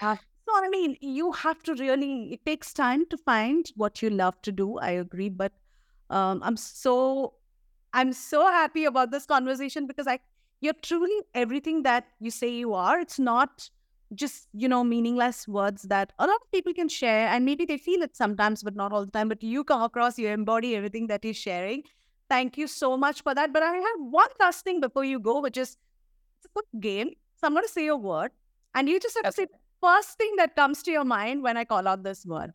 Uh, 0.01 0.15
so 0.15 0.55
I 0.55 0.69
mean, 0.69 0.95
you 1.01 1.31
have 1.33 1.61
to 1.63 1.73
really. 1.75 2.33
It 2.33 2.45
takes 2.45 2.73
time 2.73 3.05
to 3.07 3.17
find 3.17 3.69
what 3.75 4.01
you 4.01 4.09
love 4.09 4.41
to 4.43 4.51
do. 4.51 4.77
I 4.77 4.91
agree, 4.91 5.27
but 5.29 5.51
um, 6.09 6.41
I'm 6.43 6.55
so 6.57 7.33
I'm 7.93 8.13
so 8.13 8.47
happy 8.47 8.85
about 8.85 9.11
this 9.11 9.25
conversation 9.25 9.87
because 9.87 10.07
I 10.07 10.19
you're 10.61 10.79
truly 10.81 11.19
everything 11.33 11.83
that 11.83 12.07
you 12.19 12.31
say 12.31 12.49
you 12.49 12.73
are. 12.73 12.99
It's 12.99 13.19
not 13.19 13.69
just 14.15 14.47
you 14.53 14.67
know 14.67 14.83
meaningless 14.83 15.47
words 15.47 15.83
that 15.83 16.13
a 16.19 16.25
lot 16.25 16.35
of 16.35 16.51
people 16.51 16.73
can 16.73 16.89
share, 16.89 17.27
and 17.27 17.45
maybe 17.45 17.65
they 17.65 17.77
feel 17.77 18.01
it 18.01 18.15
sometimes, 18.15 18.63
but 18.63 18.75
not 18.75 18.91
all 18.91 19.05
the 19.05 19.11
time. 19.11 19.29
But 19.29 19.43
you 19.43 19.63
come 19.63 19.81
across, 19.81 20.17
you 20.17 20.27
embody 20.27 20.75
everything 20.75 21.07
that 21.07 21.23
you're 21.23 21.33
sharing. 21.33 21.83
Thank 22.29 22.57
you 22.57 22.67
so 22.67 22.95
much 22.95 23.23
for 23.23 23.33
that. 23.33 23.53
But 23.53 23.63
I 23.63 23.73
have 23.73 23.99
one 23.99 24.29
last 24.39 24.63
thing 24.63 24.79
before 24.81 25.03
you 25.03 25.19
go, 25.19 25.39
which 25.41 25.57
is 25.57 25.77
it's 26.37 26.45
a 26.45 26.49
quick 26.49 26.67
game. 26.79 27.11
So 27.35 27.47
I'm 27.47 27.53
going 27.53 27.65
to 27.65 27.71
say 27.71 27.87
a 27.87 27.95
word, 27.95 28.31
and 28.75 28.89
you 28.89 28.99
just 28.99 29.15
have 29.15 29.33
to 29.33 29.41
say 29.41 29.47
first 29.81 30.17
thing 30.17 30.35
that 30.37 30.55
comes 30.55 30.83
to 30.83 30.91
your 30.91 31.05
mind 31.05 31.43
when 31.43 31.57
I 31.57 31.65
call 31.65 31.87
out 31.87 32.03
this 32.03 32.25
word. 32.25 32.53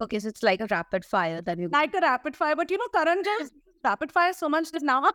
Okay, 0.00 0.18
so 0.18 0.28
it's 0.28 0.42
like 0.42 0.60
a 0.60 0.66
rapid 0.70 1.04
fire 1.04 1.40
that 1.42 1.58
you 1.58 1.68
Like 1.68 1.94
a 1.94 2.00
rapid 2.00 2.36
fire, 2.36 2.56
but 2.56 2.70
you 2.70 2.78
know, 2.78 2.88
Karan 2.92 3.22
just 3.24 3.52
rapid 3.84 4.12
fire 4.12 4.32
so 4.32 4.48
much 4.48 4.70
that 4.72 4.82
now 4.82 5.02
let 5.02 5.12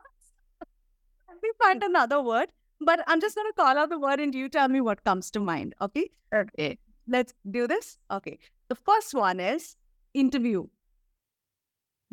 me 1.43 1.49
find 1.61 1.83
another 1.83 2.21
word. 2.21 2.51
But 2.83 3.03
I'm 3.07 3.21
just 3.21 3.35
gonna 3.35 3.53
call 3.53 3.77
out 3.77 3.89
the 3.89 3.99
word 3.99 4.19
and 4.19 4.33
you 4.33 4.49
tell 4.49 4.67
me 4.67 4.81
what 4.81 5.03
comes 5.03 5.29
to 5.31 5.39
mind. 5.39 5.75
Okay? 5.81 6.09
Okay. 6.33 6.77
Let's 7.07 7.33
do 7.49 7.67
this. 7.67 7.97
Okay. 8.09 8.39
The 8.69 8.75
first 8.75 9.13
one 9.13 9.39
is 9.39 9.75
interview. 10.13 10.65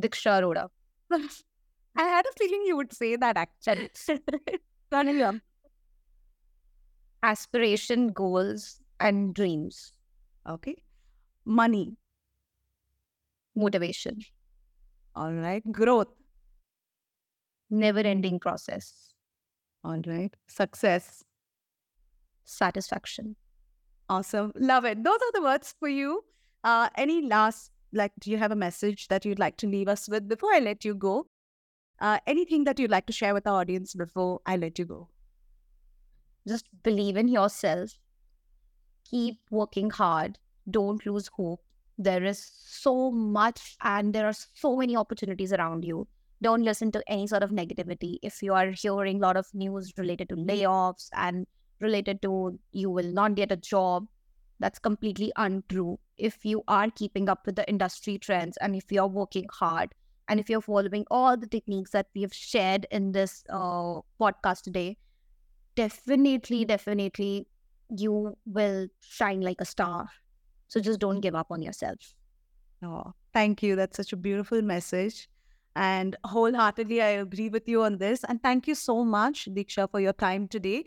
Diksha 0.00 0.40
Arora. 0.40 0.68
I 1.96 2.02
had 2.02 2.24
a 2.26 2.32
feeling 2.38 2.64
you 2.66 2.76
would 2.76 2.92
say 2.92 3.16
that 3.16 3.36
actually. 3.36 3.90
Aspiration, 7.22 8.08
goals, 8.12 8.80
and 9.00 9.34
dreams. 9.34 9.92
Okay. 10.48 10.76
Money. 11.44 11.96
Motivation. 13.56 14.20
All 15.16 15.32
right. 15.32 15.62
Growth. 15.72 16.08
Never 17.70 18.00
ending 18.00 18.38
process. 18.38 19.07
All 19.84 20.00
right. 20.06 20.34
Success. 20.46 21.24
Satisfaction. 22.44 23.36
Awesome. 24.08 24.52
Love 24.56 24.84
it. 24.84 25.02
Those 25.04 25.16
are 25.16 25.32
the 25.34 25.42
words 25.42 25.74
for 25.78 25.88
you. 25.88 26.24
Uh, 26.64 26.88
any 26.96 27.22
last, 27.22 27.70
like, 27.92 28.12
do 28.20 28.30
you 28.30 28.38
have 28.38 28.52
a 28.52 28.56
message 28.56 29.08
that 29.08 29.24
you'd 29.24 29.38
like 29.38 29.56
to 29.58 29.66
leave 29.66 29.88
us 29.88 30.08
with 30.08 30.28
before 30.28 30.52
I 30.52 30.58
let 30.58 30.84
you 30.84 30.94
go? 30.94 31.26
Uh, 32.00 32.18
anything 32.26 32.64
that 32.64 32.78
you'd 32.78 32.90
like 32.90 33.06
to 33.06 33.12
share 33.12 33.34
with 33.34 33.46
our 33.46 33.60
audience 33.60 33.94
before 33.94 34.40
I 34.46 34.56
let 34.56 34.78
you 34.78 34.84
go? 34.84 35.08
Just 36.46 36.66
believe 36.82 37.16
in 37.16 37.28
yourself. 37.28 37.90
Keep 39.10 39.38
working 39.50 39.90
hard. 39.90 40.38
Don't 40.70 41.04
lose 41.04 41.28
hope. 41.28 41.60
There 41.98 42.24
is 42.24 42.50
so 42.64 43.10
much 43.10 43.76
and 43.82 44.14
there 44.14 44.26
are 44.26 44.34
so 44.54 44.76
many 44.76 44.96
opportunities 44.96 45.52
around 45.52 45.84
you. 45.84 46.06
Don't 46.40 46.62
listen 46.62 46.92
to 46.92 47.02
any 47.08 47.26
sort 47.26 47.42
of 47.42 47.50
negativity. 47.50 48.18
If 48.22 48.42
you 48.42 48.54
are 48.54 48.70
hearing 48.70 49.16
a 49.18 49.20
lot 49.20 49.36
of 49.36 49.46
news 49.54 49.92
related 49.96 50.28
to 50.28 50.36
layoffs 50.36 51.08
and 51.12 51.46
related 51.80 52.22
to 52.22 52.58
you 52.72 52.90
will 52.90 53.12
not 53.12 53.34
get 53.34 53.52
a 53.52 53.56
job, 53.56 54.06
that's 54.60 54.78
completely 54.78 55.32
untrue. 55.36 55.98
If 56.16 56.44
you 56.44 56.62
are 56.68 56.90
keeping 56.90 57.28
up 57.28 57.46
with 57.46 57.56
the 57.56 57.68
industry 57.68 58.18
trends 58.18 58.56
and 58.58 58.76
if 58.76 58.90
you 58.90 59.00
are 59.00 59.08
working 59.08 59.46
hard 59.52 59.92
and 60.28 60.38
if 60.38 60.48
you're 60.48 60.60
following 60.60 61.04
all 61.10 61.36
the 61.36 61.46
techniques 61.46 61.90
that 61.92 62.06
we 62.14 62.22
have 62.22 62.34
shared 62.34 62.86
in 62.90 63.12
this 63.12 63.44
uh, 63.50 64.00
podcast 64.20 64.62
today, 64.62 64.96
definitely, 65.74 66.64
definitely 66.64 67.46
you 67.88 68.36
will 68.46 68.88
shine 69.00 69.40
like 69.40 69.60
a 69.60 69.64
star. 69.64 70.08
So 70.68 70.80
just 70.80 71.00
don't 71.00 71.20
give 71.20 71.34
up 71.34 71.46
on 71.50 71.62
yourself. 71.62 72.14
Oh, 72.82 73.14
thank 73.32 73.62
you. 73.62 73.74
That's 73.74 73.96
such 73.96 74.12
a 74.12 74.16
beautiful 74.16 74.60
message. 74.62 75.28
And 75.76 76.16
wholeheartedly, 76.24 77.02
I 77.02 77.08
agree 77.08 77.48
with 77.48 77.68
you 77.68 77.82
on 77.82 77.98
this. 77.98 78.24
And 78.24 78.42
thank 78.42 78.66
you 78.66 78.74
so 78.74 79.04
much, 79.04 79.46
Diksha, 79.46 79.90
for 79.90 80.00
your 80.00 80.12
time 80.12 80.48
today. 80.48 80.84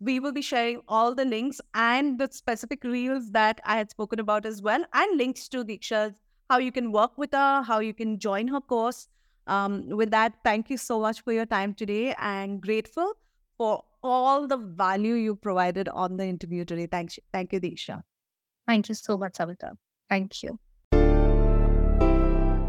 We 0.00 0.20
will 0.20 0.32
be 0.32 0.42
sharing 0.42 0.80
all 0.86 1.14
the 1.14 1.24
links 1.24 1.60
and 1.74 2.18
the 2.18 2.28
specific 2.30 2.84
reels 2.84 3.30
that 3.32 3.60
I 3.64 3.76
had 3.76 3.90
spoken 3.90 4.20
about 4.20 4.46
as 4.46 4.62
well, 4.62 4.84
and 4.92 5.18
links 5.18 5.48
to 5.48 5.64
Diksha's, 5.64 6.12
how 6.48 6.58
you 6.58 6.70
can 6.70 6.92
work 6.92 7.18
with 7.18 7.32
her, 7.32 7.62
how 7.62 7.80
you 7.80 7.92
can 7.92 8.18
join 8.18 8.46
her 8.48 8.60
course. 8.60 9.08
Um, 9.48 9.88
with 9.88 10.10
that, 10.10 10.34
thank 10.44 10.70
you 10.70 10.76
so 10.76 11.00
much 11.00 11.22
for 11.22 11.32
your 11.32 11.46
time 11.46 11.74
today 11.74 12.14
and 12.20 12.60
grateful 12.60 13.14
for 13.56 13.82
all 14.02 14.46
the 14.46 14.58
value 14.58 15.14
you 15.14 15.34
provided 15.34 15.88
on 15.88 16.16
the 16.16 16.26
interview 16.26 16.64
today. 16.64 16.86
Thank 16.86 17.16
you. 17.16 17.22
Thank 17.32 17.52
you, 17.52 17.60
Diksha. 17.60 18.02
Thank 18.66 18.88
you 18.88 18.94
so 18.94 19.18
much, 19.18 19.32
Savita. 19.32 19.72
Thank 20.08 20.42
you. 20.42 20.58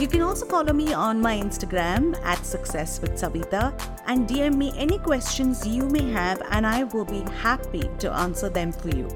You 0.00 0.06
can 0.06 0.22
also 0.22 0.46
follow 0.46 0.72
me 0.72 0.92
on 0.92 1.20
my 1.20 1.36
Instagram 1.36 2.16
at 2.22 2.44
Success 2.46 3.00
with 3.00 3.12
Savita 3.12 3.72
and 4.06 4.28
DM 4.28 4.54
me 4.54 4.72
any 4.76 4.98
questions 4.98 5.66
you 5.66 5.84
may 5.88 6.08
have, 6.10 6.40
and 6.50 6.66
I 6.66 6.84
will 6.84 7.04
be 7.04 7.22
happy 7.42 7.90
to 7.98 8.12
answer 8.12 8.48
them 8.48 8.72
for 8.72 8.90
you. 8.90 9.08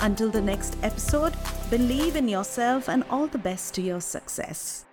Until 0.00 0.30
the 0.30 0.40
next 0.40 0.76
episode, 0.82 1.34
believe 1.70 2.16
in 2.16 2.28
yourself 2.28 2.88
and 2.88 3.04
all 3.10 3.26
the 3.26 3.38
best 3.38 3.74
to 3.74 3.82
your 3.82 4.00
success. 4.00 4.86